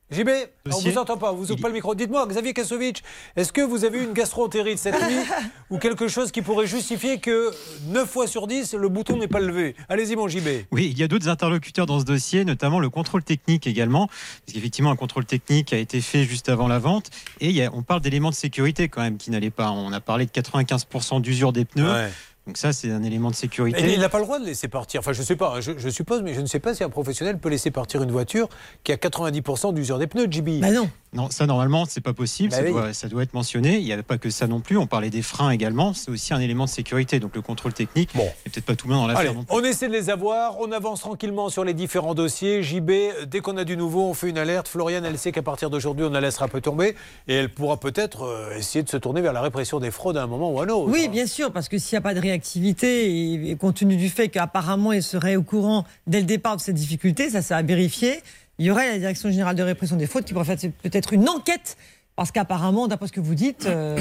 [0.10, 0.30] JB,
[0.66, 0.92] on Dossier.
[0.92, 1.94] vous entend pas, vous ouvrez pas le micro.
[1.94, 3.04] Dites-moi, Xavier Kasovic,
[3.36, 5.26] est-ce que vous avez eu une gastroentérite cette nuit
[5.70, 7.52] ou quelque chose qui pourrait justifier que
[7.88, 9.76] 9 fois sur 10, le bouton n'est pas levé?
[9.90, 10.48] Allez-y, mon JB.
[10.72, 14.54] Oui, il y a d'autres interlocuteurs dans ce dossier, notamment le contrôle technique également, parce
[14.54, 17.10] qu'effectivement un contrôle technique a été fait juste avant la vente,
[17.42, 19.72] et il y a- on parle d'éléments de sécurité quand même qui n'allaient pas.
[19.72, 22.10] On a parlé de 95% d'usure des pneus, Ouais.
[22.48, 23.84] Donc ça c'est un élément de sécurité.
[23.84, 25.02] Et il n'a pas le droit de laisser partir.
[25.02, 27.38] Enfin, je sais pas, je, je suppose, mais je ne sais pas si un professionnel
[27.38, 28.48] peut laisser partir une voiture
[28.86, 30.62] qui a 90% d'usure des pneus, JB.
[30.62, 30.90] Bah non.
[31.14, 32.72] Non, ça normalement c'est pas possible, Bah ça, oui.
[32.72, 33.78] doit, ça doit être mentionné.
[33.78, 34.78] Il n'y a pas que ça non plus.
[34.78, 37.20] On parlait des freins également, c'est aussi un élément de sécurité.
[37.20, 38.28] Donc le contrôle technique, Bon.
[38.46, 39.56] et peut-être pas tout le monde dans Allez, l'affaire non plus.
[39.56, 42.62] on essaie de les avoir, on avance tranquillement sur les différents dossiers.
[42.62, 42.92] JB,
[43.28, 44.68] dès qu'on a du nouveau, on fait une alerte.
[44.68, 46.96] Floriane, elle sait qu'à partir d'aujourd'hui, on la laissera peu tomber
[47.28, 50.24] et elle pourra peut-être euh, essayer de se tourner vers la répression des fraudes à
[50.24, 50.90] un moment ou à un autre.
[50.92, 54.10] Oui, bien sûr, parce que s'il n'y a pas de réactivité, et, compte tenu du
[54.10, 57.62] fait qu'apparemment il serait au courant dès le départ de cette difficulté, ça c'est à
[57.62, 58.22] vérifier,
[58.60, 61.28] il y aurait la Direction générale de répression des fraudes qui pourrait faire peut-être une
[61.30, 61.78] enquête,
[62.16, 63.98] parce qu'apparemment, d'après ce que vous dites, euh,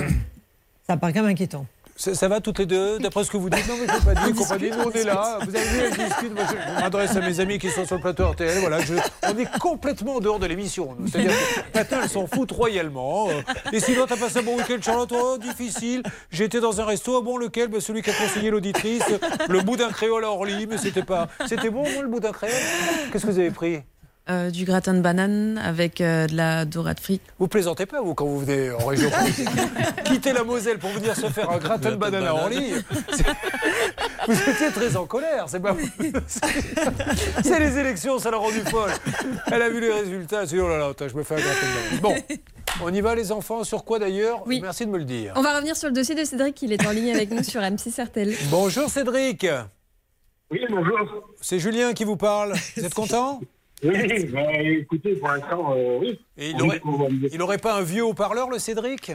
[0.87, 1.67] ça paraît quand même inquiétant.
[1.99, 4.15] Ça, ça va toutes les deux, d'après ce que vous dites Non, mais je pas
[4.27, 5.39] dit, compagnie, nous on est là.
[5.41, 6.35] Vous avez vu, discutent.
[6.35, 8.59] Moi, je, je m'adresse à mes amis qui sont sur le plateau RTL.
[8.61, 8.93] Voilà, je-
[9.23, 10.95] on est complètement en dehors de l'émission.
[11.11, 13.31] C'est-à-dire que maintenant, elles s'en foutent royalement.
[13.31, 13.41] Euh,
[13.73, 15.11] Et sinon, t'as passé un bon week-end, Charlotte?
[15.15, 16.03] Oh, difficile.
[16.31, 17.17] J'étais dans un resto.
[17.17, 17.69] Ah bon, lequel?
[17.69, 19.03] Ben, Celui qu'a conseillé l'auditrice.
[19.49, 21.29] Le boudin créole à Orly, mais c'était pas.
[21.47, 22.53] C'était bon, moi, le boudin créole
[23.11, 23.79] Qu'est-ce que vous avez pris?
[24.29, 27.23] Euh, du gratin de banane avec euh, de la dorade frite.
[27.39, 29.09] Vous plaisantez pas, vous, quand vous venez en région
[30.05, 32.73] Quitter la Moselle pour venir se faire un gratin de banane à Orly.
[33.13, 33.25] C'est-
[34.27, 35.77] Vous étiez très en colère, c'est pas
[37.45, 38.91] C'est les élections, ça l'a rendu folle.
[39.53, 41.35] Elle a vu les résultats, elle s'est dit, oh là là, attends, je me fais
[41.37, 42.01] un gratin de banane.
[42.03, 42.37] Bon,
[42.83, 44.59] on y va les enfants, sur quoi d'ailleurs Oui.
[44.61, 45.35] Merci de me le dire.
[45.37, 47.61] On va revenir sur le dossier de Cédric, il est en ligne avec nous sur
[47.61, 48.35] M6 RTL.
[48.51, 49.47] Bonjour Cédric.
[50.51, 50.99] Oui, bonjour.
[51.41, 52.55] C'est Julien qui vous parle.
[52.77, 53.41] Vous êtes content?
[53.85, 56.19] Oui, bah, écoutez, pour l'instant, euh, oui.
[56.39, 57.29] Et il On aurait, est pour valider.
[57.33, 59.13] il aurait pas un vieux haut-parleur, le Cédric?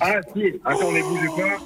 [0.00, 1.58] Ah, si, attendez, bougez pas.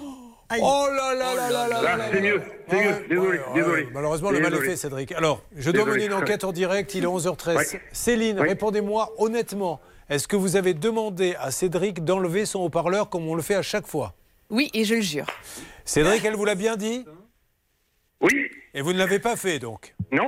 [0.60, 3.88] Oh là là là là là là Là, c'est mieux, c'est mieux, désolé, désolé.
[3.92, 5.12] Malheureusement, le mal est fait, Cédric.
[5.12, 6.04] Alors, je dois Désolé.
[6.04, 7.56] mener une enquête en direct, il est 11h13.
[7.56, 7.80] Ouais.
[7.92, 9.80] Céline, répondez-moi honnêtement.
[10.10, 13.62] Est-ce que vous avez demandé à Cédric d'enlever son haut-parleur comme on le fait à
[13.62, 14.12] chaque fois?
[14.50, 15.26] Oui, et je le jure.
[15.86, 17.04] Cédric, elle vous l'a bien dit?
[18.24, 18.50] Oui.
[18.74, 20.26] Et vous ne l'avez pas fait, donc Non.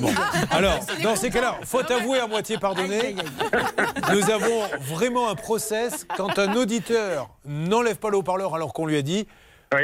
[0.00, 0.08] Bon.
[0.50, 3.16] Alors, dans ces cas-là, faute avouée à moitié pardonnée,
[4.12, 8.96] nous avons vraiment un process quand un auditeur n'enlève pas le haut-parleur alors qu'on lui
[8.96, 9.26] a dit.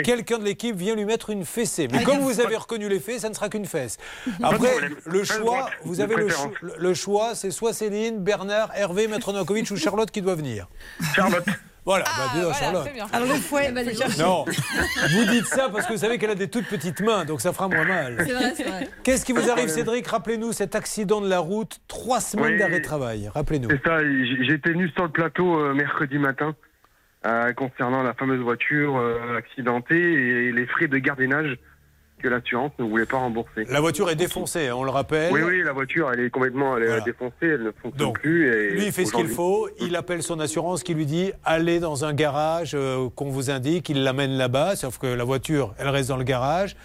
[0.03, 1.89] Quelqu'un de l'équipe vient lui mettre une fessée.
[1.93, 3.99] Mais comme vous avez reconnu les faits, ça ne sera qu'une fesse.
[4.43, 4.73] Après,
[5.05, 6.55] le choix, vous avez le, préférence.
[6.59, 10.69] cho- le choix, c'est soit Céline, Bernard, Hervé, Maître Novakovic ou Charlotte qui doit venir.
[11.15, 11.45] Charlotte.
[11.87, 12.89] Voilà, bah, dis donc, Charlotte.
[13.13, 13.71] Alors le fouet,
[14.19, 17.41] Non, vous dites ça parce que vous savez qu'elle a des toutes petites mains, donc
[17.43, 18.17] ça fera moins mal.
[18.27, 18.89] C'est vrai, c'est vrai.
[19.03, 19.69] Qu'est-ce qui vous arrive.
[19.69, 20.07] Cédric?
[20.07, 22.59] Rappelez-nous cet accident de la route, trois semaines Oui.
[22.59, 23.31] d'arrêt de travail.
[23.35, 23.69] Rappelez-nous.
[23.71, 26.55] C'est ça, j'étais venu sur le plateau euh, mercredi matin
[27.27, 31.59] euh, concernant la fameuse voiture euh, accidentée et les frais de gardiennage
[32.25, 33.67] que l'assurance ne voulait pas rembourser.
[33.69, 35.31] La voiture est défoncée, hein, on le rappelle.
[35.31, 38.49] Oui, oui, la voiture, elle est complètement elle est défoncée, elle ne fonctionne Donc, plus.
[38.49, 39.69] Et Lui, il fait ce qu'il faut.
[39.79, 43.91] Il appelle son assurance qui lui dit allez dans un garage euh, qu'on vous indique.
[43.91, 46.77] Il l'amène là-bas, sauf que la voiture, elle reste dans le garage.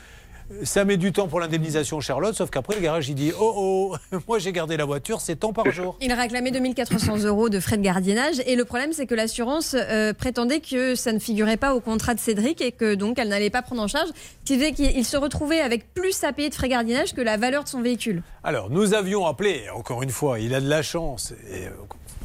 [0.63, 3.95] Ça met du temps pour l'indemnisation, Charlotte, sauf qu'après, le garage, il dit oh oh,
[4.27, 5.97] moi j'ai gardé la voiture, c'est tant par jour.
[6.01, 10.13] Il réclamait 2400 euros de frais de gardiennage et le problème c'est que l'assurance euh,
[10.13, 13.49] prétendait que ça ne figurait pas au contrat de Cédric et que donc elle n'allait
[13.49, 14.13] pas prendre en charge, ce
[14.45, 17.37] qui faisait qu'il se retrouvait avec plus à payer de frais de gardiennage que la
[17.37, 18.23] valeur de son véhicule.
[18.43, 21.33] Alors, nous avions appelé, encore une fois, il a de la chance.
[21.51, 21.71] et, euh,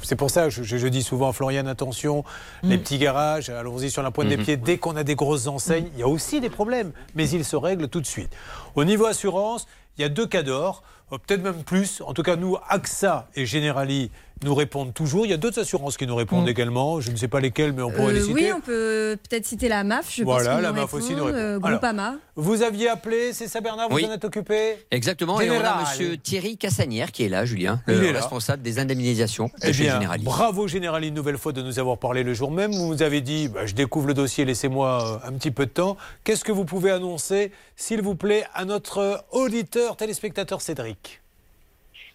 [0.05, 2.25] c'est pour ça que je, dis souvent à Florian, attention,
[2.63, 4.45] les petits garages, allons-y sur la pointe des Mhm.
[4.45, 4.57] pieds.
[4.57, 7.57] Dès qu'on a des grosses enseignes, il y a aussi des problèmes, mais ils se
[7.57, 8.31] règlent tout de suite.
[8.75, 9.67] Au niveau assurance,
[9.99, 10.83] il y a deux cas d'or,
[11.13, 12.03] euh, peut-être même plus.
[12.07, 14.11] En tout cas, nous, AXA et Generali
[14.45, 15.27] nous répondent toujours.
[15.27, 17.01] Il y a d'autres assurances qui nous répondent également.
[17.01, 18.33] Je ne sais pas lesquelles, mais on pourrait Euh, les citer.
[18.35, 20.23] oui, on peut peut-être citer la MAF, je.
[20.23, 21.37] Voilà, la nous MAF aussi nous répond.
[21.39, 22.15] euh, Alors, Groupama.
[22.37, 24.07] Vous aviez appelé, c'est ça Bernard, vous Oui.
[24.07, 25.81] en êtes occupé Exactement, et on a Général.
[25.89, 28.21] monsieur Thierry Cassanière qui est là, Julien, Il le est là.
[28.21, 30.25] responsable des indemnisations de Eh chez bien, Generali.
[30.25, 32.73] bravo Général une nouvelle fois de nous avoir parlé le jour même.
[32.73, 35.71] Vous nous avez dit, bah, je découvre le dossier, laissez-moi euh, un petit peu de
[35.71, 35.97] temps.
[36.25, 41.21] Qu'est-ce que vous pouvez annoncer, s'il vous plaît, à notre auditeur, téléspectateur Cédric?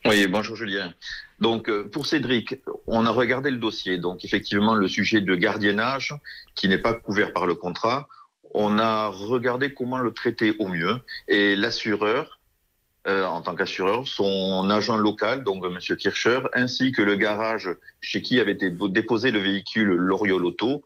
[0.06, 0.94] Oui, bonjour Julien.
[1.42, 2.56] Donc euh, pour Cédric,
[2.88, 3.98] on a regardé le dossier.
[3.98, 6.16] Donc effectivement, le sujet de gardiennage
[6.56, 8.08] qui n'est pas couvert par le contrat,
[8.54, 11.00] on a regardé comment le traiter au mieux.
[11.28, 12.40] Et l'assureur,
[13.08, 17.70] euh, en tant qu'assureur, son agent local, donc Monsieur Kircher, ainsi que le garage
[18.02, 20.84] chez qui avait été déposé le véhicule L'Oriol Auto,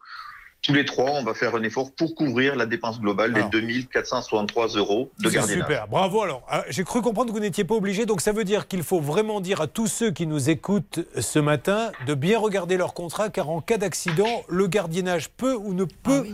[0.64, 4.68] tous les trois, on va faire un effort pour couvrir la dépense globale des 2463
[4.76, 5.62] euros de gardiennage.
[5.66, 6.42] super, bravo alors.
[6.48, 9.00] Ah, J'ai cru comprendre que vous n'étiez pas obligé, donc ça veut dire qu'il faut
[9.00, 13.28] vraiment dire à tous ceux qui nous écoutent ce matin de bien regarder leur contrat,
[13.28, 16.26] car en cas d'accident, le gardiennage peut ou ne peut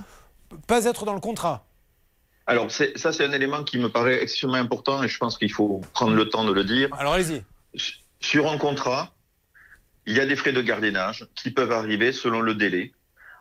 [0.68, 1.64] pas être dans le contrat.
[2.46, 5.52] Alors, c'est- ça, c'est un élément qui me paraît extrêmement important et je pense qu'il
[5.52, 6.88] faut prendre le temps de le dire.
[6.98, 7.42] Alors, allez-y.
[8.20, 9.12] Sur un contrat,
[10.06, 12.92] il y a des frais de gardiennage qui peuvent arriver selon le délai.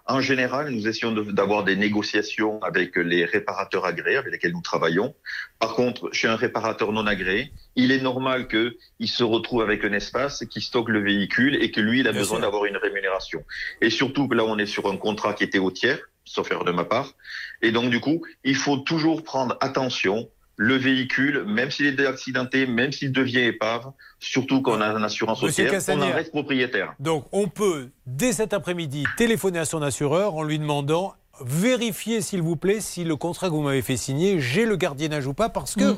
[0.09, 4.61] En général, nous essayons de- d'avoir des négociations avec les réparateurs agréés avec lesquels nous
[4.61, 5.13] travaillons.
[5.59, 9.93] Par contre, chez un réparateur non agréé, il est normal qu'il se retrouve avec un
[9.93, 13.45] espace qui stocke le véhicule et que lui, il a Bien besoin d'avoir une rémunération.
[13.81, 16.71] Et surtout, là, on est sur un contrat qui était au tiers, sauf erreur de
[16.71, 17.13] ma part.
[17.61, 20.27] Et donc, du coup, il faut toujours prendre attention.
[20.61, 25.05] Le véhicule, même s'il est accidenté, même s'il devient épave, surtout quand on a une
[25.05, 26.93] assurance tiers, on en reste propriétaire.
[26.99, 32.41] Donc, on peut, dès cet après-midi, téléphoner à son assureur en lui demandant vérifiez, s'il
[32.41, 35.47] vous plaît, si le contrat que vous m'avez fait signer, j'ai le gardiennage ou pas,
[35.47, 35.95] parce que,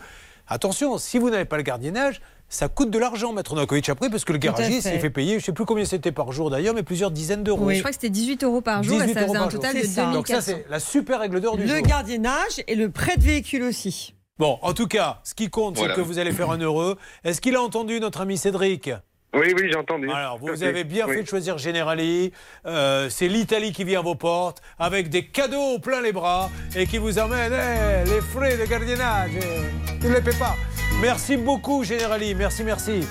[0.48, 4.26] attention, si vous n'avez pas le gardiennage, ça coûte de l'argent, Maître Novakovic, après, parce
[4.26, 6.76] que le garagiste s'est fait payer, je ne sais plus combien c'était par jour d'ailleurs,
[6.76, 7.72] mais plusieurs dizaines d'euros.
[7.72, 9.50] Je crois que c'était 18 euros par jour et 18 ça euros faisait par un
[9.50, 9.60] jour.
[9.60, 10.06] total de C'est ça.
[10.12, 10.14] 2400.
[10.14, 11.82] Donc ça, c'est la super règle d'or du Le jour.
[11.82, 14.14] gardiennage et le prêt de véhicule aussi.
[14.42, 15.94] Bon, en tout cas, ce qui compte, Voilà.
[15.94, 16.98] c'est que vous allez faire un heureux.
[17.24, 18.90] Est-ce qu'il a entendu notre ami Cédric?
[19.36, 20.10] Oui, oui, j'ai entendu.
[20.10, 21.18] Alors, vous avez bien Oui.
[21.18, 22.32] fait de choisir Generali.
[22.66, 26.88] Euh, c'est l'Italie qui vient à vos portes avec des cadeaux plein les bras et
[26.88, 29.30] qui vous amène eh, les frais de gardiennage.
[30.02, 30.56] Tu ne les paies pas.
[31.00, 32.34] Merci beaucoup, Generali.
[32.34, 33.02] Merci, merci.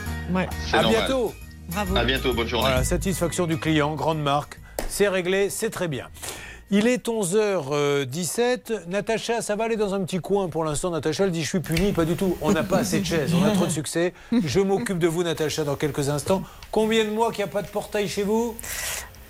[0.72, 0.90] À normal.
[0.98, 1.32] bientôt.
[1.68, 1.96] Bravo.
[1.96, 2.66] À bientôt, bonne journée.
[2.70, 4.58] Voilà, satisfaction du client, grande marque.
[4.88, 6.08] C'est réglé, c'est très bien.
[6.72, 8.86] Il est 11h17.
[8.86, 10.90] Natacha, ça va aller dans un petit coin pour l'instant.
[10.90, 11.90] Natacha, elle dit Je suis puni.
[11.90, 12.36] Pas du tout.
[12.40, 13.34] On n'a pas assez de chaises.
[13.34, 14.14] On a trop de succès.
[14.30, 16.44] Je m'occupe de vous, Natacha, dans quelques instants.
[16.70, 18.54] Combien de mois qu'il n'y a pas de portail chez vous?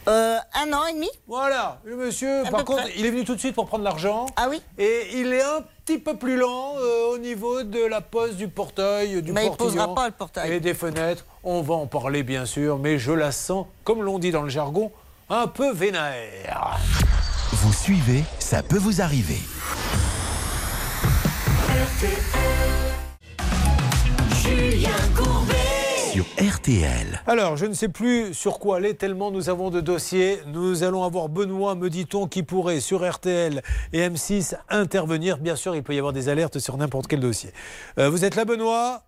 [0.06, 1.08] Euh, un an et demi.
[1.28, 2.92] Voilà, le monsieur, par contre, près.
[2.96, 4.26] il est venu tout de suite pour prendre l'argent.
[4.36, 8.00] Ah oui Et il est un petit peu plus lent euh, au niveau de la
[8.00, 10.52] pose du portail, du Mais il posera pas le portail.
[10.52, 11.24] Et des fenêtres.
[11.44, 14.50] On va en parler, bien sûr, mais je la sens, comme l'on dit dans le
[14.50, 14.90] jargon,
[15.30, 16.78] un peu vénère.
[17.52, 19.38] Vous suivez, ça peut vous arriver.
[24.42, 25.54] Julien Courbet.
[26.12, 27.22] Sur RTL.
[27.28, 30.40] Alors, je ne sais plus sur quoi aller, tellement nous avons de dossiers.
[30.48, 33.62] Nous allons avoir Benoît, me dit-on, qui pourrait sur RTL
[33.92, 35.38] et M6 intervenir.
[35.38, 37.52] Bien sûr, il peut y avoir des alertes sur n'importe quel dossier.
[37.98, 39.04] Euh, vous êtes là, Benoît?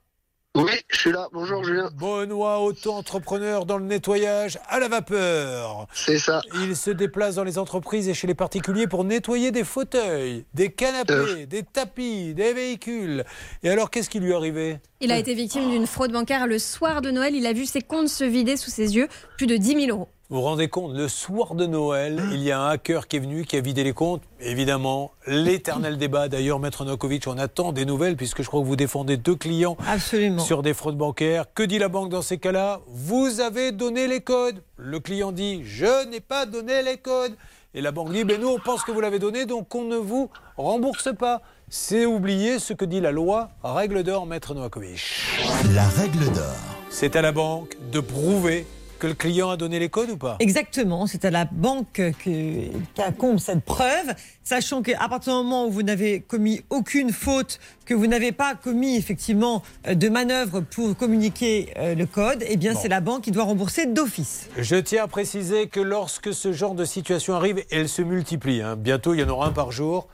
[0.54, 1.28] Oui, je suis là.
[1.32, 1.88] Bonjour, Julien.
[1.98, 5.86] Benoît, auto-entrepreneur dans le nettoyage à la vapeur.
[5.94, 6.42] C'est ça.
[6.60, 10.70] Il se déplace dans les entreprises et chez les particuliers pour nettoyer des fauteuils, des
[10.70, 11.46] canapés, Euh.
[11.46, 13.24] des tapis, des véhicules.
[13.62, 14.78] Et alors, qu'est-ce qui lui est arrivé?
[15.00, 17.34] Il a été victime d'une fraude bancaire le soir de Noël.
[17.34, 19.08] Il a vu ses comptes se vider sous ses yeux,
[19.38, 20.08] plus de 10 000 euros.
[20.32, 23.16] Vous vous rendez compte, le soir de Noël, Hein il y a un hacker qui
[23.16, 24.22] est venu, qui a vidé les comptes.
[24.40, 26.28] Évidemment, l'éternel débat.
[26.28, 29.76] D'ailleurs, Maître Novakovic, on attend des nouvelles, puisque je crois que vous défendez deux clients
[29.86, 30.42] Absolument.
[30.42, 31.44] sur des fraudes bancaires.
[31.52, 32.80] Que dit la banque dans ces cas-là?
[32.86, 34.62] Vous avez donné les codes.
[34.78, 37.34] Le client dit Je n'ai pas donné les codes.
[37.74, 39.96] Et la banque dit ben Nous, on pense que vous l'avez donné, donc on ne
[39.96, 41.42] vous rembourse pas.
[41.68, 43.50] C'est oublier ce que dit la loi.
[43.62, 45.02] Règle d'or, Maître Novakovic.
[45.74, 46.56] La règle d'or.
[46.88, 48.66] C'est à la banque de prouver
[49.02, 52.10] que le client a donné les codes ou pas Exactement, c'est à la banque que-
[52.12, 52.70] qui
[53.04, 54.14] accomple cette preuve,
[54.44, 58.54] sachant qu'à partir du moment où vous n'avez commis aucune faute, que vous n'avez pas
[58.54, 62.78] commis effectivement euh, de manœuvre pour communiquer euh, le code, eh bien Bon.
[62.80, 64.48] c'est la banque qui doit rembourser d'office.
[64.56, 68.76] Je tiens à préciser que lorsque ce genre de situation arrive, elle se multiplie, hein,
[68.76, 70.06] bientôt il y en aura un par jour,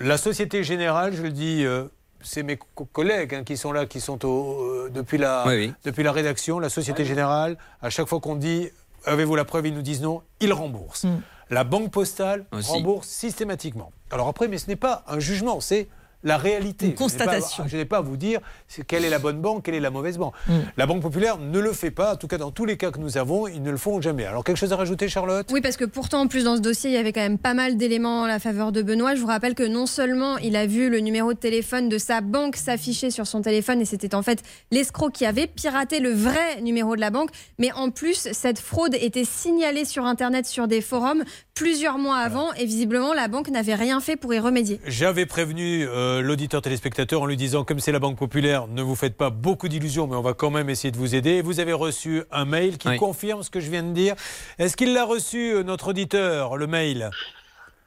[0.00, 1.84] la Société Générale, je le dis, euh,
[2.22, 5.54] c'est mes co- collègues hein, qui sont là, qui sont au- euh, depuis, la, Oui,
[5.56, 5.74] oui.
[5.84, 8.68] depuis la rédaction, la Société Générale, à chaque fois qu'on dit
[9.06, 11.06] avez-vous la preuve, ils nous disent non, ils remboursent.
[11.48, 12.70] La Banque Postale Aussi.
[12.70, 13.92] rembourse systématiquement.
[14.10, 15.88] Alors après, mais ce n'est pas un jugement, c'est
[16.22, 16.86] la réalité.
[16.86, 17.64] Une constatation.
[17.66, 18.40] Je n'ai pas à vous dire
[18.86, 20.34] quelle est la bonne banque, quelle est la mauvaise banque.
[20.76, 22.98] La Banque Populaire ne le fait pas, en tout cas dans tous les cas que
[22.98, 24.24] nous avons, ils ne le font jamais.
[24.26, 25.48] Alors quelque chose à rajouter, Charlotte?
[25.52, 27.54] Oui, parce que pourtant, en plus, dans ce dossier, il y avait quand même pas
[27.54, 29.14] mal d'éléments à la faveur de Benoît.
[29.14, 32.20] Je vous rappelle que non seulement il a vu le numéro de téléphone de sa
[32.20, 36.60] banque s'afficher sur son téléphone, et c'était en fait l'escroc qui avait piraté le vrai
[36.60, 40.80] numéro de la banque, mais en plus, cette fraude était signalée sur Internet, sur des
[40.80, 41.24] forums,
[41.54, 44.80] plusieurs mois avant, et visiblement, la banque n'avait rien fait pour y remédier.
[44.86, 48.96] J'avais prévenu euh, l'auditeur téléspectateur en lui disant, comme c'est la Banque Populaire, ne vous
[48.96, 51.30] faites pas beaucoup d'illusions, mais on va quand même essayer de vous aider.
[51.36, 52.96] Et vous avez reçu un mail qui Oui.
[52.96, 54.14] confirme ce que je viens de dire.
[54.58, 57.10] Est-ce qu'il l'a reçu, euh, notre auditeur, le mail?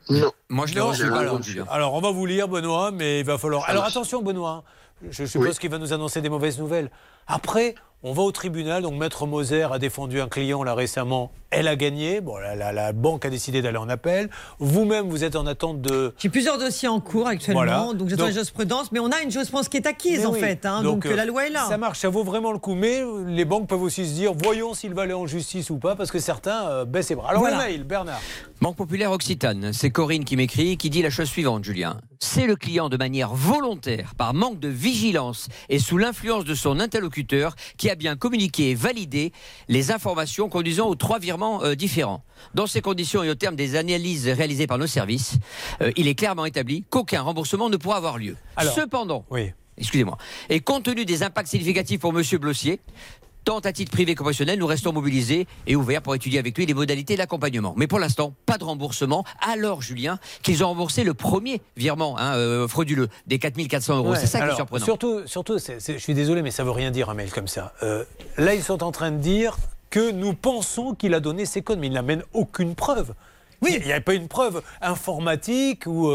[0.10, 0.32] Non.
[0.50, 1.04] Moi, je l'ai reçu.
[1.04, 1.40] alors,
[1.70, 3.70] alors, on va vous lire, Benoît, mais il va falloir.
[3.70, 4.64] Alors attention, Benoît.
[5.10, 5.58] Je suppose Oui.
[5.60, 6.90] qu'il va nous annoncer des mauvaises nouvelles.
[7.28, 11.70] Après, On va au tribunal, donc Maître Moser a défendu un client là récemment, elle
[11.70, 12.20] a gagné.
[12.20, 14.30] Bon, la, la- la banque a décidé d'aller en appel.
[14.60, 16.14] Vous-même, vous êtes en attente de.
[16.18, 17.94] J'ai plusieurs dossiers en cours actuellement, Voilà.
[17.94, 20.34] donc j'attends Donc- la jurisprudence, mais on a une jurisprudence qui est acquise Mais en
[20.34, 20.40] oui.
[20.42, 21.66] fait, hein, donc, euh, la loi est là.
[21.70, 22.76] Ça marche, ça vaut vraiment le coup.
[22.76, 25.96] Mais les banques peuvent aussi se dire, voyons s'il va aller en justice ou pas,
[25.96, 27.30] parce que certains euh, baissent les bras.
[27.30, 27.58] Alors Voilà.
[27.60, 28.20] le mail, Bernard.
[28.60, 32.02] Banque Populaire Occitane, c'est Corinne qui m'écrit, qui dit la chose suivante, Julien.
[32.20, 36.80] C'est le client de manière volontaire, par manque de vigilance et sous l'influence de son
[36.80, 39.32] interlocuteur, qui a bien communiqué et validé
[39.68, 42.24] les informations conduisant aux trois virements euh, différents.
[42.54, 45.36] Dans ces conditions et au terme des analyses réalisées par nos services,
[45.82, 48.36] euh, il est clairement établi qu'aucun remboursement ne pourra avoir lieu.
[48.56, 49.52] Alors, Cependant, oui.
[49.78, 50.18] excusez-moi,
[50.50, 52.80] et compte tenu des impacts significatifs pour Monsieur Blossier,
[53.44, 56.66] Tant à titre privé que professionnel, nous restons mobilisés et ouverts pour étudier avec lui
[56.66, 57.74] les modalités d'accompagnement.
[57.76, 59.26] Mais pour l'instant, pas de remboursement.
[59.42, 64.12] Alors, Julien, qu'ils ont remboursé le premier virement hein, euh, frauduleux des 4400 euros.
[64.12, 64.18] Ouais.
[64.18, 64.86] C'est ça qui est surprenant.
[64.86, 67.74] Surtout, surtout je suis désolé, mais ça veut rien dire un mail comme ça.
[67.84, 68.06] Euh,
[68.38, 69.58] là, ils sont en train de dire
[69.90, 73.14] que nous pensons qu'il a donné ses codes, mais il n'amène aucune preuve.
[73.62, 73.78] Oui.
[73.80, 76.12] Il n'y a pas une preuve informatique ou.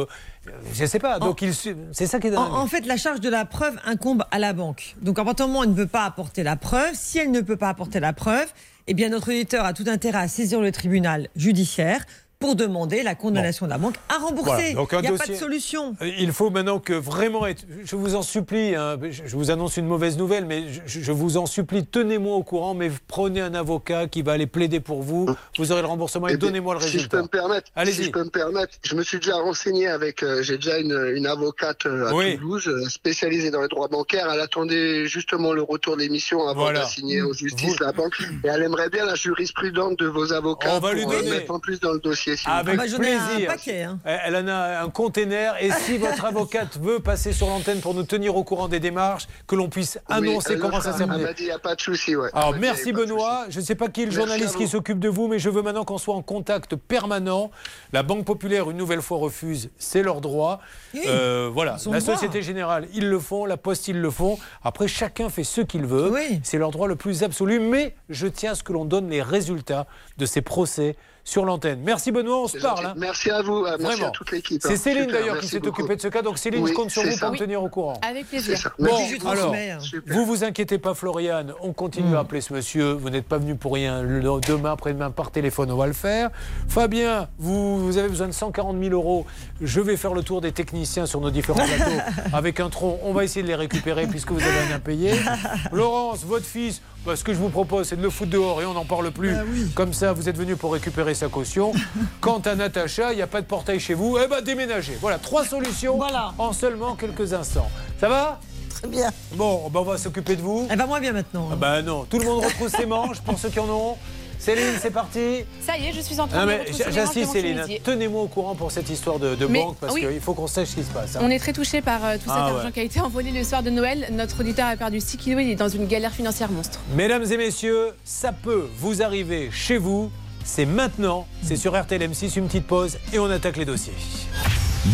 [0.73, 1.19] Je ne sais pas.
[1.19, 1.45] Donc,
[1.93, 2.41] c'est ça qui est dingue.
[2.41, 4.97] En, en fait, la charge de la preuve incombe à la banque.
[5.03, 7.31] Donc, à partir du moment où elle ne peut pas apporter la preuve, si elle
[7.31, 8.47] ne peut pas apporter la preuve,
[8.87, 12.05] eh bien, notre auditeur a tout intérêt à saisir le tribunal judiciaire
[12.39, 14.51] pour demander la condamnation de la banque à rembourser.
[14.51, 15.97] Voilà, donc un Il n'y a pas de solution.
[16.03, 17.65] Euh, Il faut maintenant que vraiment être.
[17.85, 21.37] Je vous en supplie, hein, je vous annonce une mauvaise nouvelle, mais je, je vous
[21.37, 25.29] en supplie, tenez-moi au courant, mais prenez un avocat qui va aller plaider pour vous.
[25.59, 27.17] Vous aurez le remboursement et Eh donnez-moi le Si je résultat.
[27.17, 27.95] peux me permettre, Allez-y.
[27.97, 31.13] si je peux me permettre, je me suis déjà renseigné avec, euh, j'ai déjà une,
[31.17, 32.37] une avocate euh, à Oui.
[32.37, 34.29] Toulouse spécialisée dans les droits bancaires.
[34.33, 36.81] Elle attendait justement le retour de l'émission avant Voilà.
[36.81, 38.15] d'assigner en justice Vous- la banque.
[38.45, 41.31] Et elle aimerait bien la jurisprudente de vos avocats On va lui pour euh, donner.
[41.31, 42.28] mettre en plus dans le dossier.
[42.47, 42.99] Avec plaît.
[42.99, 43.57] plaisir.
[44.05, 47.95] Elle elle en a un container et si votre avocate veut passer sur l'antenne pour
[47.95, 51.05] nous tenir au courant des démarches, que l'on puisse Oui, annoncer le comment ça s'est
[51.05, 51.23] Elle mené.
[51.25, 52.15] m'a dit, il n'y a pas de souci.
[52.17, 52.29] Ouais.
[52.35, 53.47] Alors dit, merci Benoît.
[53.49, 55.49] Je ne sais pas qui est le Merci journaliste qui s'occupe de vous, mais je
[55.51, 57.51] veux maintenant qu'on soit en contact permanent.
[57.93, 59.71] La Banque Populaire, une nouvelle fois, refuse.
[59.79, 60.61] C'est leur droit.
[60.95, 61.73] Oui, Euh, voilà.
[61.73, 62.01] La droit.
[62.01, 63.45] Société Générale, ils le font.
[63.45, 64.39] La Poste, ils le font.
[64.63, 66.13] Après, chacun fait ce qu'il veut.
[66.43, 67.59] C'est leur droit le plus absolu.
[67.61, 69.87] Mais je tiens à ce que l'on donne les résultats
[70.19, 70.97] de ces procès
[71.29, 71.81] sur l'antenne.
[71.85, 72.87] Merci Benoît, on se C'est parle.
[72.87, 72.95] hein.
[72.97, 74.07] Merci à vous, euh, merci Vraiment.
[74.09, 74.63] à toute l'équipe.
[74.63, 74.77] C'est hein.
[74.77, 75.83] Céline Super, d'ailleurs qui s'est beaucoup.
[75.83, 76.23] occupée de ce cas.
[76.23, 77.27] Donc Céline, Oui, je compte sur c'est vous ça.
[77.27, 78.01] pour me tenir au courant.
[78.09, 78.57] Avec plaisir.
[78.57, 78.83] C'est.
[78.83, 79.83] Bon, alors.
[79.83, 80.15] Super.
[80.17, 82.93] vous vous inquiétez pas, Floriane, on continue à appeler ce monsieur.
[82.93, 84.03] Vous n'êtes pas venu pour rien.
[84.03, 86.31] Le- Demain, après-demain, par téléphone, on va le faire.
[86.67, 89.27] Fabien, vous, vous avez besoin de 140 000 euros.
[89.61, 91.91] Je vais faire le tour des techniciens sur nos différents plateaux
[92.33, 92.99] avec un tronc.
[93.05, 95.13] On va essayer de les récupérer puisque vous avez un impayé.
[95.73, 98.67] Laurence, votre fils, bah, ce que je vous propose, c'est de le foutre dehors et
[98.67, 99.35] on n'en parle plus.
[99.75, 101.73] Comme ça, vous êtes venu pour récupérer sa caution.
[102.21, 104.19] Quant à Natacha, il n'y a pas de portail chez vous.
[104.23, 104.99] Eh ben, déménagez.
[105.01, 105.99] Voilà, trois solutions
[106.39, 107.71] en seulement quelques instants.
[108.01, 108.41] Ça va?
[108.71, 109.11] Très bien.
[109.33, 110.67] Bon, ben, on va s'occuper de vous.
[110.71, 111.49] Elle va moins bien maintenant.
[111.53, 113.97] Ah bah non, tout le monde retrousse ses manches pour ceux qui en ont.
[114.39, 115.45] Céline, c'est parti.
[115.61, 118.29] Ça y est, je suis en train Non de mais de j'insiste Céline, tenez-moi au
[118.29, 120.07] courant pour cette histoire de, de Mais, banque parce oui.
[120.07, 121.17] qu'il faut qu'on sache ce qui se passe.
[121.17, 121.21] hein.
[121.23, 122.73] On est très touché par euh, tout cet Ah argent ouais.
[122.73, 124.09] qui a été envolé le soir de Noël.
[124.13, 126.81] Notre auditeur a perdu 6 kilos, il est dans une galère financière monstre.
[126.95, 130.11] Mesdames et messieurs, ça peut vous arriver chez vous.
[130.45, 133.93] C'est maintenant, c'est sur RTL M6, une petite pause et on attaque les dossiers.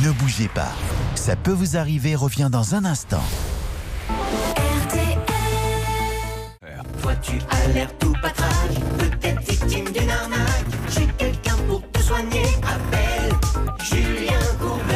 [0.02, 0.72] Ne bougez pas.
[1.14, 3.22] Ça peut vous arriver revient dans un instant.
[7.04, 10.64] Toi tu as l'air tout patrage, peut-être victime d'une arnaque.
[10.88, 13.30] J'ai quelqu'un pour te soigner, appelle
[13.82, 14.94] Julien Courbet.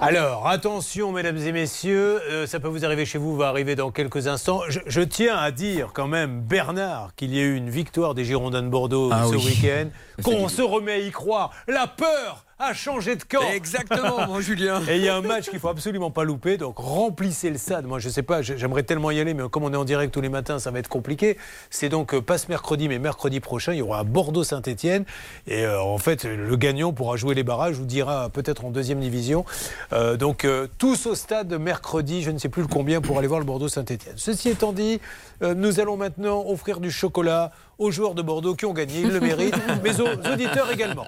[0.00, 3.90] Alors, attention, mesdames et messieurs, euh, ça peut vous arriver chez vous, va arriver dans
[3.90, 4.62] quelques instants.
[4.70, 8.24] Je, je tiens à dire quand même, Bernard, qu'il y a eu une victoire des
[8.24, 9.44] Girondins de Bordeaux Ah ce oui.
[9.44, 9.88] week-end,
[10.24, 11.50] qu'on se remet à y croire.
[11.68, 13.40] La peur a changé de camp.
[13.52, 14.82] Exactement, mon Julien.
[14.88, 17.86] Et il y a un match qu'il faut absolument pas louper, donc remplissez le stade.
[17.86, 20.20] Moi, je sais pas, j'aimerais tellement y aller, mais comme on est en direct tous
[20.20, 21.38] les matins, ça va être compliqué.
[21.70, 25.04] C'est donc euh, pas ce mercredi, mais mercredi prochain, il y aura Bordeaux-Saint-Etienne.
[25.46, 29.00] Et euh, en fait, le gagnant pourra jouer les barrages ou dira peut-être en deuxième
[29.00, 29.44] division.
[29.92, 33.28] Euh, donc, euh, tous au stade mercredi, je ne sais plus le combien, pour aller
[33.28, 34.14] voir le Bordeaux-Saint-Etienne.
[34.16, 35.00] Ceci étant dit,
[35.42, 37.50] euh, nous allons maintenant offrir du chocolat
[37.80, 41.06] aux joueurs de Bordeaux qui ont gagné, ils le méritent, mais aux auditeurs également.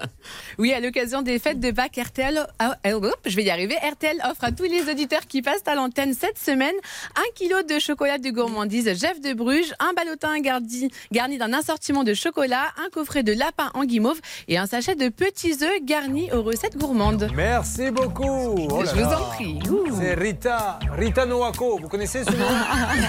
[0.57, 4.17] Oui, à l'occasion des fêtes de Pâques, RTL, ah, euh, je vais y arriver, RTL
[4.29, 6.73] offre à tous les auditeurs qui passent à l'antenne cette semaine
[7.15, 12.03] un kilo de chocolat de gourmandise Jeff de Bruges, un ballotin garni, garni d'un assortiment
[12.03, 16.31] de chocolat, un coffret de lapin en guimauve et un sachet de petits œufs garnis
[16.31, 17.29] aux recettes gourmandes.
[17.35, 18.67] Merci beaucoup.
[18.71, 19.59] Oh Je vous en prie.
[19.99, 21.77] C'est Rita, Rita Noako.
[21.79, 22.47] Vous connaissez ce nom?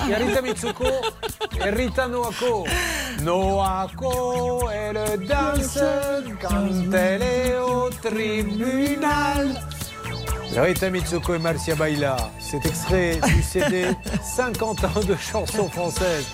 [0.04, 0.84] Il y a Rita Mitsuko
[1.60, 2.66] Rita Noako.
[3.22, 5.78] Noako, elle danse
[6.40, 9.60] quand elle est au tribunal.
[10.56, 12.16] Rita Mitsuko et Marcia Baila.
[12.38, 13.86] C'est extrait du CD
[14.22, 16.26] 50 ans de chansons françaises.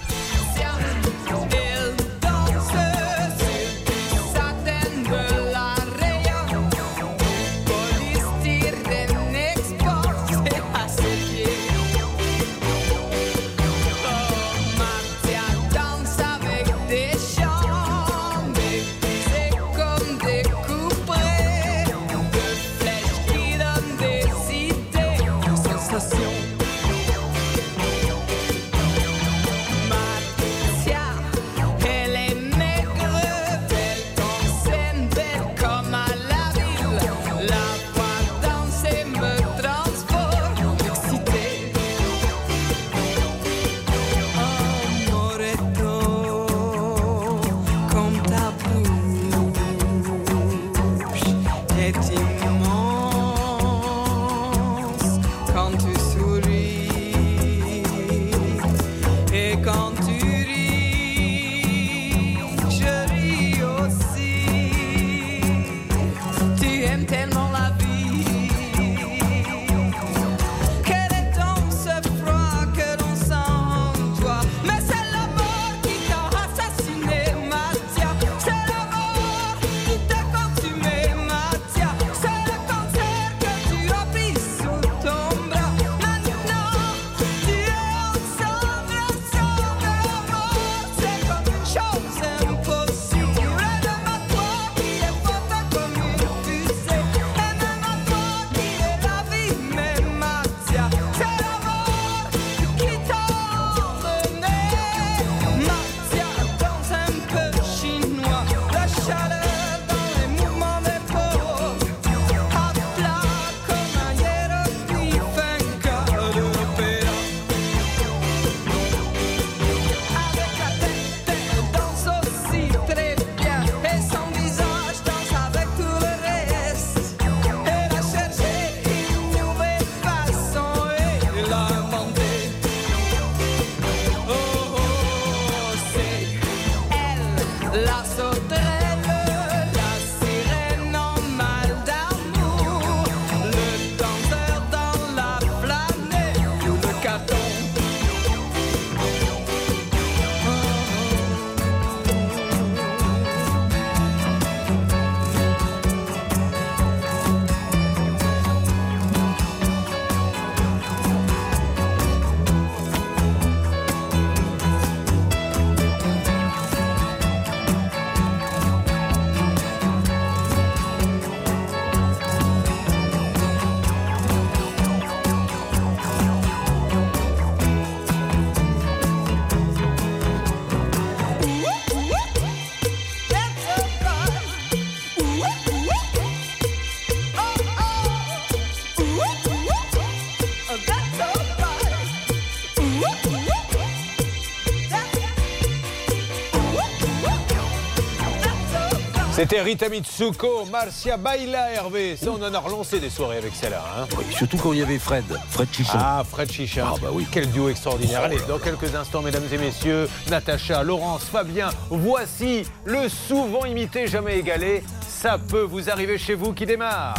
[199.51, 202.17] C'était Rita Mitsuko, Marcia Baila, Hervé.
[202.17, 203.83] Ça, on en a relancé des soirées avec celle-là.
[203.99, 204.07] hein.
[204.17, 205.99] Oui, surtout quand il y avait Fred, Fred Chichon.
[205.99, 206.85] Ah, Fred Chichin.
[206.87, 207.27] Ah, bah oui.
[207.33, 208.21] Quel duo extraordinaire.
[208.23, 214.07] Oh Allez, dans quelques instants, mesdames et messieurs, Natacha, Laurence, Fabien, voici le souvent imité,
[214.07, 214.85] jamais égalé.
[215.09, 217.17] Ça peut vous arriver chez vous qui démarre.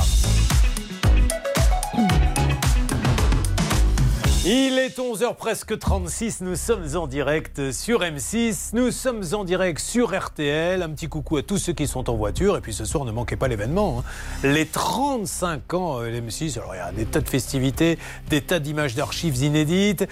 [4.43, 9.79] Il est 11h presque 36, nous sommes en direct sur M6, nous sommes en direct
[9.79, 10.81] sur RTL.
[10.81, 12.57] Un petit coucou à tous ceux qui sont en voiture.
[12.57, 13.99] Et puis ce soir, ne manquez pas l'événement.
[13.99, 14.47] hein.
[14.47, 17.99] Les 35 ans euh, l'M6, alors il y a des tas de festivités,
[18.31, 20.07] des tas d'images d'archives inédites.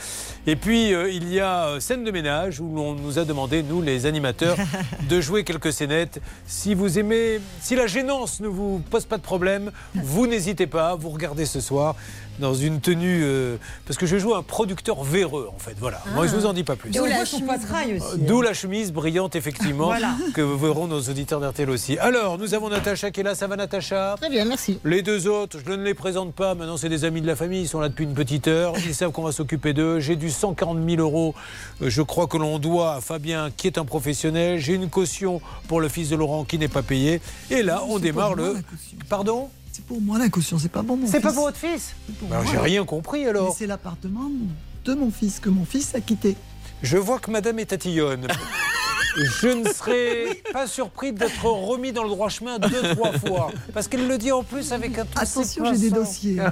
[0.45, 3.63] Et puis euh, il y a euh, scène de ménage où l'on nous a demandé,
[3.63, 4.57] nous les animateurs,
[5.09, 6.21] de jouer quelques scénettes.
[6.45, 10.93] Si vous aimez, si la gênance ne vous pose pas de problème, vous n'hésitez pas,
[10.93, 11.95] vous regardez ce soir
[12.39, 16.25] dans une tenue euh, parce que je joue un producteur véreux en fait voilà moi
[16.27, 18.19] je vous en dis pas plus Et on voit son poitrail aussi.
[18.19, 20.15] D'où la chemise brillante, effectivement, Voilà.
[20.33, 21.97] que verront nos auditeurs d'RTL aussi.
[21.99, 23.35] Alors, nous avons Natacha qui est là.
[23.35, 24.15] Ça va, Natacha?
[24.17, 24.79] Très bien, merci.
[24.85, 26.55] Les deux autres, je ne les présente pas.
[26.55, 27.61] Maintenant, c'est des amis de la famille.
[27.61, 28.73] Ils sont là depuis une petite heure.
[28.85, 29.99] Ils savent qu'on va s'occuper d'eux.
[29.99, 31.33] J'ai du 140 000 euros.
[31.81, 34.59] euh, Je crois que l'on doit à Fabien, qui est un professionnel.
[34.59, 37.21] J'ai une caution pour le fils de Laurent qui n'est pas payé.
[37.51, 38.55] Et là, on démarre le.
[39.09, 39.49] Pardon?
[39.79, 41.11] C'est pour moi la caution, c'est pas pour mon fils.
[41.13, 42.51] C'est pas pour votre fils pour Alors, moi.
[42.51, 43.55] J'ai rien compris alors.
[43.57, 44.29] C'est l'appartement
[44.83, 46.35] de mon fils que mon fils a quitté.
[46.83, 48.27] Je vois que madame est tatillonne.
[49.41, 53.51] je ne serais pas surpris d'être remis dans le droit chemin deux, trois fois.
[53.73, 56.37] Parce qu'elle le dit en plus avec un ton Attention, j'ai des dossiers.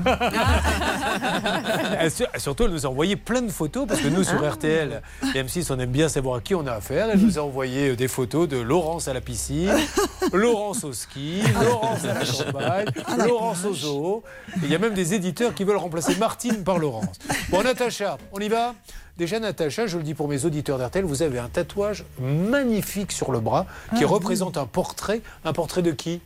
[2.37, 4.51] surtout, elle nous a envoyé plein de photos parce que nous, sur Ah.
[4.51, 5.01] RTL
[5.35, 7.09] et M6, on aime bien savoir à qui on a affaire.
[7.11, 9.71] Elle nous a envoyé euh, des photos de Laurence à la piscine,
[10.33, 12.87] Laurence au ski, Laurence à la campagne,
[13.25, 14.23] Laurence au zoo.
[14.63, 17.17] Il y a même des éditeurs qui veulent remplacer Martine par Laurence.
[17.49, 18.73] Bon, Natacha, on y va?
[19.17, 23.31] Déjà, Natacha, je le dis pour mes auditeurs d'RTL, vous avez un tatouage magnifique sur
[23.31, 23.65] le bras
[23.97, 25.21] qui Ah, représente un portrait.
[25.43, 26.21] Un portrait de qui?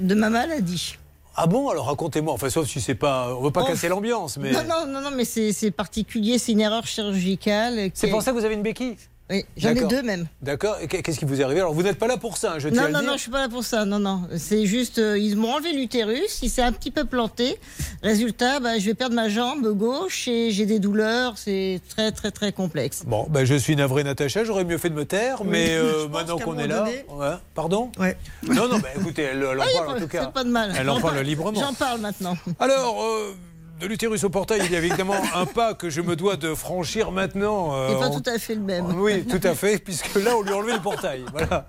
[0.00, 0.98] De ma maladie.
[1.34, 1.68] Ah bon?
[1.68, 2.32] Alors racontez-moi.
[2.34, 3.34] Enfin, sauf si c'est pas.
[3.36, 3.66] On veut pas Oh.
[3.66, 4.52] casser l'ambiance, mais.
[4.52, 7.90] Non, non, non, non, mais c'est c'est particulier, c'est une erreur chirurgicale.
[7.94, 8.96] C'est pour ça que vous avez une béquille?
[9.32, 9.88] Oui, j'en ai D'accord.
[9.88, 10.26] deux même.
[10.42, 10.76] D'accord.
[10.88, 11.60] Qu'est-ce qui vous est arrivé?
[11.60, 13.08] Alors, vous n'êtes pas là pour ça, hein, je tiens Non, à non, dire.
[13.10, 13.84] non, je suis pas là pour ça.
[13.86, 14.22] Non, non.
[14.36, 17.58] C'est juste, euh, ils m'ont enlevé l'utérus, il s'est un petit peu planté.
[18.02, 21.38] Résultat, bah, je vais perdre ma jambe gauche et j'ai des douleurs.
[21.38, 23.04] C'est très, très, très complexe.
[23.06, 24.44] Bon, ben, je suis navré, Natacha.
[24.44, 26.80] J'aurais mieux fait de me taire, mais euh, maintenant qu'on est là.
[26.80, 27.36] donné- Ouais.
[27.54, 27.90] Pardon?
[27.98, 28.16] Ouais.
[28.42, 30.24] Non, non, ben, écoutez, elle, elle en parle en tout cas.
[30.24, 30.72] C'est pas de mal.
[30.78, 31.58] Elle en parle- librement.
[31.60, 32.36] J'en parle maintenant.
[32.60, 33.34] Alors, euh,
[33.82, 36.54] de l'utérus au portail, il y a évidemment un pas que je me dois de
[36.54, 37.74] franchir maintenant.
[37.74, 39.00] euh, pas tout à fait le même.
[39.00, 41.24] Oui, tout à fait, puisque là, on lui a enlevé le portail.
[41.32, 41.66] Voilà.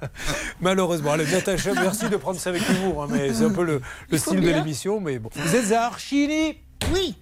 [0.62, 1.14] Malheureusement.
[1.14, 3.82] Allez, Natacha, merci de prendre ça avec humour, hein, mais c'est un peu le,
[4.18, 5.00] style de l'émission.
[5.00, 5.30] Mais bon.
[5.34, 6.60] Vous êtes à Archini?
[6.94, 7.16] Oui.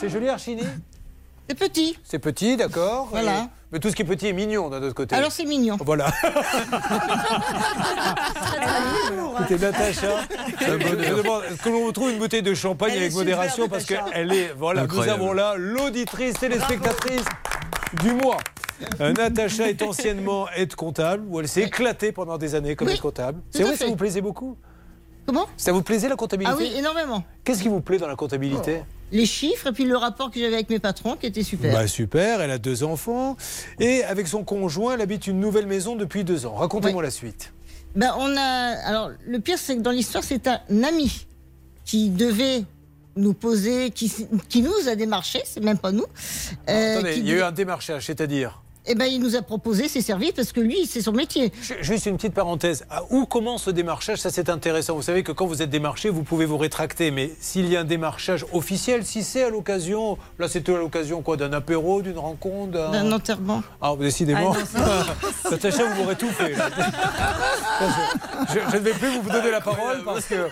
[0.00, 0.64] C'est joli, Archini?
[1.58, 1.98] C'est petit.
[2.02, 3.08] C'est petit, d'accord.
[3.10, 3.40] Voilà.
[3.40, 5.14] Et- Mais tout ce qui est petit est mignon d'un autre côté.
[5.14, 5.76] Alors c'est mignon.
[5.84, 6.06] Voilà.
[9.40, 10.08] Écoutez, Natacha,
[10.60, 14.32] je, je demande, est-ce que l'on retrouve une bouteille de champagne avec modération parce qu'elle
[14.32, 15.18] est, voilà, Incroyable.
[15.18, 17.24] nous avons là l'auditrice téléspectatrice
[18.02, 18.38] du mois.
[19.00, 22.94] Euh, Natacha est anciennement aide comptable où elle s'est éclatée pendant des années comme Oui,
[22.94, 23.38] aide comptable.
[23.40, 24.56] tout C'est vrai, ça vous plaisait beaucoup?
[25.26, 25.46] Comment?
[25.56, 26.54] Ça vous plaisait la comptabilité?
[26.54, 27.22] Ah oui, énormément.
[27.44, 28.82] Qu'est-ce qui vous plaît dans la comptabilité?
[29.12, 31.72] Les chiffres et puis le rapport que j'avais avec mes patrons qui était super.
[31.72, 33.36] Bah, super, elle a deux enfants
[33.78, 36.54] et avec son conjoint, elle habite une nouvelle maison depuis deux ans.
[36.54, 37.52] Racontez-moi la suite.
[37.94, 38.40] Ben, on a.
[38.86, 41.26] Alors, le pire, c'est que dans l'histoire, c'est un ami
[41.84, 42.64] qui devait
[43.16, 44.10] nous poser, qui,
[44.48, 46.06] qui nous a démarché, c'est même pas nous.
[46.70, 48.62] euh, Attendez, qui il y a eu un démarchage, c'est-à-dire?
[48.86, 51.52] Eh ben, il nous a proposé ses services parce que lui, c'est son métier.
[51.82, 52.84] Juste une petite parenthèse.
[52.90, 54.18] À Où commence le démarchage?
[54.18, 54.96] Ça, c'est intéressant.
[54.96, 57.12] Vous savez que quand vous êtes démarché, vous pouvez vous rétracter.
[57.12, 61.22] Mais s'il y a un démarchage officiel, si c'est à l'occasion, là, c'était à l'occasion
[61.22, 63.62] quoi D'un apéro, d'une rencontre d'un- enterrement.
[63.80, 64.54] Ah, décidément.
[65.50, 66.54] Natacha, vous m'aurez tout fait.
[68.52, 70.48] je, ne vais plus vous donner la parole parce que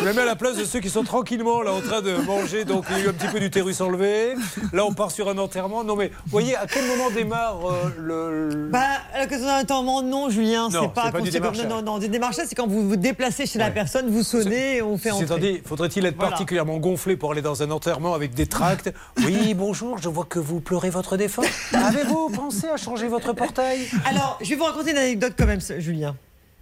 [0.00, 2.12] je me mets à la place de ceux qui sont tranquillement là en train de
[2.16, 2.64] manger.
[2.64, 4.34] Donc il y a eu un petit peu d'utérus enlevé.
[4.72, 5.82] Là, on part sur un enterrement.
[5.84, 8.68] Non, mais voyez, à quel moment démarre euh, le.
[8.70, 8.80] Bah,
[9.14, 11.66] à l'occasion d'un enterrement, non, Julien, c'est pas, pas du démarchage.
[11.66, 14.82] Non, non, du démarchage, c'est quand vous vous déplacez chez la personne, vous sonnez et
[14.82, 15.26] on fait entrer.
[15.26, 16.30] C'est-à-dire, faudrait-il être Voilà.
[16.30, 18.92] particulièrement gonflé pour aller dans un enterrement avec des tracts
[19.24, 21.42] Oui, bonjour, je vois que vous pleurez votre défunt.
[21.72, 23.80] Avez-vous pensé à changer votre portail?
[24.08, 26.16] Alors, je vais vous raconter une anecdote quand même, Julien.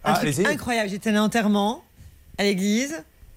[0.05, 0.89] Un Ah, truc incroyable.
[0.91, 1.83] J'étais à un enterrement
[2.39, 2.93] à l'église.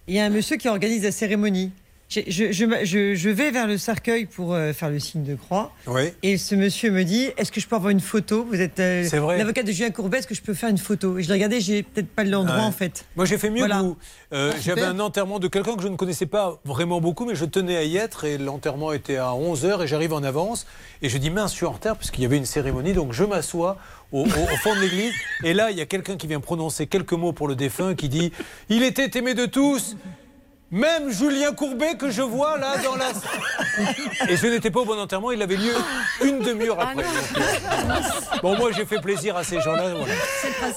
[0.08, 1.72] et Il y a un monsieur qui organise la cérémonie.
[2.14, 5.34] Je, je- je- je- je vais vers le cercueil pour euh, faire le signe de
[5.36, 5.72] croix.
[5.88, 6.12] Oui.
[6.22, 8.46] Et ce monsieur me dit Est-ce que je peux avoir une photo?
[8.50, 9.08] Vous êtes euh,
[9.38, 11.18] l'avocat de Julien Courbet, est-ce que je peux faire une photo?
[11.18, 12.62] Et je l'ai regardé, j'ai peut-être pas l'endroit Ouais.
[12.64, 13.06] en fait.
[13.16, 13.78] Moi, j'ai fait mieux Voilà.
[13.78, 13.98] que vous.
[14.34, 17.36] Euh, Ah, J'avais un enterrement de quelqu'un que je ne connaissais pas vraiment beaucoup, mais
[17.36, 18.26] je tenais à y être.
[18.26, 20.68] Et l'enterrement était à 11h et j'arrive en avance.
[21.02, 22.94] Et je dis, mince, je suis en retard parce qu'il y avait une cérémonie.
[22.94, 23.78] Donc je m'assois
[24.12, 25.14] au, au- au fond de l'église.
[25.44, 28.10] Et là, il y a quelqu'un qui vient prononcer quelques mots pour le défunt qui
[28.10, 28.32] dit
[28.70, 29.96] Il était aimé de tous.
[30.74, 33.10] Même Julien Courbet que je vois là dans la...
[34.28, 35.72] Et je n'étais pas au bon enterrement, il avait lieu
[36.24, 37.04] une demi-heure après.
[37.04, 37.06] Donc,
[37.38, 39.94] euh, bon, moi j'ai fait plaisir à ces gens-là.
[39.94, 40.14] voilà.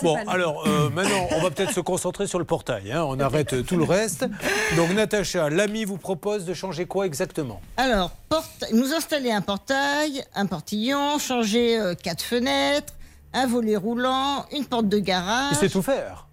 [0.03, 2.93] Bon, alors euh, maintenant, on va peut-être se concentrer sur le portail.
[2.93, 3.05] hein.
[3.09, 4.27] On arrête euh, tout le reste.
[4.77, 7.63] Donc Natacha, l'ami vous propose de changer quoi exactement?
[7.79, 12.93] Alors, porte- nous installer un portail, un portillon, changer euh, quatre fenêtres,
[13.33, 15.53] un volet roulant, une porte de garage.
[15.53, 16.26] Il sait tout faire.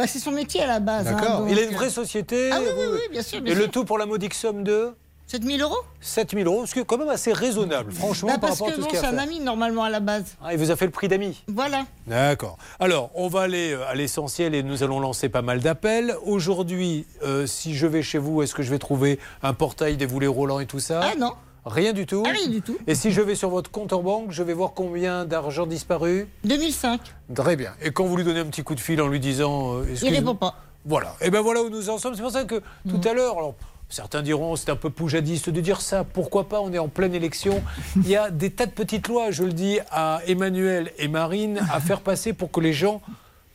[0.00, 1.06] Bah, c'est son métier à la base.
[1.08, 1.46] hein, D'accord.
[1.48, 2.50] il a une euh, vraie société.
[2.52, 3.40] Ah oui, oui, vous- oui, bien sûr.
[3.42, 4.92] bien Et le tout pour la modique somme de
[5.26, 5.76] 7000 euros?
[6.00, 8.80] 7000 euros, ce qui est quand même assez raisonnable, franchement, Bah, par à que tout
[8.80, 10.24] bon, ce qu'il y c'est à un ami normalement à la base.
[10.42, 11.84] Ah, il vous a fait le prix d'ami Voilà.
[12.08, 12.56] D'accord.
[12.80, 16.16] Alors, on va aller euh, à l'essentiel et nous allons lancer pas mal d'appels.
[16.24, 20.06] Aujourd'hui, euh, si je vais chez vous, est-ce que je vais trouver un portail, des
[20.06, 21.00] volets roulants et tout ça?
[21.04, 21.32] Ah non.
[21.66, 22.76] Rien du tout rien du tout.
[22.86, 26.26] Et si je vais sur votre compte en banque, je vais voir combien d'argent disparu?
[26.44, 27.00] 2005.
[27.34, 27.72] Très bien.
[27.82, 29.76] Et quand vous lui donnez un petit coup de fil en lui disant...
[29.76, 30.54] euh, Il répond pas.
[30.86, 31.14] Voilà.
[31.20, 32.14] Et ben voilà où nous en sommes.
[32.14, 33.54] C'est pour ça que tout à l'heure, alors
[33.90, 36.04] certains diront c'est un peu poujadiste de dire ça.
[36.04, 36.60] Pourquoi pas?
[36.60, 37.62] On est en pleine élection.
[37.96, 41.60] Il y a des tas de petites lois, je le dis à Emmanuel et Marine,
[41.70, 43.02] à faire passer pour que les gens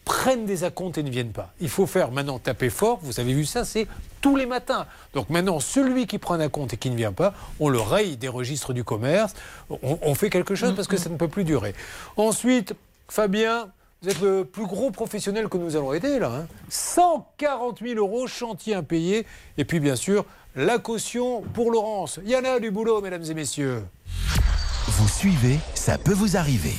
[0.06, 1.52] prennent des acomptes et ne viennent pas.
[1.60, 3.00] Il faut faire maintenant taper fort.
[3.02, 3.88] Vous avez vu ça, c'est
[4.22, 4.86] tous les matins.
[5.14, 8.16] Donc maintenant, celui qui prend un compte et qui ne vient pas, on le raye
[8.16, 9.34] des registres du commerce.
[9.70, 11.74] On, on fait quelque chose parce que ça ne peut plus durer.
[12.18, 12.74] Ensuite,
[13.10, 13.68] Fabien,
[14.02, 16.32] vous êtes le plus gros professionnel que nous allons aider là.
[16.32, 16.48] hein.
[16.70, 19.26] 140 000 euros, chantier impayé.
[19.58, 20.26] Et puis bien sûr,
[20.56, 22.20] la caution pour Laurence.
[22.24, 23.84] Il y en a du boulot, mesdames et messieurs.
[24.88, 26.76] Vous suivez, ça peut vous arriver.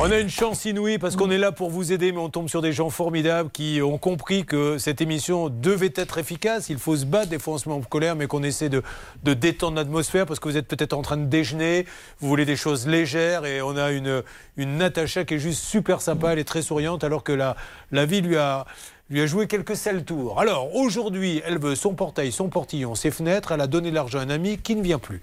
[0.00, 2.48] On a une chance inouïe parce qu'on est là pour vous aider, mais on tombe
[2.48, 6.70] sur des gens formidables qui ont compris que cette émission devait être efficace.
[6.70, 8.82] Il faut se battre, des fois on se met en colère, mais qu'on essaie de,
[9.22, 11.84] détendre l'atmosphère parce que vous êtes peut-être en train de déjeuner,
[12.20, 14.22] vous voulez des choses légères et on a une,
[14.56, 17.54] Natacha qui est juste super sympa, elle est très souriante alors que la,
[17.92, 18.64] la vie lui a
[19.10, 20.40] lui a joué quelques sales tours.
[20.40, 24.20] Alors aujourd'hui, elle veut son portail, son portillon, ses fenêtres, elle a donné de l'argent
[24.20, 25.20] à un ami qui ne vient plus.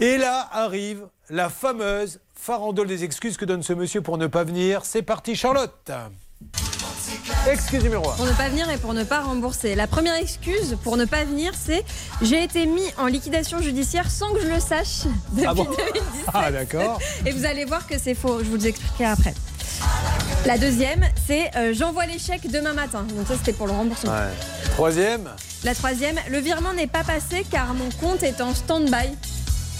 [0.00, 4.44] Et là arrive la fameuse farandole des excuses que donne ce monsieur pour ne pas
[4.44, 4.84] venir.
[4.84, 5.90] C'est parti Charlotte
[7.48, 8.16] Excuse numéro 1.
[8.16, 9.74] Pour ne pas venir et pour ne pas rembourser.
[9.74, 11.82] La première excuse pour ne pas venir, c'est
[12.20, 16.02] j'ai été mis en liquidation judiciaire sans que je le sache depuis Ah bon 2017.
[16.34, 16.98] Ah d'accord.
[17.24, 18.40] Et vous allez voir que c'est faux.
[18.40, 19.32] Je vous expliquerai après.
[20.44, 23.06] La deuxième, c'est euh, j'envoie les chèques demain matin.
[23.16, 24.12] Donc ça, c'était pour le remboursement.
[24.12, 24.34] Ouais.
[24.72, 25.30] Troisième.
[25.64, 29.16] La troisième, le virement n'est pas passé car mon compte est en stand-by.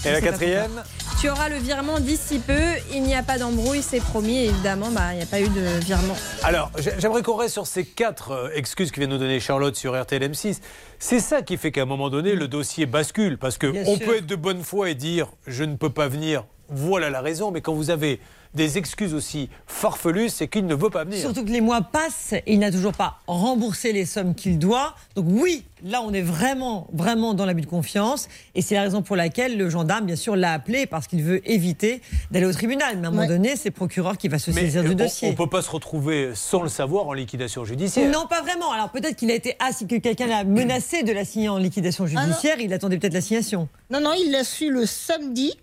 [0.06, 0.82] Et la quatrième
[1.20, 2.60] Tu auras le virement d'ici peu.
[2.92, 4.36] Il n'y a pas d'embrouille, c'est promis.
[4.38, 6.14] Et évidemment, bah, il n'y a pas eu de virement.
[6.42, 9.74] Alors, j'ai- j'aimerais qu'on reste sur ces quatre euh, excuses que vient nous donner Charlotte
[9.76, 10.60] sur RTL M6.
[10.98, 13.38] C'est ça qui fait qu'à un moment donné, le dossier bascule.
[13.38, 17.08] Parce qu'on peut être de bonne foi et dire je ne peux pas venir, voilà
[17.08, 17.50] la raison.
[17.50, 18.20] Mais quand vous avez
[18.54, 21.18] des excuses aussi farfelues, c'est qu'il ne veut pas venir.
[21.18, 24.94] Surtout que les mois passent et il n'a toujours pas remboursé les sommes qu'il doit.
[25.16, 28.28] Donc oui, là on est vraiment, vraiment dans l'abus de confiance.
[28.54, 31.40] Et c'est la raison pour laquelle le gendarme, bien sûr, l'a appelé parce qu'il veut
[31.50, 32.00] éviter
[32.30, 32.98] d'aller au tribunal.
[32.98, 34.94] Mais à un moment donné, c'est le procureur qui va se saisir euh, du on-
[34.94, 35.28] dossier.
[35.28, 38.10] on ne peut pas se retrouver sans le savoir en liquidation judiciaire.
[38.10, 38.70] Non, pas vraiment.
[38.72, 42.06] Alors peut-être qu'il a été assis, que quelqu'un l'a menacé de la signer en liquidation
[42.06, 42.56] judiciaire.
[42.60, 43.68] il attendait peut-être l'assignation.
[43.90, 45.54] Non, non, il l'a su le samedi.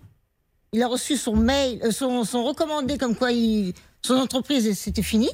[0.74, 3.74] Il a reçu son mail, euh, son, son recommandé comme quoi il-
[4.04, 5.28] son entreprise c'était fini.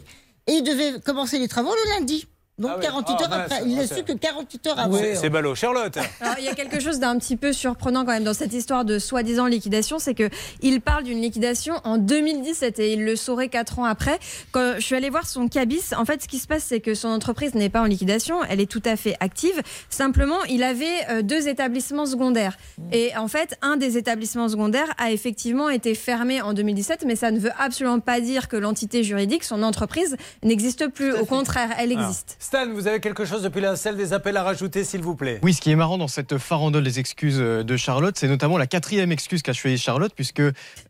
[0.48, 2.26] Et il devait commencer les travaux le lundi.
[2.58, 2.84] Donc Ah ouais.
[2.84, 3.40] 48 Ah, heures mince.
[3.52, 3.62] après.
[3.66, 4.98] Il l'a Ah, su que 48 heures avant.
[4.98, 5.54] C'est- C'est ballot.
[5.54, 8.52] Charlotte Alors, il y a quelque chose d'un petit peu surprenant quand même dans cette
[8.52, 10.28] histoire de soi-disant liquidation, c'est que
[10.62, 14.18] il parle d'une liquidation en 2017 et il le saurait quatre ans après.
[14.52, 16.94] Quand je suis allée voir son cabis, en fait, ce qui se passe, c'est que
[16.94, 19.60] son entreprise n'est pas en liquidation, elle est tout à fait active.
[19.90, 22.56] Simplement, il avait euh, deux établissements secondaires
[22.92, 27.30] et en fait, un des établissements secondaires a effectivement été fermé en 2017, mais ça
[27.30, 31.12] ne veut absolument pas dire que l'entité juridique, son entreprise, n'existe plus.
[31.14, 32.36] Au contraire, elle Alors, existe.
[32.48, 35.38] Stan, vous avez quelque chose depuis la salle des appels à rajouter, s'il vous plaît?
[35.42, 38.56] Oui, ce qui est marrant dans cette farandole des excuses euh, de Charlotte, c'est notamment
[38.56, 40.40] la quatrième excuse qu'a choisi Charlotte, puisque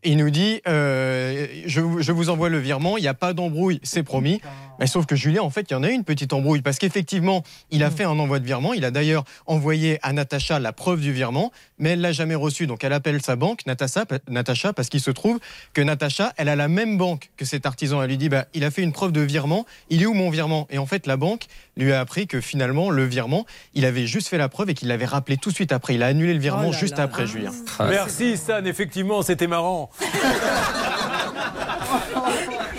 [0.04, 3.32] il nous dit euh, je, vous- je vous envoie le virement, il n'y a pas
[3.32, 4.40] d'embrouille, c'est promis.
[4.78, 7.42] Mais sauf que Julien, en fait, il y en a une petite embrouille, parce qu'effectivement,
[7.72, 11.00] il a fait un envoi de virement, il a d'ailleurs envoyé à Natacha la preuve
[11.00, 12.66] du virement, mais elle l'a jamais reçu.
[12.66, 15.38] Donc elle appelle sa banque, Natacha, Natacha parce qu'il se trouve
[15.72, 18.02] que Natacha, elle a la même banque que cet artisan.
[18.02, 20.30] Elle lui dit bah, il a fait une preuve de virement, il est où mon
[20.30, 20.66] virement?
[20.70, 21.46] Et en fait, la banque
[21.76, 24.88] lui a appris que finalement, le virement, il avait juste fait la preuve et qu'il
[24.88, 25.94] l'avait rappelé tout de suite après.
[25.94, 27.04] Il a annulé le virement Oh là juste là.
[27.04, 27.52] après, Julien.
[27.80, 29.90] Merci Stan, effectivement, c'était marrant.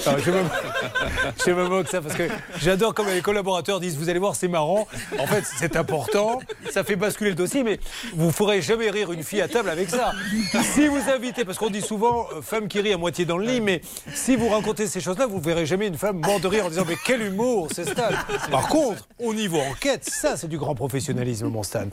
[0.05, 0.37] Ah, je, me...
[1.45, 2.27] je me moque ça parce que
[2.61, 4.87] j'adore quand les collaborateurs disent vous allez voir c'est marrant.
[5.17, 6.39] En fait c'est important,
[6.71, 7.79] ça fait basculer le dossier mais
[8.13, 10.11] vous ne ferez jamais rire une fille à table avec ça.
[10.73, 13.45] Si vous invitez, parce qu'on dit souvent euh, femme qui rit à moitié dans le
[13.45, 13.81] lit, mais
[14.13, 16.69] si vous racontez ces choses-là vous ne verrez jamais une femme morte de rire en
[16.69, 18.09] disant mais quel humour c'est Stan.
[18.51, 21.87] Par contre au niveau enquête ça c'est du grand professionnalisme mon Stan.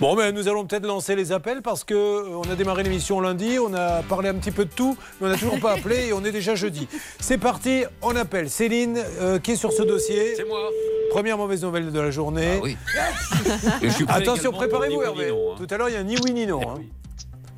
[0.00, 3.20] Bon mais nous allons peut-être lancer les appels parce que euh, on a démarré l'émission
[3.20, 6.06] lundi, on a parlé un petit peu de tout, mais on n'a toujours pas appelé
[6.06, 6.88] et on est déjà jeudi.
[7.20, 10.34] C'est parti, on appelle Céline euh, qui est sur ce dossier.
[10.36, 10.68] C'est moi.
[11.10, 12.58] Première mauvaise nouvelle de la journée.
[12.62, 12.76] oui.
[13.82, 15.24] Et je suis prêt Attention, préparez-vous oui Hervé.
[15.26, 15.56] ni non, hein.
[15.58, 16.62] Tout à l'heure il y a ni oui ni non.
[16.70, 16.80] hein.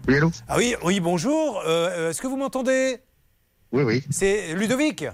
[0.08, 1.62] Oui, allô Ah oui, oui, bonjour.
[1.66, 2.98] Euh, Est-ce que vous m'entendez?
[3.72, 4.04] Oui, oui.
[4.10, 5.04] C'est Ludovic?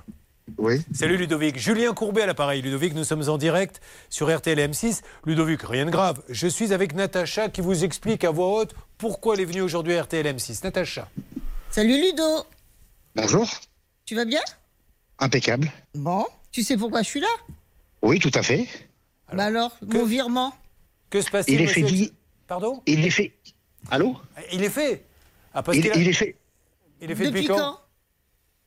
[0.59, 0.83] Oui.
[0.93, 1.59] Salut Ludovic.
[1.59, 2.61] Julien Courbet à l'appareil.
[2.61, 5.03] Ludovic, nous sommes en direct sur RTL M6.
[5.25, 6.21] Ludovic, rien de grave.
[6.29, 9.95] Je suis avec Natacha qui vous explique à voix haute pourquoi elle est venue aujourd'hui
[9.97, 10.65] à RTL M6.
[10.65, 11.09] Natacha.
[11.71, 12.45] Salut Ludo.
[13.15, 13.49] Bonjour.
[14.07, 14.41] Tu vas bien?
[15.21, 15.71] Impeccable.
[15.95, 16.27] Bon.
[16.53, 17.29] Tu sais pourquoi je suis là?
[18.03, 18.67] Oui, tout à fait.
[19.33, 20.53] Bah alors, mon virement
[21.11, 22.13] Que se passe-t-il Il est fait dit.
[22.49, 22.83] Pardon?
[22.87, 23.33] Il est fait.
[23.91, 24.17] Allô?
[24.53, 25.05] Il est fait.
[25.55, 26.37] Ah, parce il, qu'il a- il est fait
[27.01, 27.79] Il est fait Depuis depuis, quand?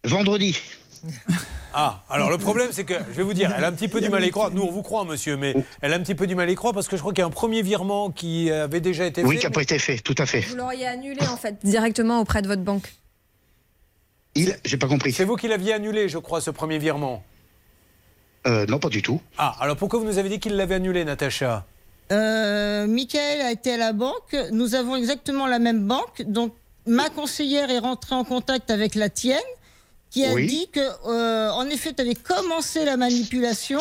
[0.05, 0.57] vendredi.
[1.75, 3.99] Ah, alors le problème, c'est que, je vais vous dire, elle a un petit peu
[3.99, 4.51] du mal à y croire.
[4.51, 6.55] Nous, on vous croit, monsieur, mais elle a un petit peu du mal à y
[6.55, 9.23] croire parce que je crois qu'il y a un premier virement qui avait déjà été
[9.23, 9.39] Oui, fait.
[9.41, 10.41] qui n'a pas été fait, tout à fait.
[10.41, 12.93] Vous l'auriez annulé en fait directement auprès de votre banque.
[14.35, 15.11] Il, j'ai pas compris.
[15.11, 17.23] C'est vous qui l'aviez annulé, je crois, ce premier virement.
[18.47, 19.21] Euh, non, pas du tout.
[19.37, 21.65] Ah, alors pourquoi vous nous avez dit qu'il l'avait annulé, Natacha?
[22.11, 24.35] Euh, Michael a été à la banque.
[24.51, 26.23] Nous avons exactement la même banque.
[26.23, 26.53] Donc,
[26.85, 29.39] ma conseillère est rentrée en contact avec la tienne,
[30.09, 30.47] qui a Oui.
[30.47, 33.79] dit que, euh, en effet, tu avais commencé la manipulation,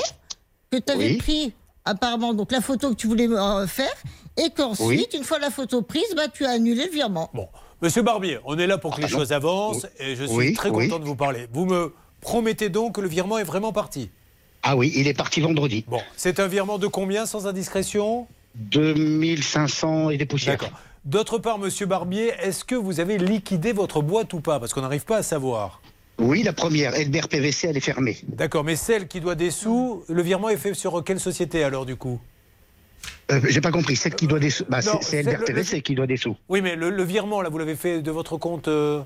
[0.70, 1.16] que tu avais Oui.
[1.16, 1.52] pris
[1.84, 3.92] apparemment donc la photo que tu voulais euh, faire,
[4.36, 5.06] et qu'ensuite, Oui.
[5.18, 7.28] une fois la photo prise, bah, tu as annulé le virement.
[7.34, 7.48] Bon,
[7.82, 10.52] Monsieur Barbier, on est là pour que les Ah, choses avancent et je suis Oui,
[10.52, 10.86] très oui.
[10.88, 11.48] content de vous parler.
[11.52, 14.08] Vous me promettez donc que le virement est vraiment parti
[14.62, 15.84] Ah oui, il est parti vendredi.
[15.88, 18.28] Bon, c'est un virement de combien sans indiscrétion?
[18.54, 20.58] 2500 et des poussières.
[20.58, 20.78] D'accord.
[21.04, 24.60] D'autre part, Monsieur Barbier, est-ce que vous avez liquidé votre boîte ou pas?
[24.60, 25.82] Parce qu'on n'arrive pas à savoir.
[26.18, 28.18] Oui, la première, Elbert PVC, elle est fermée.
[28.28, 31.84] D'accord, mais celle qui doit des sous, le virement est fait sur quelle société alors
[31.84, 32.20] du coup?
[33.32, 34.64] Euh, J'ai pas compris, celle qui doit des sous.
[34.68, 35.22] Bah, c'est- c'est
[35.64, 36.36] c'est le- qui doit des sous.
[36.48, 38.68] Oui, mais le, le virement, là, vous l'avez fait de votre compte.
[38.68, 39.00] euh,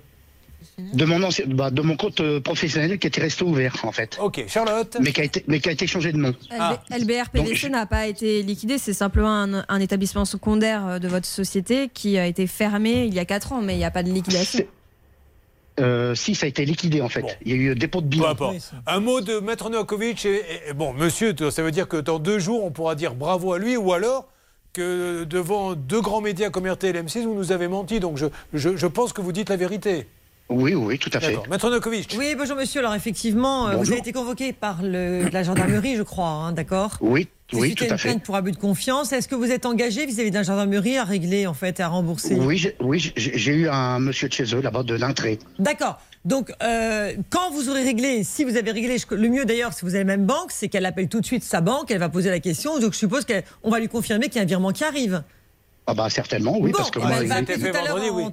[0.78, 4.18] De mon, ancien, bah, de mon compte euh, professionnel qui était resté ouvert, en fait.
[4.20, 6.34] Ok, Charlotte Mais qui a été, mais qui a été changé de nom.
[6.50, 6.82] Ah.
[6.90, 11.88] LBR PVC n'a pas été liquidé, c'est simplement un, un établissement secondaire de votre société
[11.92, 14.10] qui a été fermé il y a 4 ans, mais il n'y a pas de
[14.10, 14.64] liquidation.
[15.78, 17.38] Euh, si, ça a été liquidé, en fait.
[17.44, 18.34] Il y a eu dépôt de bilan.
[18.86, 20.24] Un mot de Maître Novakovic.
[20.24, 23.52] Et, et- bon, monsieur, ça veut dire que dans deux jours, on pourra dire bravo
[23.52, 24.26] à lui ou alors
[24.72, 28.00] que devant deux grands médias comme RTL et M6, vous nous avez menti.
[28.00, 30.06] Donc je, je, je pense que vous dites la vérité.
[30.48, 31.36] Oui, oui, tout à fait.
[31.50, 32.14] Maître Novakovic.
[32.18, 32.80] Oui, bonjour monsieur.
[32.80, 36.92] Alors effectivement, euh, vous avez été convoqué par le, la gendarmerie, je crois, hein, d'accord?
[37.00, 38.18] Oui, C'est oui, tout à une fait.
[38.22, 39.12] pour abus de confiance.
[39.12, 42.34] Est-ce que vous êtes engagé vis-à-vis la gendarmerie à régler, en fait, à rembourser?
[42.34, 45.38] Oui, j'ai oui, j'ai- eu un monsieur de chez eux, là-bas, de l'entrée.
[45.60, 46.00] D'accord.
[46.24, 49.94] Donc, euh, quand vous aurez réglé, si vous avez réglé, le mieux d'ailleurs, si vous
[49.94, 52.30] avez la même banque, c'est qu'elle appelle tout de suite sa banque, elle va poser
[52.30, 52.80] la question.
[52.80, 55.22] Donc, je suppose qu'on va lui confirmer qu'il y a un virement qui arrive.
[55.88, 58.24] Ah bah certainement, oui, Bon, parce que moi, été fait tout vendredi, en oui.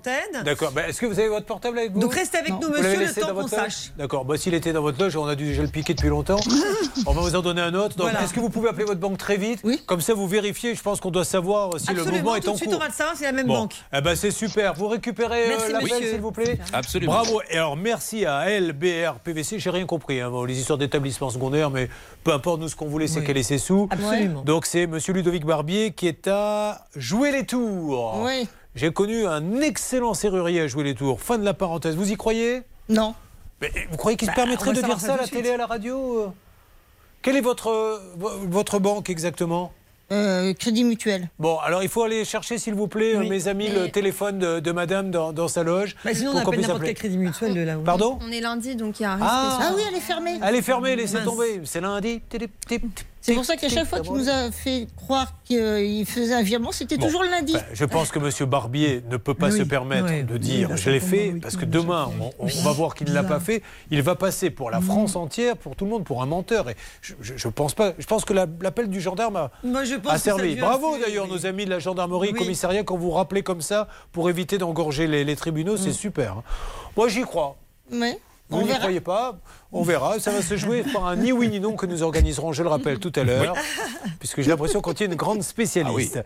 [0.43, 0.71] D'accord.
[0.71, 3.13] Ben, Est-ce que vous avez votre portable avec vous Donc, restez avec nous, monsieur, le
[3.21, 3.91] temps dans qu'on sache.
[3.95, 4.25] D'accord.
[4.25, 6.39] Bah, S'il était dans votre loge, on a dû déjà le piquer depuis longtemps.
[7.05, 7.95] on va vous en donner un autre.
[7.95, 8.23] Donc, Voilà.
[8.23, 10.73] est-ce que vous pouvez appeler votre banque très vite Comme ça, vous vérifiez.
[10.73, 12.77] Je pense qu'on doit savoir si le Absolument, mouvement est tout en de suite, cours.
[12.79, 13.53] on va le savoir, c'est la même Bon.
[13.53, 13.75] banque.
[13.95, 14.73] Eh ben, c'est super.
[14.73, 16.09] Vous récupérez euh, Merci, l'appel, monsieur.
[16.11, 17.11] s'il vous plaît Absolument.
[17.13, 17.41] Bravo.
[17.51, 19.59] Et alors, merci à LBR PVC.
[19.59, 20.21] J'ai rien compris.
[20.21, 21.87] hein, bon, les histoires d'établissements secondaires, mais
[22.23, 23.25] peu importe, nous, ce qu'on voulait, c'est Oui.
[23.27, 23.87] qu'elle ait ses sous.
[23.91, 24.41] Absolument.
[24.41, 28.21] Donc, c'est monsieur Ludovic Barbier qui est à jouer les tours.
[28.23, 28.47] Oui.
[28.75, 31.21] J'ai connu un excellent serrurier à jouer les tours.
[31.21, 31.95] Fin de la parenthèse.
[31.95, 32.63] Vous y croyez?
[32.89, 33.13] Non.
[33.61, 35.27] Mais vous croyez qu'il Bah, se permettrait on va de dire ça ça à la
[35.27, 36.33] télé, à la radio?
[37.21, 39.71] Quelle est votre, vo- votre banque exactement?
[40.11, 41.29] Euh, crédit mutuel.
[41.39, 43.29] Bon, alors il faut aller chercher, s'il vous plaît, Oui.
[43.29, 45.95] mes amis, le téléphone de, de madame dans, dans sa loge.
[46.03, 47.83] Bah, sinon, on appelle n'importe quel crédit mutuel de là où.
[47.83, 48.19] Pardon?
[48.21, 49.27] On est lundi, donc il y a un risque.
[49.31, 49.59] Ah.
[49.61, 50.39] Ah oui, elle est fermée.
[50.43, 51.61] Elle est fermée, laissez tomber.
[51.63, 52.21] C'est lundi.
[52.29, 56.05] Tip, tip, tip, C'est pour ça qu'à chaque fois qu'il nous a fait croire qu'il
[56.05, 57.05] faisait un virement, c'était Bon.
[57.05, 57.53] toujours le lundi.
[57.53, 58.49] Ben, je pense que M.
[58.49, 61.55] Barbier ne peut pas Oui, se permettre oui, de dire je l'ai fait, oui, parce
[61.55, 63.63] que demain, on, on va voir qu'il ne l'a pas fait.
[63.91, 66.69] Il va passer pour la France entière, pour tout le monde, pour un menteur.
[66.69, 67.93] Et je, je- je pense pas.
[67.97, 70.55] Je pense que la- l'appel du gendarme a, Moi, je pense a servi.
[70.57, 71.31] Bravo d'ailleurs oui.
[71.31, 72.37] nos amis de la gendarmerie, Oui.
[72.39, 75.77] commissariat, quand vous rappelez comme ça pour éviter d'engorger les, les tribunaux, Mm.
[75.77, 76.33] c'est super.
[76.39, 76.43] hein.
[76.97, 77.55] Moi, j'y crois.
[77.89, 78.19] Ouais.
[78.49, 79.35] Vous n'y croyez pas
[79.71, 80.19] On verra.
[80.19, 82.69] Ça va se jouer par un ni oui ni non que nous organiserons, je le
[82.69, 83.55] rappelle, tout à l'heure.
[84.19, 86.19] Puisque j'ai l'impression qu'on tient une grande spécialiste.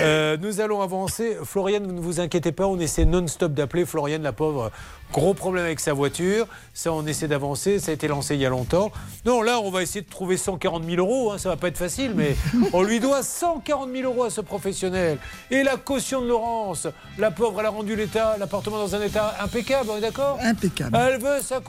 [0.00, 1.36] Euh, nous allons avancer.
[1.44, 3.84] Floriane, ne vous inquiétez pas, on essaie non-stop d'appeler.
[3.86, 4.72] Floriane, la pauvre,
[5.12, 6.46] gros problème avec sa voiture.
[6.74, 7.78] Ça, on essaie d'avancer.
[7.78, 8.90] Ça a été lancé il y a longtemps.
[9.24, 11.30] Non, là, on va essayer de trouver 140 000 euros.
[11.32, 11.38] hein.
[11.38, 12.34] Ça va pas être facile, mais
[12.72, 15.18] on lui doit 140 000 euros à ce professionnel.
[15.52, 16.88] Et la caution de Laurence,
[17.18, 20.38] la pauvre, elle a rendu l'état, l'appartement dans un état impeccable, on est d'accord?
[20.42, 20.96] Impeccable.
[20.96, 21.60] elle veut sa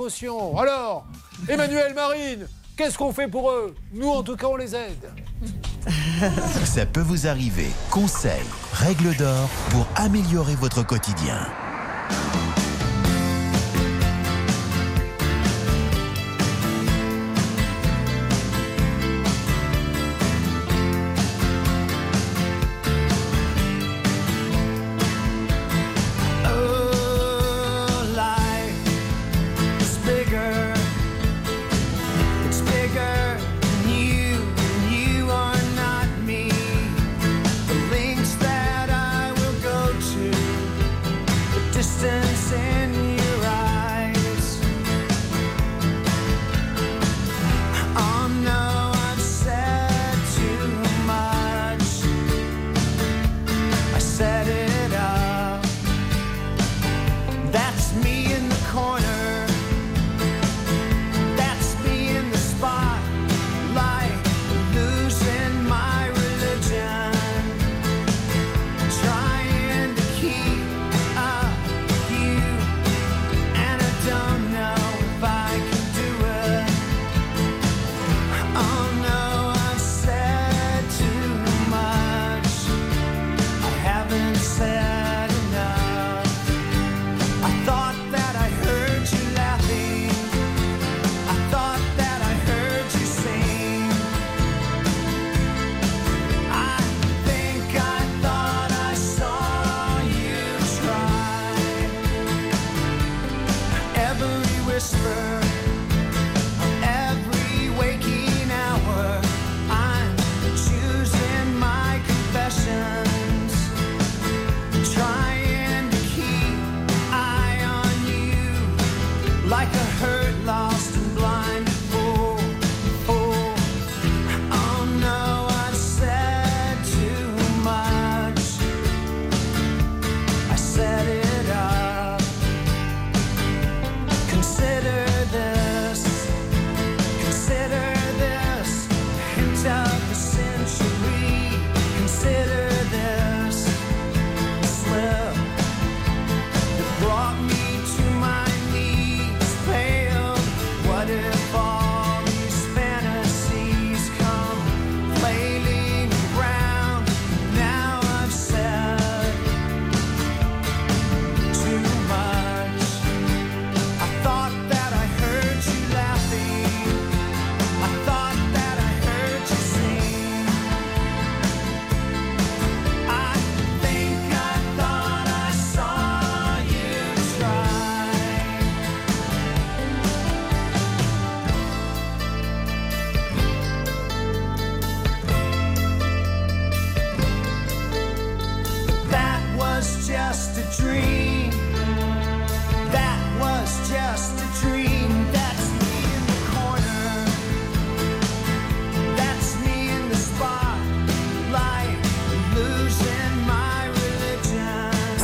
[0.58, 1.06] Alors,
[1.50, 2.48] Emmanuel, Marine,
[2.78, 3.76] qu'est-ce qu'on fait pour eux?
[3.94, 5.12] Nous, en tout cas, on les aide.
[6.64, 7.68] Ça peut vous arriver.
[7.92, 11.48] Conseils, règles d'or pour améliorer votre quotidien.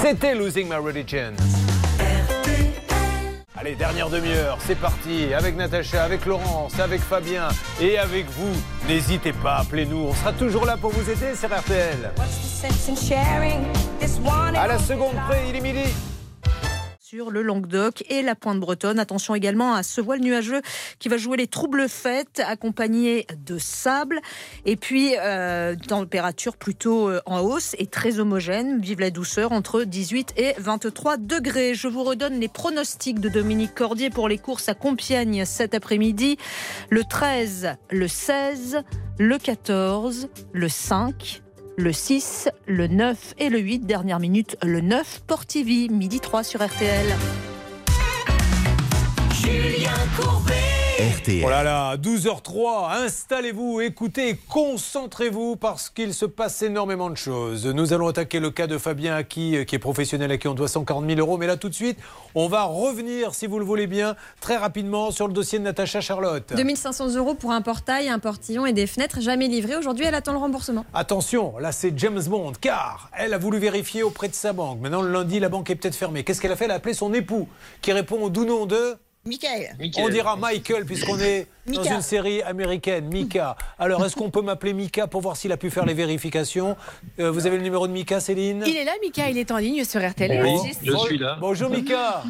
[0.07, 1.33] C'était Losing My Religion.
[3.57, 5.33] Allez, dernière demi-heure, c'est parti.
[5.33, 7.47] Avec Natacha, avec Laurence, avec Fabien
[7.81, 8.53] et avec vous.
[8.87, 9.97] N'hésitez pas, appelez-nous.
[9.97, 12.11] On sera toujours là pour vous aider sur RTL.
[14.55, 15.89] À la seconde près, il est midi.
[17.23, 18.99] Le Languedoc et la Pointe Bretonne.
[18.99, 20.61] Attention également à ce voile nuageux
[20.99, 24.19] qui va jouer les troubles fêtes accompagné de sable
[24.65, 28.81] et puis euh, température plutôt euh, en hausse et très homogène.
[28.81, 31.73] Vive la douceur entre 18 et 23 degrés.
[31.73, 36.37] Je vous redonne les pronostics de Dominique Cordier pour les courses à Compiègne cet après-midi.
[36.89, 38.83] Le 13, le 16,
[39.17, 41.44] le 14, le 5,
[41.77, 43.85] le 6, le 9 et le 8.
[43.85, 47.15] Dernière minute, le 9, Portivy, midi 3 sur RTL.
[49.33, 50.64] Julien Courbet.
[50.97, 57.65] Oh là là, 12h03, installez-vous, écoutez, concentrez-vous parce qu'il se passe énormément de choses.
[57.65, 60.53] Nous allons attaquer le cas de Fabien Aki, euh, qui est professionnel à qui on
[60.53, 61.37] doit 140 000 euros.
[61.37, 61.99] Mais là, tout de suite,
[62.33, 65.99] on va revenir, si vous le voulez bien, très rapidement sur le dossier de Natacha
[65.99, 66.53] Charlotte.
[66.55, 69.75] 2500 euros pour un portail, un portillon et des fenêtres jamais livrés.
[69.75, 70.85] Aujourd'hui, elle attend le remboursement.
[70.93, 74.79] Attention, là c'est James Bond, car elle a voulu vérifier auprès de sa banque.
[74.79, 76.23] Maintenant, le lundi, la banque est peut-être fermée.
[76.23, 76.65] Qu'est-ce qu'elle a fait?
[76.65, 77.49] Elle a appelé son époux,
[77.81, 78.95] qui répond au doux nom de...
[79.25, 79.75] Michael.
[79.97, 83.55] On dira Michael puisqu'on est dans une série américaine, Mika.
[83.79, 86.75] Alors est-ce qu'on peut m'appeler Mika pour voir s'il a pu faire les vérifications
[87.19, 88.63] Euh, Vous avez le numéro de Mika, Céline?
[88.67, 90.45] Il est là, Mika, il est en ligne sur RTL.
[90.83, 91.37] Je suis là.
[91.39, 92.23] Bonjour Mika.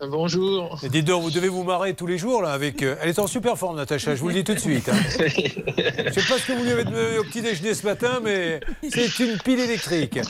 [0.00, 0.78] Bonjour.
[0.90, 2.82] Dites donc, vous devez vous marrer tous les jours là avec.
[2.84, 4.14] euh, Elle est en super forme, Natacha.
[4.14, 4.88] Je vous le dis tout de suite.
[4.88, 4.94] hein.
[5.18, 8.60] Je sais pas ce que vous lui avez donné au petit déjeuner ce matin, mais
[8.88, 10.20] c'est une pile électrique.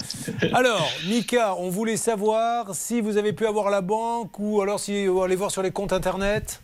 [0.54, 5.06] Alors, Mika, on voulait savoir si vous avez pu avoir la banque ou alors si
[5.06, 6.62] vous allez voir sur les comptes internet.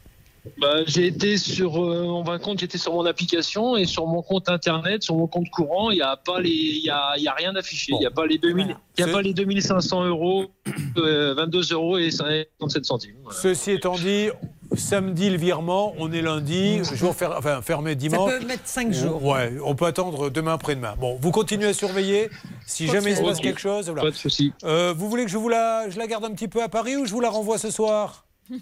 [0.61, 4.21] Bah, j'ai été sur euh, mon de compte, j'étais sur mon application et sur mon
[4.23, 7.27] compte internet, sur mon compte courant, il n'y a pas les, il y a, y
[7.29, 7.93] a rien affiché.
[7.93, 10.47] Il n'y a pas les 2000, il y a pas les 2500 euros,
[10.99, 13.15] euh, 22 euros et 57 centimes.
[13.23, 13.39] Voilà.
[13.41, 14.29] Ceci étant dit,
[14.77, 18.31] samedi le virement, on est lundi, jour fer- enfin, fermé dimanche.
[18.31, 19.25] peut mettre cinq jours.
[19.25, 20.95] Ouais, on peut attendre demain après-demain.
[21.01, 22.29] Bon, vous continuez à surveiller.
[22.66, 24.03] Si jamais il se passe quelque chose, voilà.
[24.03, 24.53] Pas de souci.
[24.65, 26.97] Euh, vous voulez que je vous la, je la garde un petit peu à Paris
[26.97, 28.27] ou je vous la renvoie ce soir?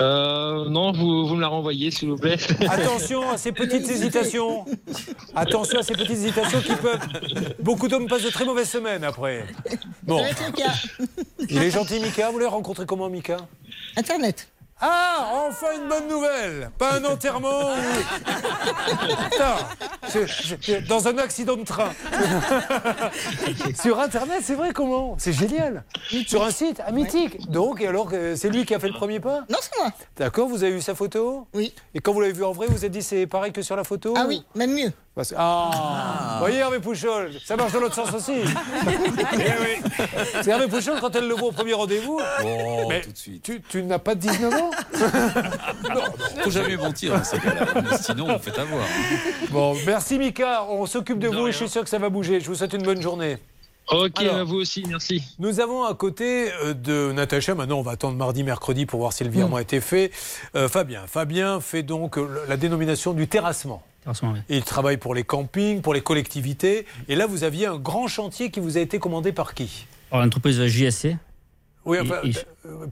[0.00, 2.36] Euh, non, vous, vous me la renvoyez, s'il vous plaît.
[2.68, 4.66] Attention à ces petites hésitations.
[5.34, 7.00] Attention à ces petites hésitations qui peuvent.
[7.60, 9.46] Beaucoup d'hommes passent de très mauvaises semaines après.
[10.02, 10.22] Bon.
[11.48, 12.30] Il est gentil, Mika.
[12.30, 13.38] Vous l'avez rencontré comment, Mika?
[13.96, 14.48] Internet.
[14.80, 19.24] Ah, enfin une bonne nouvelle Pas un enterrement ou...
[19.30, 19.54] Putain,
[20.12, 21.90] je- je- je- dans un accident de train.
[23.80, 25.14] Sur Internet, c'est vrai comment?
[25.18, 25.84] C'est génial.
[26.26, 27.48] Sur un site, ah, mythique.
[27.50, 29.40] Donc, et alors, que c'est lui qui a fait le premier pas?
[29.48, 29.90] Non, c'est moi.
[30.16, 31.46] D'accord, vous avez eu sa photo?
[31.54, 31.72] Oui.
[31.94, 33.76] Et quand vous l'avez vu en vrai, vous vous êtes dit c'est pareil que sur
[33.76, 34.14] la photo?
[34.16, 34.92] Ah oui, même mieux.
[35.14, 38.32] Parce que- Ah, Vous voyez Hervé Pouchol, ça marche dans l'autre sens aussi.
[39.32, 40.06] Eh oui.
[40.42, 42.20] C'est Hervé Pouchol, quand elle le voit au premier rendez-vous.
[42.44, 43.42] Oh, mais tout de suite.
[43.44, 44.70] Tu, tu n'as pas 19 ans
[46.42, 47.66] Faut jamais mentir dans ces cas-là.
[48.00, 48.84] Sinon, on fait avoir.
[49.50, 52.40] Bon, merci Mika, on s'occupe de vous et je suis sûr que ça va bouger.
[52.40, 53.38] Je vous souhaite une bonne journée.
[53.90, 55.22] Ok, Alors, à vous aussi, merci.
[55.38, 59.12] Nous avons à côté euh, de Natacha, maintenant on va attendre mardi, mercredi pour voir
[59.12, 60.10] si le virement a été fait.
[60.56, 61.02] Euh, Fabien.
[61.06, 63.82] Fabien fait donc euh, la dénomination du terrassement.
[64.50, 66.86] Il travaille pour les campings, pour les collectivités.
[67.08, 69.86] Et là, vous aviez un grand chantier qui vous a été commandé par qui?
[70.10, 71.16] Alors, l'entreprise JSC.
[71.86, 72.34] Oui, enfin, Il-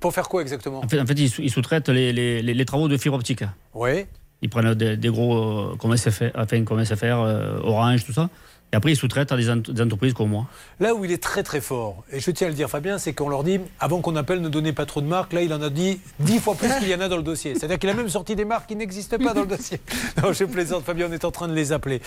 [0.01, 0.81] pour faire quoi exactement?
[0.85, 3.17] En fait, en fait, ils sous- ils sous-traitent les, les- les- les travaux de fibre
[3.17, 3.45] optique.
[3.75, 4.05] Oui.
[4.43, 5.39] Ils prennent des, des gros
[5.73, 8.29] euh, comme SFR, enfin, comme SFR euh, Orange, tout ça.
[8.73, 10.47] Et après, ils sous-traitent à des, ent- des entreprises comme moi.
[10.81, 13.13] Là où il est très très fort, et je tiens à le dire Fabien, c'est
[13.13, 15.35] qu'on leur dit, avant qu'on appelle, ne donnez pas trop de marques.
[15.35, 17.55] Là, il en a dit dix fois plus qu'il y en a dans le dossier.
[17.55, 19.79] C'est-à-dire qu'il a même sorti des marques qui n'existent pas dans le dossier.
[20.23, 22.01] Non, je plaisante, Fabien, on est en train de les appeler.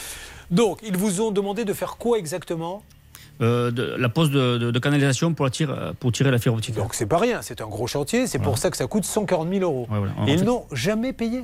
[0.49, 2.81] Donc, ils vous ont demandé de faire quoi exactement?
[3.41, 6.55] Euh, de, la pose de, de- de canalisation pour, la tire- pour tirer la fibre
[6.55, 6.73] optique.
[6.75, 9.49] Donc, c'est pas rien, c'est un gros chantier, c'est pour ça que ça coûte 140
[9.49, 9.87] 000 euros.
[9.91, 10.13] Ouais, voilà.
[10.17, 11.43] En Et ils n'ont jamais payé.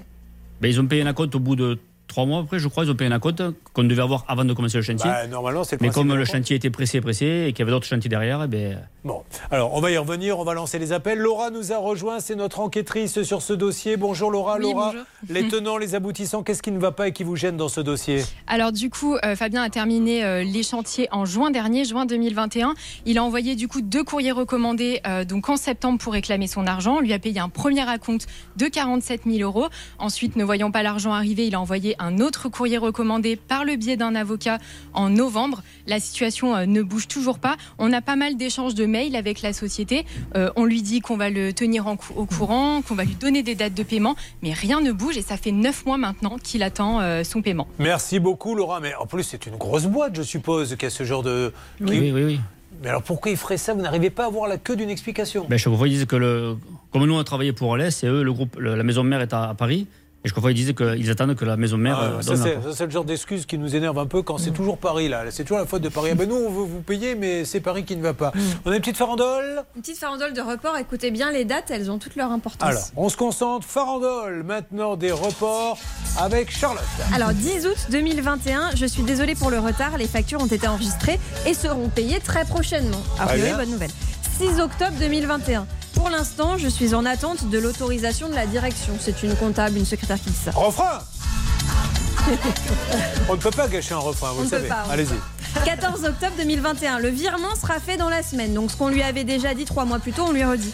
[0.61, 1.77] Ben, ils ont payé un compte au bout de
[2.11, 3.41] trois mois, après, je crois, ils ont payé un compte
[3.73, 5.09] qu'on devait avoir avant de commencer le chantier.
[5.09, 7.88] Bah, normalement, c'est Mais comme le chantier était pressé, pressé, et qu'il y avait d'autres
[7.88, 11.17] chantiers derrière, eh ben, Bon, alors on va y revenir, on va lancer les appels.
[11.17, 13.97] Laura nous a rejoint, c'est notre enquêtrice sur ce dossier.
[13.97, 15.05] Bonjour Laura, Oui, Laura, bonjour.
[15.27, 17.81] les tenants, les aboutissants, qu'est-ce qui ne va pas et qui vous gêne dans ce
[17.81, 18.23] dossier?
[18.45, 22.75] Alors du coup, euh, Fabien a terminé euh, les chantiers en juin dernier, juin 2021.
[23.07, 26.67] Il a envoyé du coup deux courriers recommandés euh, donc en septembre pour réclamer son
[26.67, 26.97] argent.
[26.97, 28.27] On lui a payé un premier acompte
[28.57, 29.69] de 47 000 euros.
[29.97, 33.75] Ensuite, ne voyant pas l'argent arriver, il a envoyé un autre courrier recommandé par le
[33.75, 34.57] biais d'un avocat
[34.93, 35.63] en novembre.
[35.87, 37.55] La situation euh, ne bouge toujours pas.
[37.77, 40.05] On a pas mal d'échanges de mails avec la société.
[40.35, 43.15] Euh, on lui dit qu'on va le tenir en cou- au courant, qu'on va lui
[43.15, 46.37] donner des dates de paiement, mais rien ne bouge et ça fait neuf mois maintenant
[46.41, 47.67] qu'il attend euh, son paiement.
[47.79, 51.03] Merci beaucoup Laura, mais en plus c'est une grosse boîte je suppose qui a ce
[51.03, 51.53] genre de...
[51.79, 52.39] oui, oui, oui.
[52.81, 53.75] Mais alors pourquoi ils feraient ça?
[53.75, 55.45] Vous n'arrivez pas à avoir la queue d'une explication?
[55.47, 56.57] Ben, fois, ils disent que, le,
[56.91, 59.21] comme nous, on a travaillé pour Alès, et eux, le groupe, le- la maison mère
[59.21, 59.85] est à, à Paris.
[60.23, 62.43] Et chaque fois, ils disent qu'ils attendent que la maison mère Ah, euh, ça, donne
[62.43, 62.64] c'est, l'accord.
[62.72, 64.39] ça, c'est le genre d'excuse qui nous énerve un peu quand Mm.
[64.43, 65.23] c'est toujours Paris là.
[65.31, 66.10] C'est toujours la faute de Paris.
[66.11, 68.15] Ah ben nous on veut vous payer mais c'est Paris qui ne va Mm.
[68.15, 68.31] pas.
[68.65, 71.89] On a une petite farandole Une petite farandole de report, écoutez bien les dates, elles
[71.89, 72.69] ont toute leur importance.
[72.69, 73.65] Alors, on se concentre.
[73.68, 75.80] Farandole maintenant des reports
[76.19, 76.84] avec Charlotte.
[77.15, 81.19] Alors 10 août 2021, je suis désolée pour le retard, les factures ont été enregistrées
[81.48, 83.02] et seront payées très prochainement.
[83.19, 83.89] A priori, bonne nouvelle.
[84.41, 85.68] 6 octobre 2021.
[85.93, 88.93] Pour l'instant, je suis en attente de l'autorisation de la direction.
[88.99, 90.49] C'est une comptable, une secrétaire qui dit ça.
[90.49, 90.97] Refrain
[93.30, 94.68] On ne peut pas gâcher un refrain, vous On le savez.
[94.89, 95.63] Allez-y.
[95.63, 96.97] 14 octobre 2021.
[96.97, 98.55] Le virement sera fait dans la semaine.
[98.55, 100.73] Donc ce qu'on lui avait déjà dit trois mois plus tôt, on lui redit.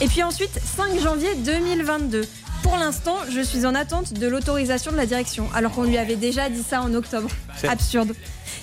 [0.00, 2.26] Et puis ensuite, 5 janvier 2022.
[2.62, 6.16] Pour l'instant, je suis en attente de l'autorisation de la direction, alors qu'on lui avait
[6.16, 7.28] déjà dit ça en octobre.
[7.68, 8.14] Absurde.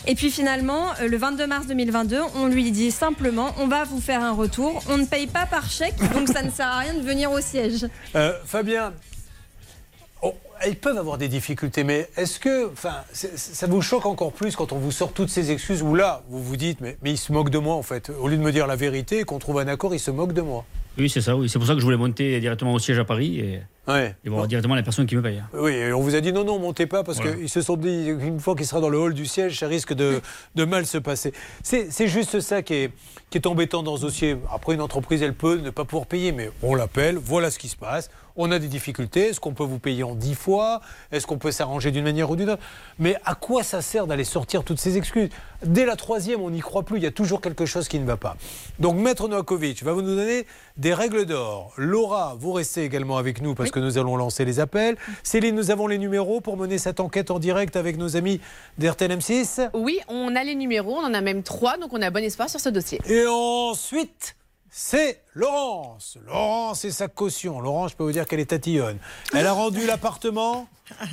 [0.07, 3.99] Et puis finalement, euh, le 22 mars 2022, on lui dit simplement, on va vous
[3.99, 4.81] faire un retour.
[4.89, 7.41] On ne paye pas par chèque, donc ça ne sert à rien de venir au
[7.41, 7.87] siège.
[8.15, 8.93] Euh, Fabien,
[10.23, 10.33] oh,
[10.65, 14.71] ils peuvent avoir des difficultés, mais est-ce que enfin, ça vous choque encore plus quand
[14.71, 17.31] on vous sort toutes ces excuses où là, vous vous dites, mais, mais ils se
[17.31, 18.09] moquent de moi en fait.
[18.09, 20.33] Au lieu de me dire la vérité et qu'on trouve un accord, ils se moquent
[20.33, 20.65] de moi.
[20.99, 21.47] Oui, c'est ça, oui.
[21.49, 24.15] C'est pour ça que je voulais monter directement au siège à Paris et, Ouais.
[24.23, 25.41] et voir directement la personne qui me paye.
[25.53, 27.35] Oui, et on vous a dit non, non, montez pas parce Voilà.
[27.37, 29.93] qu'ils se sont dit qu'une fois qu'il sera dans le hall du siège, ça risque
[29.93, 30.21] de,
[30.55, 31.33] de mal se passer.
[31.63, 32.91] C'est c'est juste ça qui est,
[33.31, 34.35] qui est embêtant dans ce dossier.
[34.53, 37.69] Après, une entreprise, elle peut ne pas pouvoir payer, mais on l'appelle, voilà ce qui
[37.69, 38.11] se passe.
[38.41, 39.27] On a des difficultés.
[39.27, 40.79] Est-ce qu'on peut vous payer en dix fois
[41.11, 42.63] Est-ce qu'on peut s'arranger d'une manière ou d'une autre?
[42.97, 45.27] Mais à quoi ça sert d'aller sortir toutes ces excuses?
[45.65, 46.99] Dès la troisième, on n'y croit plus.
[46.99, 48.37] Il y a toujours quelque chose qui ne va pas.
[48.79, 50.47] Donc, Maître Novakovic va vous nous donner
[50.77, 51.73] des règles d'or.
[51.75, 54.95] Laura, vous restez également avec nous parce que nous allons lancer les appels.
[55.21, 58.39] Céline, nous avons les numéros pour mener cette enquête en direct avec nos amis
[58.77, 59.71] d'RTL M6.
[59.73, 62.49] Oui, on a les numéros, on en a même trois, donc on a bon espoir
[62.49, 63.01] sur ce dossier.
[63.05, 64.37] Et ensuite,
[64.71, 66.17] c'est Laurence.
[66.27, 67.59] Laurence et sa caution.
[67.59, 68.97] Laurence, je peux vous dire qu'elle est tatillonne.
[69.33, 70.67] Elle a rendu l'appartement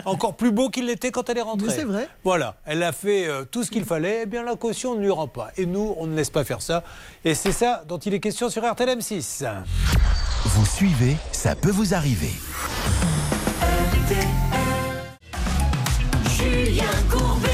[0.04, 1.72] encore plus beau qu'il l'était quand elle est rentrée.
[1.74, 2.08] C'est vrai.
[2.24, 4.20] Voilà, elle a fait euh, tout ce qu'il fallait.
[4.22, 5.50] Eh bien, la caution ne lui rend pas.
[5.56, 6.82] Et nous, on ne laisse pas faire ça.
[7.24, 9.46] Et c'est ça dont il est question sur RTL M6.
[10.44, 12.32] Vous suivez, ça peut vous arriver.
[16.36, 17.45] Julien Courbet.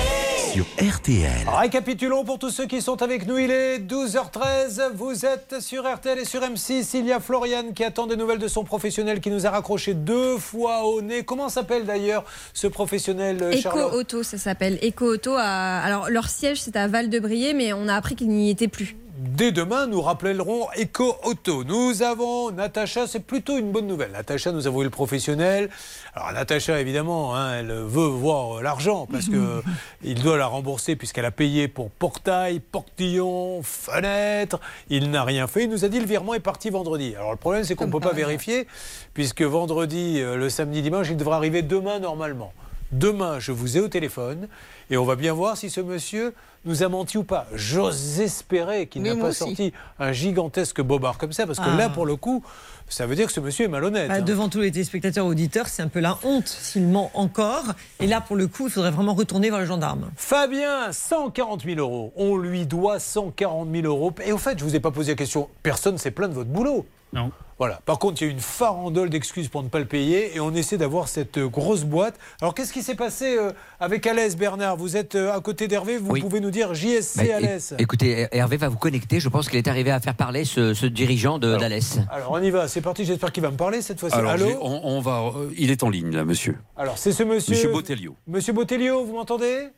[0.52, 1.48] Sur RTL.
[1.48, 3.38] Récapitulons pour tous ceux qui sont avec nous.
[3.38, 4.92] Il est 12h13.
[4.94, 6.90] Vous êtes sur RTL et sur M6.
[6.92, 9.94] Il y a Floriane qui attend des nouvelles de son professionnel qui nous a raccroché
[9.94, 11.22] deux fois au nez.
[11.22, 14.78] Comment s'appelle d'ailleurs ce professionnel, euh, Eco Auto, ça s'appelle.
[14.82, 18.68] Eco Auto, alors leur siège c'est à Val-de-Briey, mais on a appris qu'il n'y était
[18.68, 18.96] plus.
[19.14, 21.64] Dès demain, nous rappellerons Eco Auto.
[21.64, 24.12] Nous avons Natacha, c'est plutôt une bonne nouvelle.
[24.12, 25.68] Natacha, nous avons eu le professionnel.
[26.14, 29.62] Alors Natacha, évidemment, hein, elle veut voir euh, l'argent parce que
[30.02, 34.60] il doit la rembourser puisqu'elle a payé pour portail, portillon, fenêtre.
[34.88, 35.64] Il n'a rien fait.
[35.64, 37.14] Il nous a dit le virement est parti vendredi.
[37.14, 38.66] Alors le problème, c'est qu'on ne peut pas vérifier
[39.12, 42.54] puisque vendredi, euh, le samedi, dimanche, il devrait arriver demain normalement.
[42.92, 44.48] Demain, je vous ai au téléphone
[44.90, 46.34] et on va bien voir si ce monsieur
[46.66, 47.46] nous a menti ou pas.
[47.54, 49.38] J'ose espérer qu'il n'a pas aussi.
[49.38, 51.76] sorti un gigantesque bobard comme ça parce que Ah.
[51.76, 52.44] là, pour le coup,
[52.88, 54.08] ça veut dire que ce monsieur est malhonnête.
[54.08, 54.20] Bah, hein.
[54.20, 57.64] devant tous les téléspectateurs auditeurs, c'est un peu la honte s'il ment encore.
[57.98, 60.10] Et là, pour le coup, il faudrait vraiment retourner vers le gendarme.
[60.16, 62.12] Fabien, 140 000 euros.
[62.16, 64.12] On lui doit 140 000 euros.
[64.24, 65.48] Et au fait, je vous ai pas posé la question.
[65.62, 66.84] Personne s'est plaint de votre boulot.
[67.14, 67.30] Non.
[67.62, 67.78] Voilà.
[67.84, 70.52] Par contre, il y a une farandole d'excuses pour ne pas le payer et on
[70.52, 72.16] essaie d'avoir cette euh, grosse boîte.
[72.40, 74.76] Alors, qu'est-ce qui s'est passé euh, avec Alès, Bernard?
[74.76, 76.20] Vous êtes euh, à côté d'Hervé, vous Oui.
[76.20, 79.20] pouvez nous dire JSC Bah, Alès écoutez, Hervé va vous connecter.
[79.20, 81.98] Je pense qu'il est arrivé à faire parler ce, ce dirigeant d'Alès.
[82.10, 83.04] Alors, on y va, c'est parti.
[83.04, 84.16] J'espère qu'il va me parler cette fois-ci.
[84.16, 84.58] Allô?
[84.60, 86.58] on, on va, euh, il est en ligne là, monsieur.
[86.76, 87.54] Alors, c'est ce monsieur.
[87.54, 88.16] Monsieur Botelio.
[88.26, 89.68] Monsieur Botelio, vous m'entendez?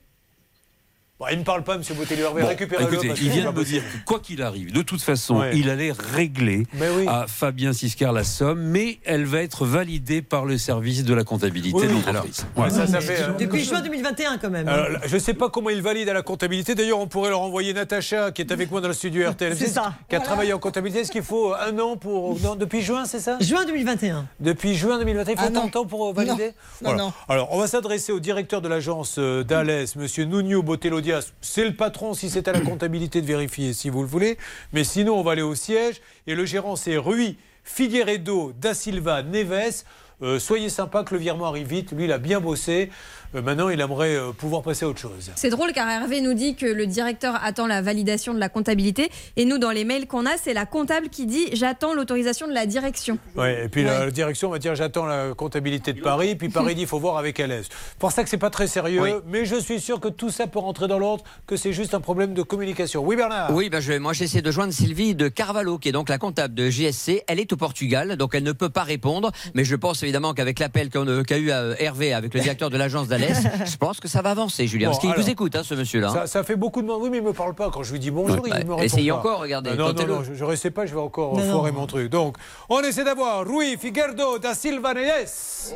[1.20, 2.24] Bon, Il ne parle pas, Botelio.
[2.26, 2.92] Hervé, Bon, récupérez-le.
[2.92, 5.56] écoutez, il vient de me dire que quoi qu'il arrive, de toute façon, Ouais.
[5.56, 7.06] il allait régler oui.
[7.06, 11.22] à Fabien Siscar la somme, mais elle va être validée par le service de la
[11.22, 12.44] comptabilité Oui, de l'entreprise.
[12.58, 14.66] Euh, Depuis juin 2021, quand même.
[14.66, 14.72] hein.
[14.72, 16.74] Alors, je ne sais pas comment il valide à la comptabilité.
[16.74, 19.68] D'ailleurs, on pourrait leur envoyer Natacha, qui est avec moi dans le studio RTL, C'est
[19.68, 19.94] ça.
[20.08, 21.02] qui a travaillé en comptabilité.
[21.02, 22.40] Est-ce qu'il faut un an pour.
[22.40, 23.38] non, depuis juin, c'est ça?
[23.40, 24.26] Juin 2021.
[24.40, 26.52] Depuis juin 2021, il faut Ah, de temps pour valider?
[26.82, 27.12] Non, non, non.
[27.28, 31.00] Alors, on va s'adresser au directeur de l'agence euh, d'Alès, monsieur Nuno Botello
[31.40, 34.39] C'est le patron, si c'est à la comptabilité de vérifier, si vous le voulez.
[34.72, 36.01] Mais sinon, on va aller au siège.
[36.26, 39.85] Et le gérant, c'est Rui Figueiredo da Silva Neves.
[40.22, 41.93] Euh, soyez sympa que le virement arrive vite.
[41.93, 42.90] Lui, il a bien bossé.
[43.35, 45.31] Euh, maintenant, il aimerait euh, pouvoir passer à autre chose.
[45.35, 49.11] C'est drôle car Hervé nous dit que le directeur attend la validation de la comptabilité
[49.36, 52.52] et nous dans les mails qu'on a c'est la comptable qui dit j'attends l'autorisation de
[52.52, 53.19] la direction.
[53.36, 56.74] Ouais, et puis la, la direction va dire j'attends la comptabilité de Paris, puis Paris
[56.74, 57.69] dit il faut voir avec LS.
[57.98, 59.11] Pour ça que c'est pas très sérieux, Oui.
[59.27, 62.01] mais je suis sûr que tout ça peut rentrer dans l'ordre, que c'est juste un
[62.01, 63.02] problème de communication.
[63.05, 66.09] Oui Bernard Oui, ben je, moi j'essaie de joindre Sylvie de Carvalho, qui est donc
[66.09, 67.23] la comptable de JSC.
[67.27, 69.32] Elle est au Portugal, donc elle ne peut pas répondre.
[69.55, 72.77] Mais je pense évidemment qu'avec l'appel euh, qu'a eu euh, Hervé avec le directeur de
[72.77, 73.23] l'agence d'Alès,
[73.64, 74.86] je pense que ça va avancer, Julien.
[74.88, 76.10] Bon, parce qu'il alors, vous écoute, hein, ce monsieur-là.
[76.10, 77.01] Ça, ça fait beaucoup de monde.
[77.02, 77.70] Oui, mais il me parle pas.
[77.70, 79.16] Quand je lui dis bonjour, Ouais, il me bah, répond essayez pas.
[79.18, 81.72] encore, regardez, Ah, non, non, non, je, je restais pas, je vais encore Non, foirer
[81.72, 81.80] non.
[81.80, 82.10] mon truc.
[82.10, 82.36] Donc,
[82.68, 85.72] on essaie d'avoir Rui Figueiredo da Silva Neves.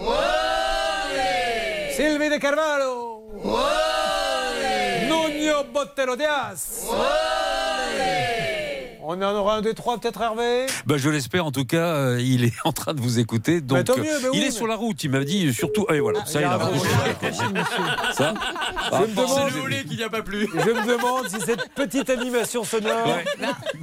[1.97, 3.23] Sylvie de Carvalho.
[5.09, 6.87] Nuno Botero Diaz.
[9.11, 10.67] On en aura un des trois, peut-être Hervé?
[10.85, 13.63] Bah, je l'espère, en tout cas, euh, il est en train de vous écouter.
[13.63, 15.03] Donc, tant mieux, euh, bah oui, il est mais- sur la route.
[15.03, 15.87] Il m'a dit surtout.
[15.91, 16.59] Et voilà, ça, il a.
[18.13, 18.35] Ça,
[18.93, 20.47] Je me demande- c'est le volet qui n'y a pas plus.
[20.53, 23.19] Je me demande si cette petite animation sonore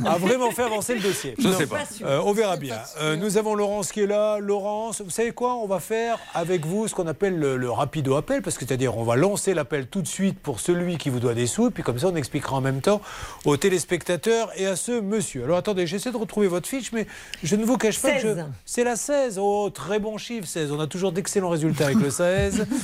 [0.06, 1.34] a vraiment fait avancer le dossier.
[1.40, 1.80] Je sais pas.
[2.04, 2.78] Euh, on verra bien.
[3.02, 4.38] Euh, nous avons Laurence qui est là.
[4.38, 5.56] Laurence, vous savez quoi?
[5.56, 8.96] On va faire avec vous ce qu'on appelle le, le rapido appel, parce que c'est-à-dire
[8.96, 11.72] on va lancer l'appel tout de suite pour celui qui vous doit des sous, et
[11.72, 13.02] puis comme ça on expliquera en même temps
[13.46, 15.44] aux téléspectateurs et à ce monsieur.
[15.44, 17.08] Alors attendez, j'essaie de retrouver votre fiche, mais
[17.44, 18.46] je ne vous cache pas que je- 16.
[18.66, 19.40] c'est la 16.
[19.42, 20.72] Oh, très bon chiffre, 16.
[20.72, 22.66] On a toujours d'excellents résultats avec le 16.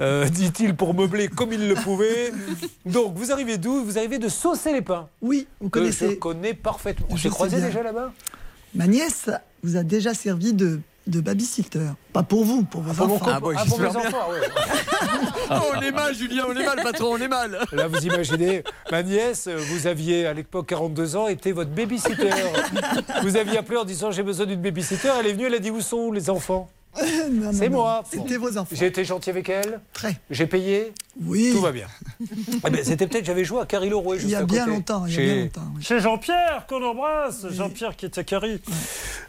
[0.00, 2.32] Euh, Dit-il pour meubler comme il le pouvait.
[2.84, 3.84] Donc, vous arrivez d'où?
[3.84, 5.08] Vous arrivez de saucer les pins.
[5.22, 6.10] Oui, vous Que connaissez.
[6.10, 7.06] je connais parfaitement.
[7.10, 7.60] On s'est bien.
[7.60, 8.12] déjà là-bas?
[8.74, 9.30] Ma nièce
[9.62, 11.90] vous a déjà servi de, de babysitter.
[12.12, 13.26] Pas pour vous, pour vos mon enfants.
[13.28, 14.40] ah, pour mes enfants, ouais.
[15.76, 17.58] on est mal, Julien, on est mal, patron, on est mal.
[17.72, 22.30] Là, vous imaginez, ma nièce, vous aviez à l'époque 42 ans, était votre babysitter.
[23.22, 25.10] vous aviez appelé en disant j'ai besoin d'une babysitter.
[25.20, 26.70] Elle est venue, elle a dit où sont les enfants?
[27.52, 28.02] C'est moi.
[28.10, 28.74] C'était vos enfants.
[28.76, 30.16] J'ai été gentil avec elle Très.
[30.30, 30.92] J'ai payé
[31.24, 31.50] Oui.
[31.52, 31.86] Tout va bien.
[32.66, 34.64] Eh ben, C'était peut-être, j'avais joué à Carilo Rouet juste Il y a à bien
[34.64, 34.76] côté.
[34.76, 35.72] longtemps, il y a Chez- bien longtemps.
[35.76, 35.82] oui.
[35.82, 38.60] Chez Jean-Pierre qu'on embrasse, Jean-Pierre qui est à Carrie.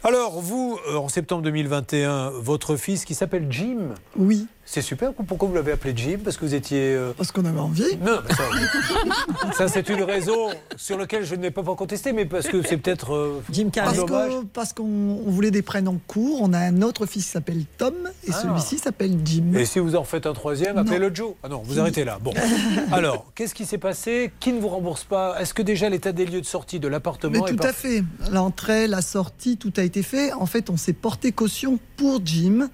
[0.04, 5.14] Alors, vous, euh, en septembre 2021, votre fils qui s'appelle Jim, Oui, c'est super.
[5.14, 6.18] Pourquoi vous l'avez appelé Jim?
[6.22, 6.92] Parce que vous étiez.
[6.94, 7.96] euh, parce qu'on avait envie.
[8.04, 12.12] Non, mais ça, ça, c'est une raison sur laquelle je ne vais pas pas contester,
[12.12, 13.14] mais parce que c'est peut-être.
[13.14, 14.30] euh, Jim un Parce dommage.
[14.32, 14.82] que- parce qu'on
[15.26, 16.40] on voulait des prénoms courts.
[16.42, 17.94] On a un autre fils qui s'appelle Tom
[18.26, 18.42] et Ah.
[18.42, 19.52] celui-ci s'appelle Jim.
[19.54, 21.32] Et si vous en refaites un troisième, appelez-le Joe.
[21.42, 22.18] Ah non, vous arrêtez là.
[22.20, 22.32] Bon.
[22.92, 24.32] Alors, qu'est-ce qui s'est passé?
[24.40, 25.40] Qui ne vous rembourse pas?
[25.40, 28.02] Est-ce que déjà l'état des lieux de sortie de Mais l'appartement est tout à fait.
[28.32, 30.32] L'entrée, la sortie, tout a été fait.
[30.32, 32.68] En fait, on s'est porté caution pour Jim,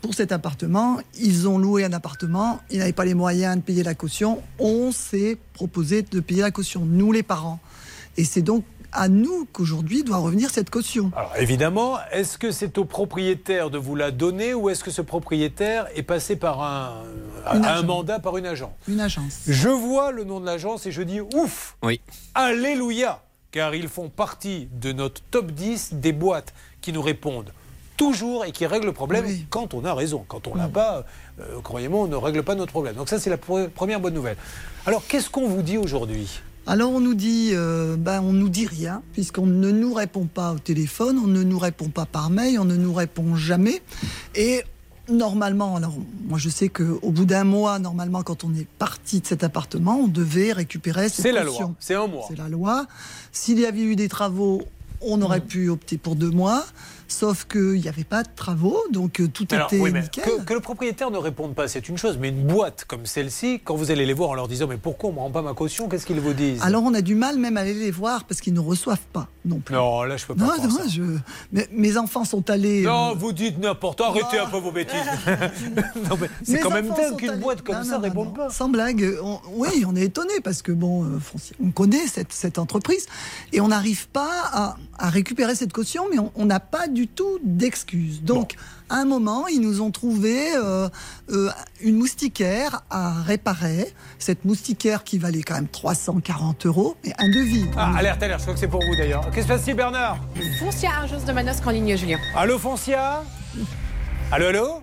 [0.00, 0.98] pour cet appartement.
[1.18, 2.60] Ils ont loué un appartement.
[2.70, 4.42] Ils n'avaient pas les moyens de payer la caution.
[4.58, 7.60] On s'est proposé de payer la caution, nous les parents.
[8.16, 11.12] Et c'est donc à nous qu'aujourd'hui doit revenir cette caution.
[11.16, 15.02] Alors évidemment, est-ce que c'est au propriétaire de vous la donner ou est-ce que ce
[15.02, 19.42] propriétaire est passé par un, mandat par une agence Une agence.
[19.46, 22.00] Je vois le nom de l'agence et je dis ouf Oui.
[22.34, 27.52] Alléluia Car ils font partie de notre top 10 des boîtes qui nous répondent
[28.00, 29.44] toujours et qui règlent le problème Oui.
[29.50, 30.24] quand on a raison.
[30.26, 31.04] Quand on l'a pas,
[31.38, 32.94] euh, croyez-moi, on ne règle pas notre problème.
[32.94, 34.38] Donc ça, c'est la pre- première bonne nouvelle.
[34.86, 36.40] Alors, qu'est-ce qu'on vous dit aujourd'hui?
[36.66, 40.52] Alors on nous dit, euh, ben on nous dit rien puisqu'on ne nous répond pas
[40.52, 43.82] au téléphone, on ne nous répond pas par mail, on ne nous répond jamais.
[44.34, 44.62] Et
[45.08, 45.94] normalement, alors
[46.28, 49.42] moi je sais que au bout d'un mois, normalement quand on est parti de cet
[49.42, 52.26] appartement, on devait récupérer cette C'est la loi, c'est un mois.
[52.28, 52.86] C'est la loi.
[53.32, 54.62] S'il y avait eu des travaux,
[55.00, 56.64] on aurait pu opter pour deux mois.
[57.12, 60.22] Sauf qu'il n'y avait pas de travaux, donc euh, tout Alors, était oui, nickel.
[60.24, 62.18] que, que le propriétaire ne réponde pas, c'est une chose.
[62.18, 65.10] Mais une boîte comme celle-ci, quand vous allez les voir en leur disant mais pourquoi
[65.10, 66.62] on ne me rend pas ma caution, qu'est-ce qu'ils vous disent?
[66.62, 69.28] Alors on a du mal même à aller les voir parce qu'ils ne reçoivent pas
[69.44, 69.74] non plus.
[69.74, 70.44] Non, là je peux pas.
[70.44, 70.86] Non, non, ça.
[70.88, 71.02] je...
[71.52, 72.82] mais mes enfants sont allés.
[72.82, 74.00] Non, euh, vous dites n'importe.
[74.00, 74.96] Arrêtez un peu vos bêtises.
[76.44, 78.50] c'est mes quand même dingue qu'une allés- boîte comme Non, ça non, réponde pas.
[78.50, 81.18] Sans blague, on- oui, on est étonné parce que bon, euh,
[81.62, 83.06] on connaît cette, cette entreprise
[83.52, 86.99] et on n'arrive pas à, à récupérer cette caution, mais on- on n'a pas du
[87.08, 88.22] tout d'excuses.
[88.22, 88.54] Donc,
[88.88, 90.88] à un moment, ils nous ont trouvé euh,
[91.30, 91.48] euh,
[91.80, 93.92] une moustiquaire à réparer.
[94.18, 97.66] Cette moustiquaire qui valait quand même 340 euros, mais un devis.
[97.76, 99.22] Ah, alerte, alerte, je crois que c'est pour vous d'ailleurs.
[99.26, 100.18] Qu'est-ce qui se passe-t-il, Bernard?
[100.58, 102.18] Foncia Agence de Manosque en ligne, Julien.
[102.34, 103.22] Allô, Foncia?
[104.32, 104.82] Allô, allô?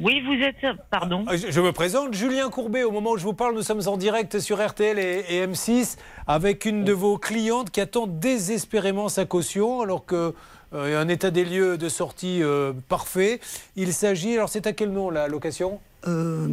[0.00, 0.76] Oui, vous êtes.
[0.92, 1.24] Pardon.
[1.26, 2.84] Ah, Je je me présente, Julien Courbet.
[2.84, 5.96] Au moment où je vous parle, nous sommes en direct sur RTL et, et M6
[6.28, 10.34] avec une de vos clientes qui attend désespérément sa caution alors que
[10.74, 13.40] euh, un état des lieux de sortie euh, parfait.
[13.76, 15.80] Il s'agit, alors c'est à quel nom la location?
[16.06, 16.48] Euh,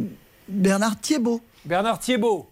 [0.48, 1.40] Bernard Thiebaud.
[1.64, 2.48] Bernard Thiebaud.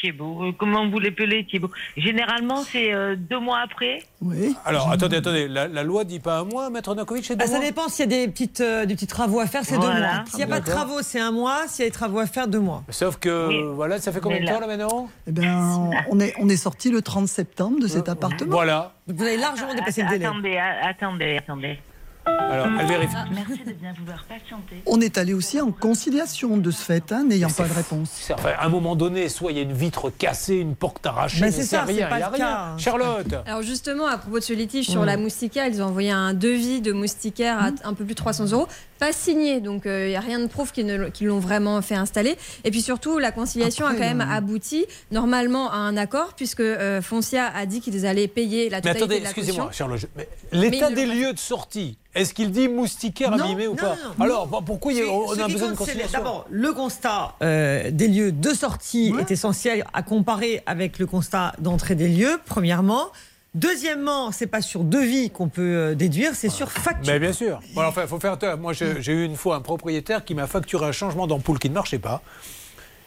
[0.00, 0.44] Thibault.
[0.44, 4.02] Euh, Comment vous l'appelez, Thibault Généralement, c'est euh, deux mois après?
[4.20, 4.54] Oui.
[4.66, 5.48] Alors, attendez, attendez.
[5.48, 8.10] La, la loi dit pas un mois, Maître Nakovic, c'est deux Ah, ça dépend s'il
[8.10, 10.24] y a des, petites, euh, des petits travaux à faire, c'est deux mois.
[10.26, 11.62] S'il n'y a pas de travaux, c'est un mois.
[11.66, 12.84] S'il y a des travaux à faire, deux mois.
[12.90, 13.74] Sauf que, Oui.
[13.74, 15.08] voilà, ça fait combien de temps, là- maintenant?
[15.26, 18.50] Eh ben, on est, on est sorti le 30 septembre de cet appartement.
[18.50, 18.92] Voilà.
[19.06, 20.26] Vous avez largement dépassé le délai.
[20.26, 21.78] Attendez, attendez, attendez.
[22.26, 23.14] Alors, elle vérifie.
[23.34, 24.82] Merci de bien vouloir patienter.
[24.86, 28.08] On est allé aussi en conciliation de ce fait, hein, n'ayant pas de réponse.
[28.12, 31.04] C'est- enfin, à un moment donné, soit il y a une vitre cassée, une porte
[31.04, 32.44] arrachée, mais c'est ça, rien, c'est pas il y a le rien.
[32.46, 32.78] cas, hein.
[32.78, 36.32] Charlotte Alors justement, à propos de ce litige sur la moustiquaire, ils ont envoyé un
[36.34, 38.68] devis de moustiquaire à un peu plus de 300 euros,
[39.04, 42.36] pas signé, donc il n'y a rien de prouve qu'ils l'ont vraiment fait installer.
[42.64, 46.32] Et puis surtout, la conciliation Après, a quand même euh, abouti normalement à un accord,
[46.34, 49.70] puisque euh, Foncia a dit qu'ils allaient payer la Mais totalité attendez, de la excusez-moi,
[50.16, 53.74] mais L'état Mais des le- lieux de sortie, est-ce qu'il dit moustiquaire Non, abîmé ou
[53.74, 54.24] pas non, non.
[54.24, 57.90] Alors, pourquoi il y a- Ce- on a besoin de conciliation D'abord, le constat euh,
[57.90, 63.08] des lieux de sortie est essentiel à comparer avec le constat d'entrée des lieux, premièrement.
[63.54, 67.12] Deuxièmement, c'est pas sur devis qu'on peut euh, déduire, c'est sur facture.
[67.12, 67.60] Mais bien sûr.
[67.74, 68.36] Bon, alors, enfin, faut faire.
[68.58, 71.74] Moi, j'ai eu une fois un propriétaire qui m'a facturé un changement d'ampoule qui ne
[71.74, 72.22] marchait pas.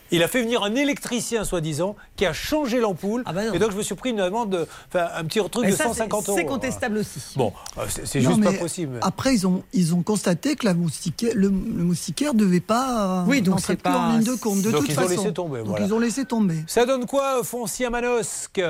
[0.10, 3.26] Il a fait venir un électricien, soi-disant, qui a changé l'ampoule.
[3.54, 5.76] et donc, je me suis pris une amende, de- enfin, un petit truc Et de
[5.76, 6.38] ça, c'est- 150 euros.
[6.38, 7.20] C'est contestable aussi.
[7.36, 9.00] Bon, euh, c'est juste pas possible.
[9.02, 13.24] Après, ils ont, ils ont constaté que la moustiquaire, le, le moustiquaire ne devait pas
[13.24, 14.62] euh, Oui, donc c'est plus pas- en ligne de compte.
[14.62, 15.10] De Donc, toute ils ont façon.
[15.24, 15.86] laissé tomber, Donc, voilà.
[15.86, 16.64] ils ont laissé tomber.
[16.68, 18.62] Ça donne quoi, Foncia Manosque?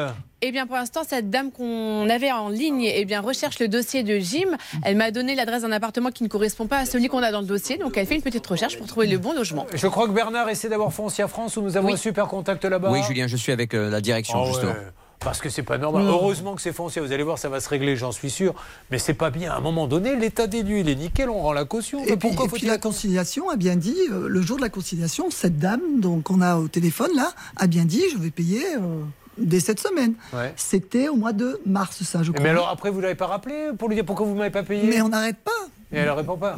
[0.43, 4.03] Eh bien, pour l'instant, cette dame qu'on avait en ligne eh bien, recherche le dossier
[4.03, 4.45] de Jim.
[4.83, 7.41] Elle m'a donné l'adresse d'un appartement qui ne correspond pas à celui qu'on a dans
[7.41, 7.77] le dossier.
[7.77, 9.65] Donc, elle fait une petite recherche pour trouver le bon logement.
[9.73, 11.93] Je crois que Bernard essaie d'avoir Foncia France où nous avons Oui.
[11.93, 12.91] un super contact là-bas.
[12.91, 14.73] Oui, Julien, je suis avec euh, la direction, Ah ouais, justement.
[15.19, 16.03] Parce que c'est pas normal.
[16.03, 16.09] Mm.
[16.09, 17.01] Heureusement que c'est foncier.
[17.01, 18.53] Vous allez voir, ça va se régler, j'en suis sûr.
[18.91, 19.51] Mais c'est pas bien.
[19.51, 22.03] À un moment donné, l'état des lieux, il est nickel, on rend la caution.
[22.05, 24.61] Et Mais puis, pourquoi et puis la conciliation a bien dit, euh, le jour de
[24.61, 28.29] la conciliation, cette dame, donc on a au téléphone là, a bien dit, je vais
[28.29, 29.01] payer euh,
[29.37, 30.13] dès cette semaine.
[30.33, 30.53] Ouais.
[30.55, 32.43] C'était au mois de mars, ça, je crois.
[32.43, 34.83] Mais alors après, vous l'avez pas rappelé pour lui dire pourquoi vous m'avez pas payé?
[34.83, 35.51] Mais on n'arrête pas.
[35.91, 36.57] Et elle répond pas.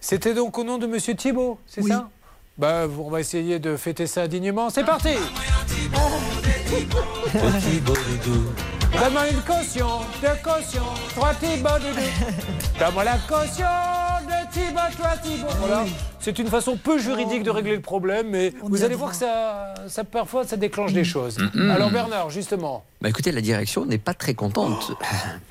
[0.00, 2.08] C'était donc au nom de Monsieur Thibault, c'est ça?
[2.58, 4.68] Bah, on va essayer de fêter ça dignement.
[4.68, 5.10] C'est parti
[8.92, 9.86] Donne-moi une caution,
[10.20, 10.82] deux cautions,
[11.14, 11.78] trois Thibault.
[12.78, 13.64] Donne-moi la caution
[14.26, 14.71] de Thibault.
[15.58, 15.84] Voilà.
[16.20, 19.74] C'est une façon peu juridique de régler le problème, mais vous allez voir que ça,
[19.88, 21.38] ça parfois, ça déclenche des choses.
[21.54, 21.70] Mhm.
[21.70, 22.84] Alors Bernard, justement.
[23.00, 24.92] Bah écoutez, la direction n'est pas très contente.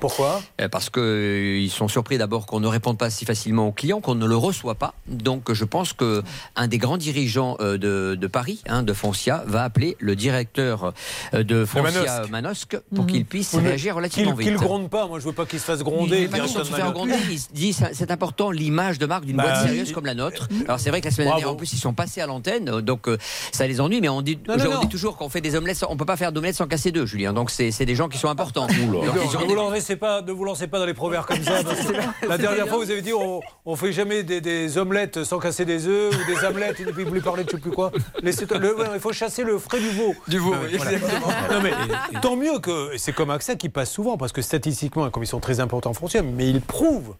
[0.00, 4.00] Pourquoi Euh, Parce qu'ils sont surpris d'abord qu'on ne réponde pas si facilement aux clients,
[4.00, 4.94] qu'on ne le reçoit pas.
[5.06, 6.22] Donc je pense que
[6.56, 10.94] un des grands dirigeants euh, de, de Paris, hein, de Foncia, va appeler le directeur
[11.34, 12.30] euh, de Foncia Manosque.
[12.30, 13.10] Manosque pour Mhm.
[13.10, 14.56] qu'il puisse Oui, réagir relativement qu'il- vite.
[14.58, 16.16] Qu'il gronde pas, moi je veux pas qu'il se fasse gronder.
[16.16, 17.14] Il n'est pas question de se faire gronder.
[17.30, 20.48] Il se dit c'est important l'image de marque d'une Bah, boîte sérieuse comme la nôtre.
[20.66, 22.80] Alors c'est vrai que la semaine dernière en plus ils sont passés à l'antenne, euh,
[22.80, 23.18] donc euh,
[23.52, 24.00] ça les ennuie.
[24.00, 24.80] Mais on dit, Non, non, on non.
[24.80, 27.04] dit toujours qu'on fait des omelettes, sans- on peut pas faire d'omelettes sans casser deux,
[27.06, 27.32] Julien.
[27.32, 28.66] Donc c'est des gens qui sont importants.
[28.66, 31.62] Donc, Ne vous, lancez pas, ne vous lancez pas dans les proverbes comme ça.
[31.64, 35.24] parce que la dernière fois, vous avez dit on, on fait jamais des, des omelettes
[35.24, 37.60] sans casser des œufs ou des omelettes et puis vous voulez parler de je sais
[37.60, 37.92] plus quoi.
[38.22, 40.14] Laissez le- ouais, il faut chasser le frais du veau.
[40.28, 40.92] Du veau, Euh, oui, voilà.
[40.92, 41.26] exactement.
[41.52, 41.72] Non, mais
[42.20, 45.40] tant mieux que c'est comme AXA qui passe souvent parce que statistiquement, comme ils sont
[45.40, 47.14] très importants en frontière, mais ils prouvent.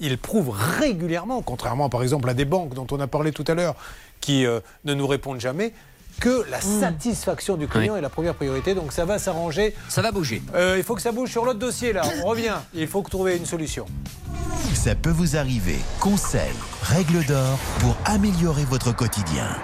[0.00, 3.54] Ils prouvent régulièrement, contrairement par exemple à des banques dont on a parlé tout à
[3.54, 3.76] l'heure,
[4.20, 5.72] qui euh, ne nous répondent jamais,
[6.20, 8.74] que la satisfaction du client est la première priorité.
[8.74, 9.74] Donc ça va s'arranger.
[9.88, 10.42] Ça va bouger.
[10.54, 12.02] Euh, il faut que ça bouge sur l'autre dossier là.
[12.22, 12.56] On revient.
[12.74, 13.86] Il faut trouver une solution.
[14.74, 15.78] Ça peut vous arriver.
[15.98, 19.56] Conseils, règles d'or pour améliorer votre quotidien.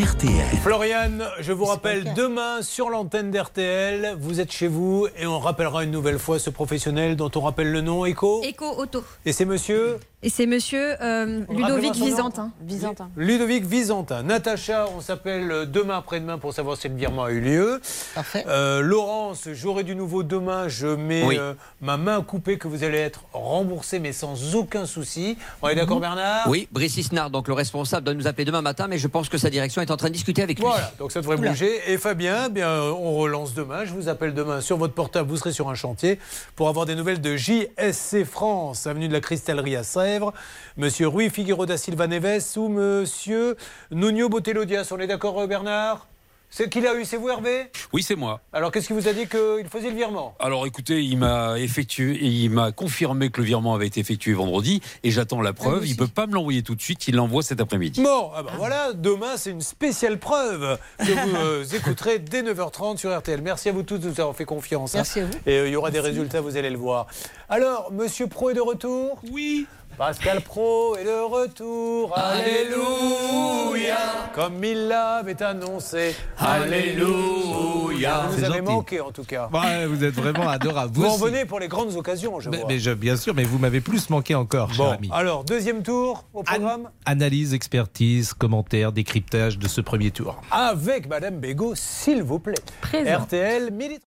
[0.00, 0.56] RTL.
[0.62, 5.84] Floriane, je vous rappelle demain sur l'antenne d'RTL, vous êtes chez vous et on rappellera
[5.84, 8.40] une nouvelle fois ce professionnel dont on rappelle le nom, Echo.
[8.42, 9.04] Eco Auto.
[9.26, 11.94] Et c'est monsieur Et c'est monsieur euh, Ludovic.
[11.94, 12.52] Visantin.
[12.60, 13.08] Visantin.
[13.16, 14.22] Ludovic Visantin.
[14.22, 17.80] Natacha, on s'appelle demain après-demain pour savoir si le virement a eu lieu.
[18.14, 18.44] Parfait.
[18.46, 20.68] Euh, Laurence, j'aurai du nouveau demain.
[20.68, 21.38] Je mets Oui.
[21.38, 25.38] euh, ma main coupée que vous allez être remboursé, mais sans aucun souci.
[25.62, 26.48] On est d'accord, Bernard?
[26.48, 29.38] Oui, Brice Isnard, donc le responsable, doit nous appeler demain matin, mais je pense que
[29.38, 30.66] sa direction est en train de discuter avec lui.
[30.66, 31.80] Voilà, donc ça devrait bouger.
[31.90, 33.86] Et Fabien, eh bien, on relance demain.
[33.86, 35.30] Je vous appelle demain sur votre portable.
[35.30, 36.18] Vous serez sur un chantier
[36.56, 40.32] pour avoir des nouvelles de JSC France, avenue de la Cristallerie à Sèvres.
[40.76, 43.56] Monsieur Rui Figueroa da Silva Neves ou Monsieur
[43.92, 44.88] Nuno Botelho Dias.
[44.90, 46.06] On est d'accord, euh, Bernard?
[46.52, 47.70] C'est qu'il a eu, c'est vous, Hervé?
[47.92, 48.40] Oui, c'est moi.
[48.52, 50.34] Alors, qu'est-ce qui vous a dit qu'il faisait le virement?
[50.40, 54.80] Alors écoutez, il m'a effectué, il m'a confirmé que le virement avait été effectué vendredi
[55.04, 55.86] et j'attends la preuve.
[55.86, 58.02] Il peut pas me l'envoyer tout de suite, il l'envoie cet après-midi.
[58.02, 62.96] Bon, ah bah voilà, demain c'est une spéciale preuve que vous euh, écouterez dès 9h30
[62.96, 63.40] sur RTL.
[63.42, 64.96] Merci à vous tous de nous avoir fait confiance.
[64.96, 64.98] hein.
[64.98, 65.32] Merci à vous.
[65.46, 67.06] Et euh, il y aura des résultats, vous allez le voir.
[67.48, 69.20] Alors, Monsieur Pro est de retour?
[69.30, 69.68] Oui.
[70.04, 72.16] Pascal Pro est de retour.
[72.16, 73.98] Alléluia.
[74.34, 76.16] Comme il l'avait annoncé.
[76.38, 78.22] Alléluia.
[78.30, 78.62] Vous nous avez gentil.
[78.62, 79.50] manqué en tout cas.
[79.52, 80.94] Ouais, vous êtes vraiment adorable.
[80.94, 82.68] Vous en venez pour les grandes occasions, je Mais, vois.
[82.68, 85.10] mais je- bien sûr, mais vous m'avez plus manqué encore, cher ami.
[85.12, 90.40] alors, deuxième tour au programme Analyse, expertise, commentaire, décryptage de ce premier tour.
[90.50, 92.54] avec Madame Bégaud, s'il vous plaît.
[92.80, 93.18] Présent.
[93.24, 93.98] RTL, Midi